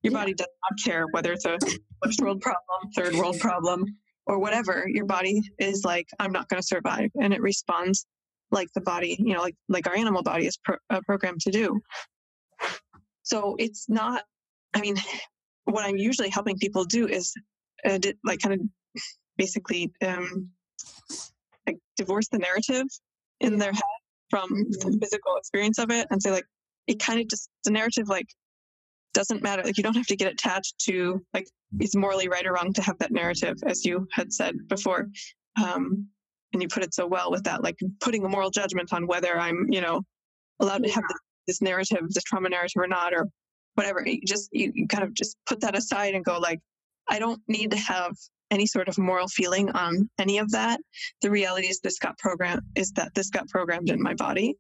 Your 0.03 0.13
yeah. 0.13 0.21
body 0.21 0.35
does 0.35 0.49
not 0.63 0.79
care 0.85 1.07
whether 1.11 1.33
it's 1.33 1.45
a 1.45 1.59
first 2.03 2.21
world 2.21 2.41
problem, 2.41 2.91
third 2.95 3.15
world 3.15 3.39
problem, 3.39 3.85
or 4.27 4.39
whatever. 4.39 4.87
Your 4.89 5.07
body 5.07 5.43
is 5.59 5.85
like, 5.85 6.09
I'm 6.19 6.33
not 6.33 6.49
going 6.49 6.61
to 6.61 6.67
survive. 6.67 7.11
And 7.21 7.33
it 7.35 7.41
responds 7.41 8.07
like 8.51 8.69
the 8.75 8.81
body, 8.81 9.17
you 9.19 9.35
know, 9.35 9.43
like 9.43 9.57
like 9.69 9.87
our 9.87 9.97
animal 9.97 10.23
body 10.23 10.47
is 10.47 10.57
pro- 10.57 10.77
uh, 10.91 11.01
programmed 11.07 11.41
to 11.43 11.51
do. 11.51 11.81
So 13.23 13.57
it's 13.59 13.89
not. 13.89 14.23
I 14.75 14.81
mean, 14.81 14.97
what 15.65 15.85
I'm 15.85 15.97
usually 15.97 16.31
helping 16.31 16.57
people 16.59 16.85
do 16.85 17.07
is 17.07 17.35
uh, 17.85 17.99
like 18.25 18.41
kind 18.41 18.55
of 18.55 18.61
basically 19.37 19.93
um, 20.05 20.49
like 21.67 21.79
divorce 21.97 22.29
the 22.29 22.39
narrative 22.39 22.87
in 23.41 23.59
their 23.59 23.73
head 23.73 23.83
from 24.31 24.49
the 24.51 24.79
mm-hmm. 24.79 24.99
physical 24.99 25.37
experience 25.37 25.79
of 25.79 25.91
it 25.91 26.07
and 26.11 26.23
say 26.23 26.31
like 26.31 26.45
it 26.87 26.99
kind 26.99 27.21
of 27.21 27.29
just 27.29 27.49
the 27.65 27.71
narrative 27.71 28.09
like 28.09 28.29
doesn't 29.15 29.43
matter 29.43 29.63
like 29.63 29.77
you 29.77 29.83
don't 29.83 29.97
have 29.97 30.07
to 30.07 30.17
get 30.17 30.31
attached 30.31 30.79
to 30.79 31.25
like 31.33 31.49
it's 31.81 31.97
morally 31.97 32.29
right 32.29 32.47
or 32.47 32.53
wrong 32.53 32.73
to 32.73 32.83
have 32.83 32.99
that 32.99 33.11
narrative 33.11 33.57
as 33.67 33.85
you 33.85 34.07
had 34.13 34.33
said 34.33 34.55
before 34.69 35.09
um, 35.63 36.09
and 36.53 36.63
you 36.63 36.69
put 36.69 36.83
it 36.83 36.95
so 36.95 37.07
well 37.07 37.31
with 37.31 37.45
that, 37.45 37.63
like 37.63 37.79
putting 38.01 38.25
a 38.25 38.29
moral 38.29 38.51
judgment 38.51 38.93
on 38.93 39.07
whether 39.07 39.39
I'm, 39.39 39.67
you 39.71 39.81
know, 39.81 40.03
allowed 40.61 40.83
to 40.85 40.91
have 40.91 41.05
this, 41.09 41.19
this 41.47 41.63
narrative, 41.63 42.01
this 42.09 42.25
trauma 42.25 42.49
narrative 42.49 42.77
or 42.77 42.89
not, 42.89 43.13
or 43.13 43.29
whatever. 43.75 44.03
You 44.07 44.21
just 44.27 44.49
you, 44.53 44.73
you 44.75 44.89
kind 44.89 45.05
of 45.05 45.15
just 45.15 45.37
put 45.47 45.61
that 45.61 45.77
aside 45.77 46.15
and 46.15 46.25
go 46.25 46.39
like, 46.39 46.61
I 47.09 47.19
don't 47.19 47.41
need 47.49 47.71
to 47.73 47.77
have 47.77 48.13
any 48.51 48.67
sort 48.67 48.89
of 48.89 48.99
moral 48.99 49.29
feeling 49.29 49.71
on 49.71 50.09
any 50.19 50.39
of 50.39 50.51
that. 50.53 50.81
The 51.23 51.31
reality 51.31 51.69
is 51.69 51.81
this 51.81 51.99
got 51.99 52.19
program 52.19 52.61
is 52.75 52.93
that 52.93 53.15
this 53.15 53.31
got 53.31 53.49
programmed 53.49 53.91
in 53.91 54.03
my 54.03 54.15
body 54.15 54.57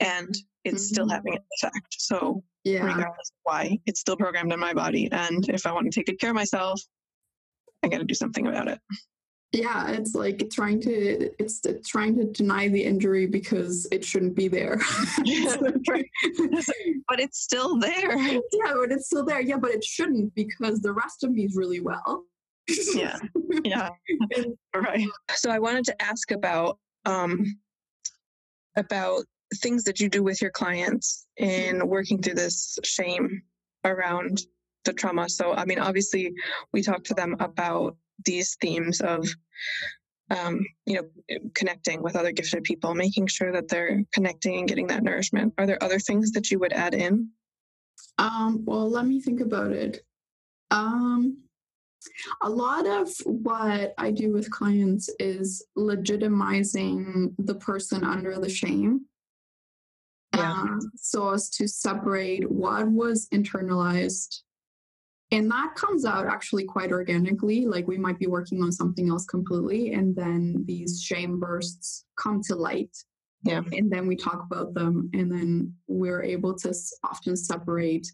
and 0.00 0.34
it's 0.64 0.84
mm-hmm. 0.84 0.94
still 0.94 1.08
having 1.08 1.34
an 1.34 1.42
effect. 1.58 1.94
So 1.98 2.42
yeah. 2.64 2.84
regardless 2.84 3.30
of 3.30 3.36
why, 3.44 3.78
it's 3.86 4.00
still 4.00 4.16
programmed 4.16 4.52
in 4.52 4.60
my 4.60 4.74
body. 4.74 5.10
And 5.10 5.48
if 5.48 5.66
I 5.66 5.72
want 5.72 5.90
to 5.90 5.98
take 5.98 6.06
good 6.06 6.20
care 6.20 6.30
of 6.30 6.36
myself, 6.36 6.80
I 7.82 7.88
got 7.88 7.98
to 7.98 8.04
do 8.04 8.14
something 8.14 8.46
about 8.46 8.68
it 8.68 8.78
yeah 9.52 9.90
it's 9.90 10.14
like 10.14 10.48
trying 10.50 10.80
to 10.80 11.30
it's 11.38 11.60
trying 11.86 12.16
to 12.16 12.24
deny 12.24 12.68
the 12.68 12.82
injury 12.82 13.26
because 13.26 13.86
it 13.92 14.04
shouldn't 14.04 14.34
be 14.34 14.48
there 14.48 14.76
but 17.08 17.20
it's 17.20 17.40
still 17.40 17.78
there 17.78 18.16
yeah 18.18 18.38
but 18.74 18.90
it's 18.90 19.06
still 19.06 19.24
there 19.24 19.40
yeah 19.40 19.58
but 19.58 19.70
it 19.70 19.84
shouldn't 19.84 20.34
because 20.34 20.80
the 20.80 20.92
rest 20.92 21.22
of 21.22 21.30
me 21.32 21.44
is 21.44 21.54
really 21.54 21.80
well 21.80 22.24
yeah. 22.94 23.18
Yeah. 23.64 23.90
Right. 24.74 25.06
so 25.34 25.50
i 25.50 25.58
wanted 25.58 25.84
to 25.84 26.02
ask 26.02 26.30
about 26.30 26.78
um 27.04 27.44
about 28.76 29.24
things 29.56 29.84
that 29.84 30.00
you 30.00 30.08
do 30.08 30.22
with 30.22 30.40
your 30.40 30.50
clients 30.50 31.26
in 31.36 31.86
working 31.86 32.22
through 32.22 32.34
this 32.34 32.78
shame 32.84 33.42
around 33.84 34.42
the 34.84 34.92
trauma. 34.92 35.28
So 35.28 35.52
i 35.52 35.64
mean 35.64 35.78
obviously 35.78 36.32
we 36.72 36.82
talked 36.82 37.06
to 37.06 37.14
them 37.14 37.36
about 37.40 37.96
these 38.24 38.56
themes 38.60 39.00
of 39.00 39.28
um, 40.30 40.60
you 40.86 40.94
know 40.94 41.08
connecting 41.54 42.02
with 42.02 42.16
other 42.16 42.32
gifted 42.32 42.64
people 42.64 42.94
making 42.94 43.26
sure 43.26 43.52
that 43.52 43.68
they're 43.68 44.02
connecting 44.14 44.58
and 44.58 44.68
getting 44.68 44.86
that 44.86 45.02
nourishment. 45.02 45.52
Are 45.58 45.66
there 45.66 45.82
other 45.82 45.98
things 45.98 46.32
that 46.32 46.50
you 46.50 46.58
would 46.60 46.72
add 46.72 46.94
in? 46.94 47.28
Um, 48.18 48.64
well 48.64 48.88
let 48.88 49.06
me 49.06 49.20
think 49.20 49.40
about 49.40 49.72
it. 49.72 50.04
Um, 50.70 51.41
a 52.42 52.48
lot 52.48 52.86
of 52.86 53.08
what 53.24 53.94
i 53.98 54.10
do 54.10 54.32
with 54.32 54.50
clients 54.50 55.08
is 55.18 55.64
legitimizing 55.76 57.34
the 57.38 57.54
person 57.54 58.04
under 58.04 58.38
the 58.38 58.48
shame. 58.48 59.06
Yeah. 60.34 60.52
Um, 60.52 60.80
so 60.96 61.30
as 61.30 61.50
to 61.50 61.68
separate 61.68 62.50
what 62.50 62.88
was 62.90 63.28
internalized 63.34 64.42
and 65.32 65.50
that 65.50 65.74
comes 65.74 66.04
out 66.04 66.26
actually 66.26 66.64
quite 66.64 66.92
organically 66.92 67.64
like 67.64 67.88
we 67.88 67.96
might 67.96 68.18
be 68.18 68.26
working 68.26 68.62
on 68.62 68.70
something 68.70 69.08
else 69.08 69.24
completely 69.24 69.94
and 69.94 70.14
then 70.14 70.62
these 70.66 71.02
shame 71.02 71.40
bursts 71.40 72.04
come 72.16 72.42
to 72.42 72.54
light. 72.54 72.94
Yeah. 73.42 73.62
And 73.72 73.90
then 73.90 74.06
we 74.06 74.14
talk 74.14 74.44
about 74.44 74.74
them 74.74 75.10
and 75.14 75.32
then 75.32 75.74
we're 75.88 76.22
able 76.22 76.54
to 76.58 76.74
often 77.02 77.34
separate 77.34 78.06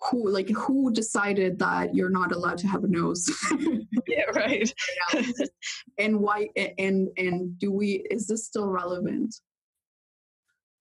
who 0.00 0.28
like 0.28 0.48
who 0.50 0.92
decided 0.92 1.58
that 1.58 1.94
you're 1.94 2.08
not 2.10 2.32
allowed 2.32 2.58
to 2.58 2.68
have 2.68 2.84
a 2.84 2.88
nose 2.88 3.28
yeah 4.06 4.24
right 4.34 4.72
and 5.98 6.18
why 6.18 6.48
and 6.78 7.08
and 7.16 7.58
do 7.58 7.72
we 7.72 8.06
is 8.10 8.26
this 8.26 8.46
still 8.46 8.68
relevant 8.68 9.34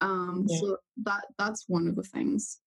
um 0.01 0.45
yeah. 0.47 0.59
so 0.59 0.77
that 1.03 1.23
that's 1.39 1.65
one 1.67 1.87
of 1.87 1.95
the 1.95 2.03
things 2.03 2.59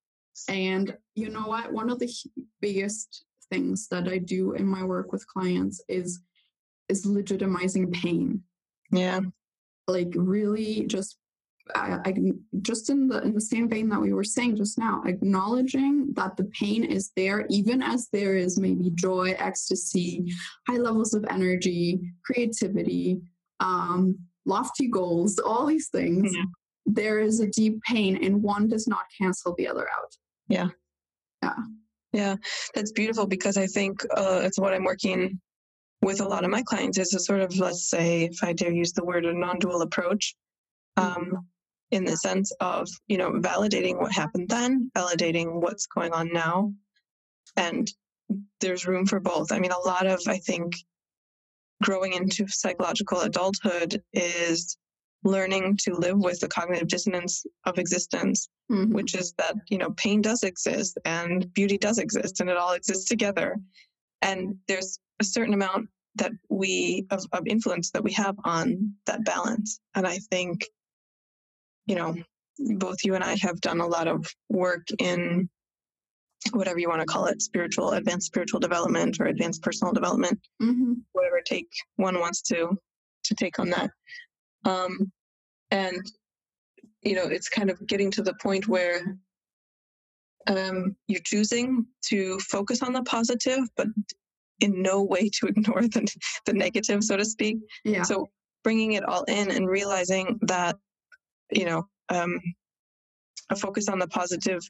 and 0.48 0.96
you 1.14 1.28
know 1.28 1.46
what? 1.46 1.72
One 1.72 1.90
of 1.90 1.98
the 1.98 2.12
biggest 2.60 3.24
things 3.50 3.88
that 3.88 4.08
I 4.08 4.18
do 4.18 4.52
in 4.52 4.66
my 4.66 4.84
work 4.84 5.12
with 5.12 5.26
clients 5.26 5.82
is 5.88 6.20
is 6.88 7.06
legitimizing 7.06 7.92
pain. 7.92 8.42
Yeah. 8.90 9.20
Like 9.86 10.12
really 10.14 10.86
just 10.86 11.16
I, 11.74 11.98
I, 12.04 12.14
just 12.62 12.90
in 12.90 13.08
the 13.08 13.22
in 13.22 13.34
the 13.34 13.40
same 13.40 13.68
vein 13.68 13.88
that 13.88 14.00
we 14.00 14.12
were 14.12 14.24
saying 14.24 14.56
just 14.56 14.78
now, 14.78 15.02
acknowledging 15.06 16.12
that 16.14 16.36
the 16.36 16.44
pain 16.44 16.84
is 16.84 17.10
there, 17.16 17.46
even 17.48 17.82
as 17.82 18.08
there 18.12 18.36
is 18.36 18.58
maybe 18.58 18.90
joy, 18.94 19.34
ecstasy, 19.38 20.32
high 20.68 20.76
levels 20.76 21.14
of 21.14 21.24
energy, 21.30 22.00
creativity, 22.24 23.20
um, 23.60 24.18
lofty 24.46 24.88
goals, 24.88 25.38
all 25.38 25.66
these 25.66 25.88
things. 25.88 26.32
Yeah. 26.34 26.44
There 26.86 27.20
is 27.20 27.40
a 27.40 27.46
deep 27.46 27.80
pain, 27.82 28.22
and 28.24 28.42
one 28.42 28.68
does 28.68 28.88
not 28.88 29.04
cancel 29.16 29.54
the 29.56 29.68
other 29.68 29.86
out. 29.88 30.16
Yeah. 30.48 30.68
Yeah. 31.42 31.54
Yeah. 32.12 32.36
That's 32.74 32.92
beautiful 32.92 33.26
because 33.26 33.56
I 33.56 33.66
think 33.66 34.02
uh, 34.16 34.40
it's 34.42 34.58
what 34.58 34.74
I'm 34.74 34.84
working 34.84 35.40
with 36.02 36.20
a 36.20 36.28
lot 36.28 36.44
of 36.44 36.50
my 36.50 36.62
clients 36.62 36.98
is 36.98 37.14
a 37.14 37.20
sort 37.20 37.40
of, 37.40 37.56
let's 37.58 37.88
say, 37.88 38.24
if 38.24 38.42
I 38.42 38.52
dare 38.52 38.72
use 38.72 38.92
the 38.92 39.04
word, 39.04 39.26
a 39.26 39.32
non 39.32 39.58
dual 39.58 39.82
approach. 39.82 40.34
Um, 40.96 41.06
mm-hmm. 41.06 41.36
In 41.90 42.04
the 42.04 42.16
sense 42.16 42.52
of 42.60 42.88
you 43.08 43.18
know 43.18 43.32
validating 43.32 43.98
what 43.98 44.12
happened 44.12 44.48
then 44.48 44.90
validating 44.96 45.60
what's 45.60 45.86
going 45.86 46.12
on 46.12 46.32
now 46.32 46.72
and 47.56 47.92
there's 48.60 48.86
room 48.86 49.06
for 49.06 49.20
both 49.20 49.50
i 49.52 49.58
mean 49.58 49.72
a 49.72 49.78
lot 49.86 50.06
of 50.06 50.20
i 50.28 50.38
think 50.38 50.74
growing 51.82 52.12
into 52.12 52.46
psychological 52.48 53.20
adulthood 53.20 54.02
is 54.12 54.76
learning 55.24 55.76
to 55.76 55.94
live 55.94 56.18
with 56.18 56.40
the 56.40 56.48
cognitive 56.48 56.88
dissonance 56.88 57.44
of 57.64 57.78
existence, 57.78 58.48
Mhm. 58.70 58.92
which 58.92 59.14
is 59.14 59.34
that, 59.36 59.54
you 59.68 59.76
know, 59.76 59.90
pain 59.92 60.22
does 60.22 60.42
exist 60.42 60.98
and 61.04 61.52
beauty 61.52 61.76
does 61.76 61.98
exist 61.98 62.40
and 62.40 62.48
it 62.48 62.56
all 62.56 62.72
exists 62.72 63.06
together. 63.06 63.56
And 64.22 64.58
there's 64.66 64.98
a 65.20 65.24
certain 65.24 65.54
amount 65.54 65.88
that 66.16 66.32
we 66.48 67.06
of, 67.10 67.24
of 67.32 67.46
influence 67.46 67.90
that 67.90 68.02
we 68.02 68.12
have 68.12 68.36
on 68.44 68.94
that 69.06 69.24
balance. 69.24 69.80
And 69.94 70.06
I 70.06 70.18
think, 70.30 70.66
you 71.90 71.96
know, 71.96 72.14
both 72.78 72.98
you 73.02 73.16
and 73.16 73.24
I 73.24 73.36
have 73.40 73.60
done 73.60 73.80
a 73.80 73.86
lot 73.86 74.06
of 74.06 74.24
work 74.48 74.86
in 75.00 75.50
whatever 76.52 76.78
you 76.78 76.88
want 76.88 77.00
to 77.00 77.06
call 77.06 77.26
it, 77.26 77.42
spiritual, 77.42 77.90
advanced 77.90 78.28
spiritual 78.28 78.60
development 78.60 79.16
or 79.20 79.26
advanced 79.26 79.62
personal 79.62 79.92
development 79.92 80.38
Mhm. 80.62 81.02
whatever 81.12 81.40
take 81.44 81.68
one 81.96 82.20
wants 82.20 82.42
to 82.42 82.78
to 83.24 83.34
take 83.34 83.58
on 83.58 83.70
that 83.70 83.90
um 84.64 85.12
and 85.70 86.02
you 87.02 87.14
know 87.14 87.24
it's 87.24 87.48
kind 87.48 87.70
of 87.70 87.86
getting 87.86 88.10
to 88.10 88.22
the 88.22 88.34
point 88.34 88.66
where 88.68 89.18
um 90.46 90.96
you're 91.08 91.20
choosing 91.24 91.86
to 92.02 92.38
focus 92.40 92.82
on 92.82 92.92
the 92.92 93.02
positive 93.02 93.62
but 93.76 93.88
in 94.60 94.82
no 94.82 95.02
way 95.02 95.28
to 95.28 95.46
ignore 95.52 95.82
the, 95.82 96.02
the 96.46 96.52
negative 96.52 97.02
so 97.04 97.16
to 97.16 97.24
speak 97.24 97.58
Yeah. 97.84 98.02
so 98.02 98.28
bringing 98.64 98.92
it 98.92 99.04
all 99.04 99.24
in 99.24 99.50
and 99.50 99.68
realizing 99.68 100.38
that 100.42 100.76
you 101.52 101.64
know 101.64 101.86
um 102.08 102.40
a 103.50 103.56
focus 103.56 103.88
on 103.88 103.98
the 103.98 104.08
positive 104.08 104.60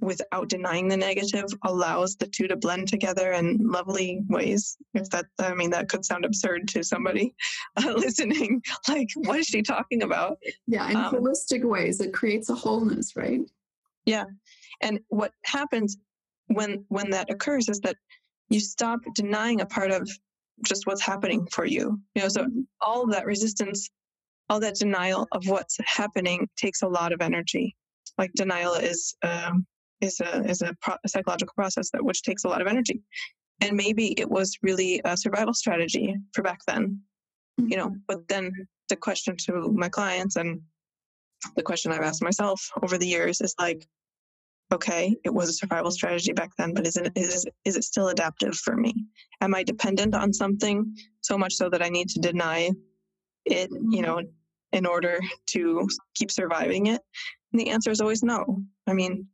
without 0.00 0.48
denying 0.48 0.86
the 0.86 0.96
negative 0.96 1.46
allows 1.64 2.14
the 2.14 2.26
two 2.26 2.46
to 2.46 2.56
blend 2.56 2.86
together 2.86 3.32
in 3.32 3.58
lovely 3.60 4.20
ways 4.28 4.76
if 4.94 5.08
that 5.10 5.26
i 5.40 5.52
mean 5.54 5.70
that 5.70 5.88
could 5.88 6.04
sound 6.04 6.24
absurd 6.24 6.68
to 6.68 6.84
somebody 6.84 7.34
uh, 7.84 7.92
listening 7.92 8.62
like 8.88 9.08
what 9.16 9.40
is 9.40 9.46
she 9.46 9.60
talking 9.60 10.02
about 10.02 10.38
yeah. 10.66 10.90
In 10.90 10.96
um, 10.96 11.14
holistic 11.14 11.64
ways, 11.64 12.00
it 12.00 12.12
creates 12.12 12.48
a 12.48 12.54
wholeness, 12.54 13.14
right? 13.16 13.40
Yeah. 14.04 14.24
And 14.80 15.00
what 15.08 15.32
happens 15.44 15.96
when 16.46 16.84
when 16.88 17.10
that 17.10 17.30
occurs 17.30 17.68
is 17.68 17.80
that 17.80 17.96
you 18.48 18.60
stop 18.60 19.00
denying 19.14 19.60
a 19.60 19.66
part 19.66 19.90
of 19.90 20.08
just 20.66 20.86
what's 20.86 21.00
happening 21.00 21.46
for 21.50 21.64
you 21.64 21.98
you 22.14 22.22
know 22.22 22.28
so 22.28 22.46
all 22.80 23.02
of 23.02 23.10
that 23.10 23.24
resistance 23.24 23.88
all 24.48 24.60
that 24.60 24.74
denial 24.76 25.26
of 25.32 25.46
what's 25.46 25.76
happening 25.84 26.48
takes 26.56 26.82
a 26.82 26.88
lot 26.88 27.12
of 27.12 27.20
energy. 27.20 27.76
Like 28.18 28.32
denial 28.34 28.74
is 28.74 29.14
um, 29.22 29.66
is 30.00 30.20
a 30.20 30.42
is 30.44 30.62
a, 30.62 30.74
pro- 30.80 30.96
a 31.04 31.08
psychological 31.08 31.54
process 31.54 31.90
that 31.90 32.04
which 32.04 32.22
takes 32.22 32.44
a 32.44 32.48
lot 32.48 32.60
of 32.60 32.66
energy. 32.66 33.00
And 33.60 33.76
maybe 33.76 34.18
it 34.20 34.28
was 34.28 34.58
really 34.62 35.00
a 35.04 35.16
survival 35.16 35.54
strategy 35.54 36.16
for 36.34 36.42
back 36.42 36.60
then 36.66 37.02
you 37.58 37.76
know 37.76 37.94
but 38.06 38.26
then 38.28 38.52
the 38.88 38.96
question 38.96 39.36
to 39.36 39.70
my 39.72 39.88
clients 39.88 40.36
and 40.36 40.60
the 41.56 41.62
question 41.62 41.92
i've 41.92 42.02
asked 42.02 42.22
myself 42.22 42.70
over 42.82 42.98
the 42.98 43.06
years 43.06 43.40
is 43.40 43.54
like 43.58 43.86
okay 44.72 45.14
it 45.24 45.32
was 45.32 45.48
a 45.48 45.52
survival 45.52 45.90
strategy 45.90 46.32
back 46.32 46.50
then 46.56 46.72
but 46.72 46.86
is 46.86 46.96
it 46.96 47.12
is, 47.14 47.46
is 47.64 47.76
it 47.76 47.84
still 47.84 48.08
adaptive 48.08 48.54
for 48.54 48.76
me? 48.76 48.94
Am 49.40 49.54
i 49.54 49.62
dependent 49.62 50.14
on 50.14 50.32
something 50.32 50.94
so 51.20 51.36
much 51.36 51.54
so 51.54 51.68
that 51.68 51.82
i 51.82 51.88
need 51.88 52.08
to 52.08 52.20
deny 52.20 52.70
it 53.44 53.70
you 53.70 54.02
know 54.02 54.16
mm-hmm. 54.16 54.76
in 54.76 54.86
order 54.86 55.20
to 55.48 55.88
keep 56.14 56.30
surviving 56.30 56.86
it? 56.86 57.00
And 57.52 57.60
the 57.60 57.70
answer 57.70 57.90
is 57.90 58.00
always 58.00 58.22
no. 58.22 58.62
I 58.86 58.94
mean 58.94 59.28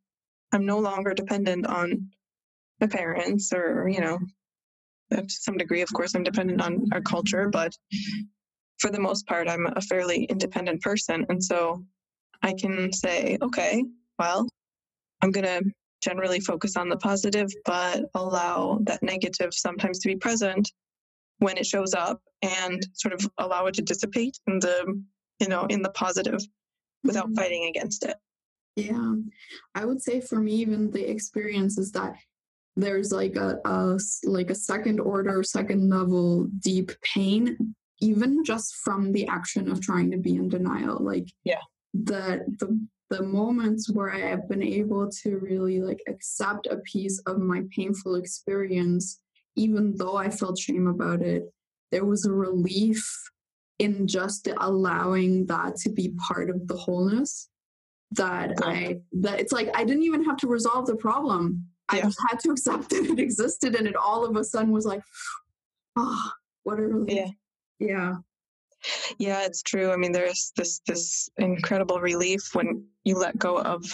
i'm 0.53 0.67
no 0.67 0.79
longer 0.79 1.15
dependent 1.15 1.67
on 1.67 2.09
my 2.81 2.87
parents 2.87 3.53
or 3.53 3.89
you 3.89 4.01
know 4.01 4.19
uh, 5.13 5.23
to 5.23 5.31
some 5.31 5.57
degree 5.57 5.83
of 5.83 5.93
course 5.93 6.15
i'm 6.15 6.23
dependent 6.23 6.61
on 6.61 6.87
our 6.93 7.01
culture 7.01 7.49
but 7.51 7.73
for 8.79 8.91
the 8.91 9.01
most 9.01 9.27
part 9.27 9.49
i'm 9.49 9.67
a 9.77 9.81
fairly 9.81 10.25
independent 10.25 10.81
person 10.81 11.27
and 11.29 11.43
so 11.43 11.83
i 12.43 12.53
can 12.53 12.93
say 12.93 13.37
okay 13.43 13.85
well 14.19 14.47
i'm 15.23 15.31
going 15.31 15.47
to 15.47 15.71
generally 16.01 16.39
focus 16.39 16.77
on 16.77 16.89
the 16.89 16.97
positive 16.99 17.51
but 17.65 18.05
allow 18.15 18.79
that 18.83 19.03
negative 19.03 19.53
sometimes 19.53 19.99
to 19.99 20.09
be 20.09 20.17
present 20.17 20.71
when 21.39 21.57
it 21.57 21.67
shows 21.67 21.95
up 21.95 22.21
and 22.43 22.85
sort 22.95 23.15
of 23.15 23.29
allow 23.39 23.67
it 23.67 23.75
to 23.75 23.83
dissipate 23.83 24.39
in 24.47 24.59
the 24.61 25.03
you 25.41 25.49
know 25.49 25.67
in 25.67 25.83
the 25.83 25.91
positive 25.91 26.41
without 27.05 27.29
Mhm. 27.31 27.37
fighting 27.37 27.65
against 27.69 28.05
it 28.05 28.17
Yeah, 28.77 29.15
I 29.75 29.85
would 29.85 30.01
say 30.01 30.21
for 30.21 30.39
me, 30.39 30.53
even 30.57 30.93
the 30.93 31.05
experience 31.11 31.79
is 31.79 31.91
that 31.93 32.15
there's 32.77 33.11
like 33.11 33.35
a, 33.35 33.59
a 33.65 33.99
like 34.23 34.51
a 34.51 34.55
second 34.55 35.01
order, 35.01 35.43
second 35.43 35.89
level 35.91 36.45
deep 36.61 36.93
pain, 37.03 37.75
even 38.01 38.45
just 38.45 38.77
from 38.85 39.11
the 39.13 39.27
action 39.27 39.69
of 39.69 39.81
trying 39.81 40.13
to 40.13 40.17
be 40.17 40.37
in 40.37 40.49
denial. 40.49 40.99
Like 41.13 41.27
Yeah. 41.43 41.63
the 41.93 42.45
the 42.61 42.69
the 43.11 43.23
moments 43.25 43.91
where 43.91 44.13
I 44.13 44.21
have 44.33 44.49
been 44.49 44.63
able 44.63 45.11
to 45.23 45.39
really 45.39 45.81
like 45.81 46.03
accept 46.07 46.67
a 46.69 46.77
piece 46.93 47.19
of 47.27 47.39
my 47.41 47.61
painful 47.75 48.15
experience, 48.15 49.21
even 49.59 49.97
though 49.97 50.17
I 50.17 50.31
felt 50.31 50.59
shame 50.59 50.87
about 50.87 51.23
it, 51.23 51.53
there 51.91 52.05
was 52.05 52.25
a 52.25 52.33
relief 52.33 53.05
in 53.79 54.07
just 54.07 54.49
allowing 54.59 55.47
that 55.47 55.77
to 55.77 55.91
be 55.91 56.15
part 56.29 56.51
of 56.51 56.67
the 56.67 56.77
wholeness 56.77 57.49
that 58.13 58.51
Yeah. 58.51 58.67
I 58.67 59.01
that 59.21 59.41
it's 59.41 59.53
like 59.53 59.71
I 59.75 59.85
didn't 59.85 60.05
even 60.05 60.25
have 60.25 60.37
to 60.39 60.49
resolve 60.49 60.87
the 60.87 60.97
problem. 60.97 61.67
I 61.89 62.01
just 62.01 62.19
had 62.29 62.39
to 62.41 62.51
accept 62.55 62.91
that 62.91 63.05
it 63.05 63.19
existed 63.19 63.75
and 63.75 63.87
it 63.87 63.97
all 63.97 64.25
of 64.25 64.37
a 64.37 64.45
sudden 64.45 64.73
was 64.73 64.87
like, 64.87 65.03
oh, 65.97 66.31
what 66.65 66.79
a 66.79 66.83
relief. 66.83 67.17
Yeah. 67.17 67.31
Yeah. 67.79 68.15
Yeah, 69.19 69.45
it's 69.45 69.63
true. 69.63 69.91
I 69.91 69.97
mean, 69.97 70.13
there's 70.13 70.53
this 70.57 70.81
this 70.87 71.29
incredible 71.37 72.01
relief 72.01 72.55
when 72.55 72.87
you 73.05 73.17
let 73.17 73.39
go 73.39 73.61
of 73.61 73.85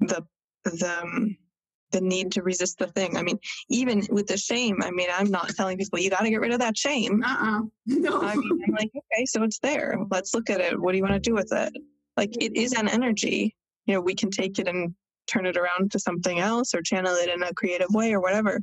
the 0.00 0.24
the 0.64 1.00
um, 1.02 1.36
the 1.92 2.00
need 2.00 2.32
to 2.32 2.42
resist 2.42 2.78
the 2.78 2.86
thing. 2.88 3.16
I 3.16 3.22
mean, 3.22 3.38
even 3.68 4.06
with 4.10 4.26
the 4.26 4.36
shame. 4.36 4.78
I 4.82 4.90
mean, 4.90 5.08
I'm 5.12 5.30
not 5.30 5.54
telling 5.56 5.78
people 5.78 5.98
you 5.98 6.10
got 6.10 6.22
to 6.22 6.30
get 6.30 6.40
rid 6.40 6.52
of 6.52 6.58
that 6.60 6.76
shame. 6.76 7.22
Uh-uh. 7.24 7.60
No. 7.86 8.20
I 8.22 8.34
mean, 8.34 8.60
I'm 8.66 8.74
like, 8.74 8.90
okay, 8.96 9.24
so 9.26 9.42
it's 9.44 9.58
there. 9.60 9.96
Let's 10.10 10.34
look 10.34 10.50
at 10.50 10.60
it. 10.60 10.78
What 10.80 10.92
do 10.92 10.98
you 10.98 11.04
want 11.04 11.14
to 11.14 11.20
do 11.20 11.34
with 11.34 11.52
it? 11.52 11.72
Like, 12.16 12.36
it 12.42 12.56
is 12.56 12.72
an 12.72 12.88
energy. 12.88 13.54
You 13.86 13.94
know, 13.94 14.00
we 14.00 14.14
can 14.14 14.30
take 14.30 14.58
it 14.58 14.66
and 14.66 14.94
turn 15.28 15.46
it 15.46 15.56
around 15.56 15.92
to 15.92 15.98
something 16.00 16.40
else 16.40 16.74
or 16.74 16.82
channel 16.82 17.14
it 17.14 17.28
in 17.28 17.42
a 17.42 17.54
creative 17.54 17.88
way 17.90 18.12
or 18.12 18.20
whatever. 18.20 18.60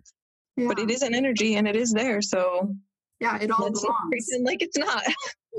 yeah. 0.57 0.67
But 0.67 0.79
it 0.79 0.91
is 0.91 1.01
an 1.01 1.15
energy 1.15 1.55
and 1.55 1.67
it 1.67 1.75
is 1.77 1.91
there. 1.91 2.21
So 2.21 2.73
yeah, 3.19 3.37
it 3.41 3.51
all 3.51 3.69
belongs. 3.71 3.99
pretend 4.09 4.45
like 4.45 4.61
it's 4.61 4.77
not. 4.77 5.03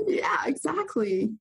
Yeah, 0.07 0.43
exactly. 0.45 1.31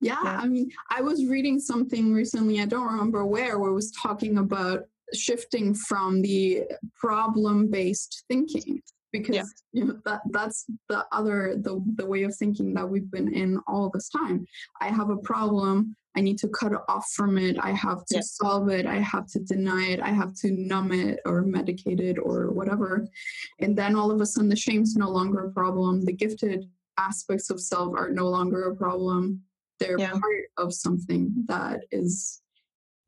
Yeah, 0.00 0.18
Yeah. 0.22 0.38
I 0.40 0.46
mean, 0.48 0.70
I 0.90 1.00
was 1.00 1.24
reading 1.26 1.58
something 1.60 2.12
recently, 2.12 2.60
I 2.60 2.66
don't 2.66 2.86
remember 2.86 3.24
where, 3.24 3.58
where 3.58 3.70
it 3.70 3.74
was 3.74 3.90
talking 3.92 4.38
about 4.38 4.84
shifting 5.14 5.74
from 5.74 6.22
the 6.22 6.62
problem 6.94 7.70
based 7.70 8.24
thinking 8.28 8.80
because 9.12 9.34
Yeah. 9.36 9.44
you 9.72 9.84
know 9.86 9.98
that 10.04 10.20
that's 10.30 10.66
the 10.88 11.04
other 11.12 11.56
the 11.56 11.82
the 11.96 12.06
way 12.06 12.22
of 12.22 12.34
thinking 12.36 12.74
that 12.74 12.88
we've 12.88 13.10
been 13.10 13.32
in 13.32 13.58
all 13.66 13.90
this 13.92 14.08
time. 14.08 14.46
I 14.80 14.88
have 14.88 15.10
a 15.10 15.16
problem, 15.16 15.96
I 16.16 16.20
need 16.20 16.38
to 16.38 16.48
cut 16.48 16.72
off 16.88 17.10
from 17.16 17.36
it, 17.38 17.56
I 17.60 17.72
have 17.72 18.04
to 18.06 18.16
Yeah. 18.16 18.20
solve 18.22 18.68
it, 18.68 18.86
I 18.86 18.96
have 18.98 19.26
to 19.28 19.40
deny 19.40 19.86
it, 19.88 20.00
I 20.00 20.10
have 20.10 20.34
to 20.42 20.50
numb 20.52 20.92
it 20.92 21.18
or 21.26 21.42
medicate 21.42 22.00
it 22.00 22.18
or 22.18 22.50
whatever. 22.52 23.08
And 23.58 23.76
then 23.76 23.96
all 23.96 24.10
of 24.12 24.20
a 24.20 24.26
sudden 24.26 24.48
the 24.48 24.56
shame's 24.56 24.94
no 24.96 25.10
longer 25.10 25.40
a 25.46 25.50
problem. 25.52 26.04
The 26.04 26.12
gifted 26.12 26.70
aspects 26.98 27.50
of 27.50 27.60
self 27.60 27.94
are 27.96 28.10
no 28.10 28.28
longer 28.28 28.64
a 28.70 28.76
problem. 28.76 29.42
They're 29.80 29.98
Yeah. 29.98 30.12
part 30.12 30.44
of 30.56 30.72
something 30.74 31.44
that 31.48 31.84
is 31.90 32.42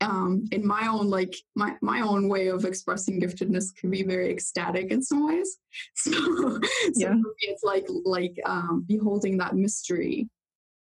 um 0.03 0.45
in 0.51 0.65
my 0.65 0.87
own 0.87 1.09
like 1.09 1.35
my 1.55 1.75
my 1.81 2.01
own 2.01 2.27
way 2.29 2.47
of 2.47 2.65
expressing 2.65 3.21
giftedness 3.21 3.75
can 3.75 3.89
be 3.89 4.03
very 4.03 4.29
ecstatic 4.31 4.91
in 4.91 5.01
some 5.01 5.25
ways. 5.27 5.57
So, 5.95 6.11
so 6.11 6.59
Yeah. 6.95 7.15
it's 7.39 7.63
like 7.63 7.85
like 8.05 8.35
um 8.45 8.85
beholding 8.87 9.37
that 9.37 9.55
mystery 9.55 10.29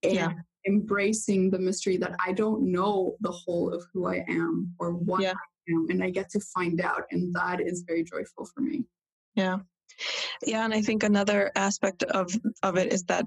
and 0.03 0.15
Yeah. 0.15 0.33
embracing 0.67 1.51
the 1.51 1.59
mystery 1.59 1.97
that 1.99 2.15
I 2.27 2.33
don't 2.33 2.73
know 2.73 3.17
the 3.21 3.31
whole 3.31 3.73
of 3.73 3.85
who 3.93 4.07
I 4.07 4.25
am 4.29 4.75
or 4.79 4.93
what 4.93 5.23
Yeah. 5.23 5.33
I 5.33 5.73
am 5.73 5.87
and 5.91 6.03
I 6.03 6.11
get 6.11 6.31
to 6.31 6.41
find 6.41 6.81
out 6.81 7.05
and 7.11 7.35
that 7.35 7.61
is 7.61 7.85
very 7.87 8.05
joyful 8.05 8.47
for 8.47 8.61
me. 8.61 8.85
Yeah. 9.35 9.59
Yeah, 10.45 10.65
and 10.65 10.75
I 10.75 10.83
think 10.83 11.03
another 11.03 11.53
aspect 11.55 12.03
of 12.03 12.33
of 12.63 12.77
it 12.77 12.93
is 12.93 13.05
that 13.05 13.27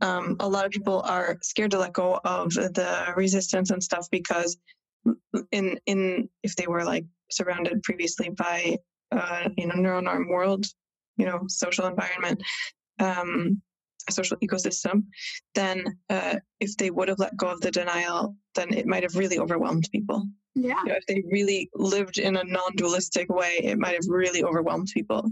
um, 0.00 0.36
a 0.40 0.48
lot 0.48 0.66
of 0.66 0.70
people 0.70 1.00
are 1.02 1.38
scared 1.42 1.70
to 1.72 1.78
let 1.78 1.92
go 1.92 2.20
of 2.24 2.52
the 2.52 3.12
resistance 3.16 3.70
and 3.70 3.82
stuff 3.82 4.08
because 4.10 4.56
in 5.52 5.78
in 5.86 6.28
if 6.42 6.56
they 6.56 6.66
were 6.66 6.84
like 6.84 7.04
surrounded 7.30 7.82
previously 7.82 8.30
by 8.30 8.76
uh, 9.12 9.48
you 9.56 9.66
know 9.66 9.74
neuronorm 9.74 10.28
world, 10.28 10.66
you 11.16 11.26
know 11.26 11.40
social 11.48 11.86
environment, 11.86 12.42
um, 13.00 13.60
a 14.08 14.12
social 14.12 14.36
ecosystem, 14.38 15.04
then 15.54 15.84
uh, 16.10 16.36
if 16.60 16.76
they 16.76 16.90
would 16.90 17.08
have 17.08 17.18
let 17.18 17.36
go 17.36 17.48
of 17.48 17.60
the 17.60 17.70
denial, 17.70 18.36
then 18.54 18.72
it 18.74 18.86
might 18.86 19.02
have 19.02 19.16
really 19.16 19.38
overwhelmed 19.38 19.88
people 19.92 20.26
Yeah. 20.54 20.80
you 20.84 20.88
know, 20.90 20.96
if 20.96 21.06
they 21.06 21.22
really 21.30 21.70
lived 21.74 22.18
in 22.18 22.36
a 22.36 22.44
non-dualistic 22.44 23.28
way, 23.32 23.60
it 23.62 23.78
might 23.78 23.94
have 23.94 24.06
really 24.08 24.44
overwhelmed 24.44 24.88
people. 24.92 25.30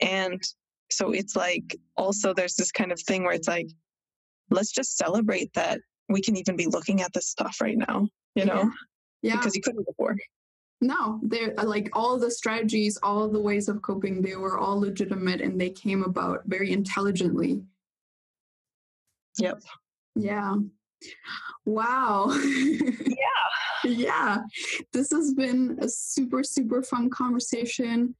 And 0.00 0.40
so 0.90 1.10
it's 1.10 1.34
like 1.34 1.76
also 1.96 2.32
there's 2.32 2.54
this 2.54 2.70
kind 2.70 2.92
of 2.92 3.00
thing 3.00 3.24
where 3.24 3.32
it's 3.34 3.48
like 3.48 3.68
let's 4.50 4.70
just 4.72 4.96
celebrate 4.96 5.52
that 5.54 5.80
we 6.08 6.22
can 6.22 6.36
even 6.36 6.54
be 6.56 6.66
looking 6.66 7.02
at 7.02 7.12
this 7.12 7.28
stuff 7.28 7.56
right 7.60 7.76
now, 7.76 8.08
you 8.36 8.44
know, 8.44 8.70
Yeah. 9.26 9.36
because 9.36 9.54
you 9.54 9.62
couldn't 9.62 9.86
before. 9.86 10.16
No, 10.80 11.20
they're 11.22 11.58
uh, 11.58 11.64
like 11.64 11.88
all 11.94 12.18
the 12.18 12.30
strategies, 12.30 12.98
all 13.02 13.28
the 13.28 13.40
ways 13.40 13.68
of 13.68 13.80
coping, 13.82 14.20
they 14.20 14.36
were 14.36 14.58
all 14.58 14.78
legitimate 14.78 15.40
and 15.40 15.58
they 15.60 15.70
came 15.70 16.02
about 16.02 16.42
very 16.46 16.72
intelligently. 16.72 17.62
Yep. 19.38 19.62
Yeah. 20.14 20.56
Wow. 21.64 22.36
Yeah. 23.84 23.90
yeah. 23.90 24.38
This 24.92 25.10
has 25.12 25.32
been 25.32 25.78
a 25.80 25.88
super, 25.88 26.42
super 26.42 26.82
fun 26.82 27.08
conversation. 27.08 28.14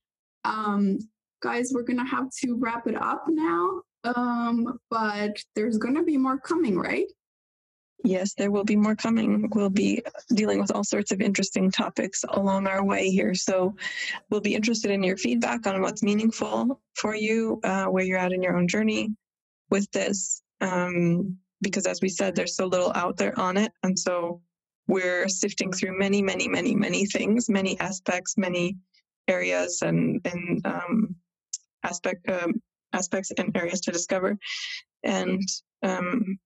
Um, 0.45 0.99
guys, 1.43 1.73
we're 1.75 1.83
gonna 1.83 2.07
have 2.07 2.31
to 2.43 2.55
wrap 2.57 2.87
it 2.87 2.95
up 2.95 3.25
now. 3.29 3.83
Um, 4.05 4.79
but 4.91 5.37
there's 5.55 5.77
gonna 5.79 6.05
be 6.05 6.17
more 6.17 6.39
coming, 6.39 6.79
right? 6.79 7.07
Yes, 8.05 8.35
there 8.35 8.51
will 8.51 8.65
be 8.65 8.77
more 8.77 8.95
coming. 8.95 9.49
We'll 9.55 9.71
be 9.71 10.03
dealing 10.35 10.61
with 10.61 10.71
all 10.71 10.85
sorts 10.85 11.13
of 11.13 11.21
interesting 11.21 11.71
topics 11.71 12.25
along 12.29 12.67
our 12.67 12.85
way 12.85 13.11
here. 13.11 13.35
So 13.35 13.75
we'll 14.31 14.41
be 14.41 14.55
interested 14.55 14.91
in 14.91 15.03
your 15.03 15.17
feedback 15.17 15.67
on 15.67 15.83
what's 15.83 16.03
meaningful 16.03 16.81
for 16.95 17.15
you, 17.15 17.59
uh, 17.65 17.87
where 17.87 18.05
you're 18.05 18.19
at 18.19 18.33
in 18.33 18.43
your 18.43 18.57
own 18.57 18.69
journey 18.69 19.15
with 19.71 19.91
this. 19.93 20.43
Um, 20.61 21.39
because 21.63 21.87
as 21.87 22.01
we 22.01 22.09
said, 22.09 22.35
there's 22.35 22.55
so 22.55 22.67
little 22.67 22.93
out 22.95 23.17
there 23.17 23.39
on 23.39 23.57
it. 23.57 23.73
And 23.83 23.99
so 23.99 24.41
we're 24.87 25.27
sifting 25.29 25.73
through 25.73 25.99
many, 25.99 26.23
many, 26.23 26.49
many, 26.49 26.75
many 26.75 27.07
things, 27.07 27.49
many 27.49 27.79
aspects, 27.81 28.37
many 28.37 28.77
areas 29.27 29.83
and, 29.83 30.21
and 30.25 30.65
um, 30.67 31.17
aspect, 31.83 32.29
um, 32.29 32.63
aspects 32.93 33.33
and 33.37 33.57
areas 33.57 33.81
to 33.81 33.91
discover. 33.91 34.39
And 35.03 35.43
um, 35.83 36.39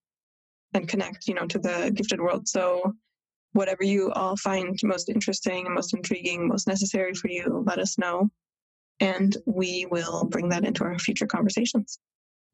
and 0.74 0.88
connect, 0.88 1.26
you 1.28 1.34
know, 1.34 1.46
to 1.46 1.58
the 1.58 1.90
gifted 1.94 2.20
world. 2.20 2.48
So 2.48 2.92
whatever 3.52 3.82
you 3.84 4.12
all 4.12 4.36
find 4.36 4.78
most 4.82 5.08
interesting 5.08 5.66
and 5.66 5.74
most 5.74 5.94
intriguing, 5.94 6.46
most 6.48 6.66
necessary 6.68 7.14
for 7.14 7.28
you, 7.28 7.64
let 7.66 7.78
us 7.78 7.98
know. 7.98 8.28
And 9.00 9.36
we 9.46 9.86
will 9.90 10.24
bring 10.24 10.48
that 10.50 10.64
into 10.64 10.84
our 10.84 10.98
future 10.98 11.26
conversations. 11.26 11.98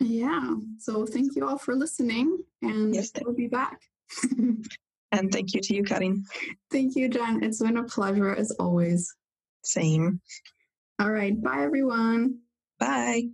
Yeah. 0.00 0.54
So 0.78 1.06
thank 1.06 1.34
you 1.36 1.46
all 1.46 1.58
for 1.58 1.74
listening 1.74 2.38
and 2.62 2.94
Yes, 2.94 3.10
we'll 3.24 3.34
be 3.34 3.48
back. 3.48 3.80
And 5.12 5.30
thank 5.32 5.54
you 5.54 5.60
to 5.60 5.74
you, 5.74 5.84
Karin. 5.84 6.24
thank 6.70 6.96
you, 6.96 7.08
Jen. 7.08 7.42
It's 7.42 7.62
been 7.62 7.76
a 7.76 7.84
pleasure 7.84 8.34
as 8.34 8.50
always. 8.58 9.14
Same. 9.64 10.20
All 10.98 11.10
right. 11.10 11.40
Bye 11.40 11.62
everyone. 11.62 12.40
Bye. 12.78 13.28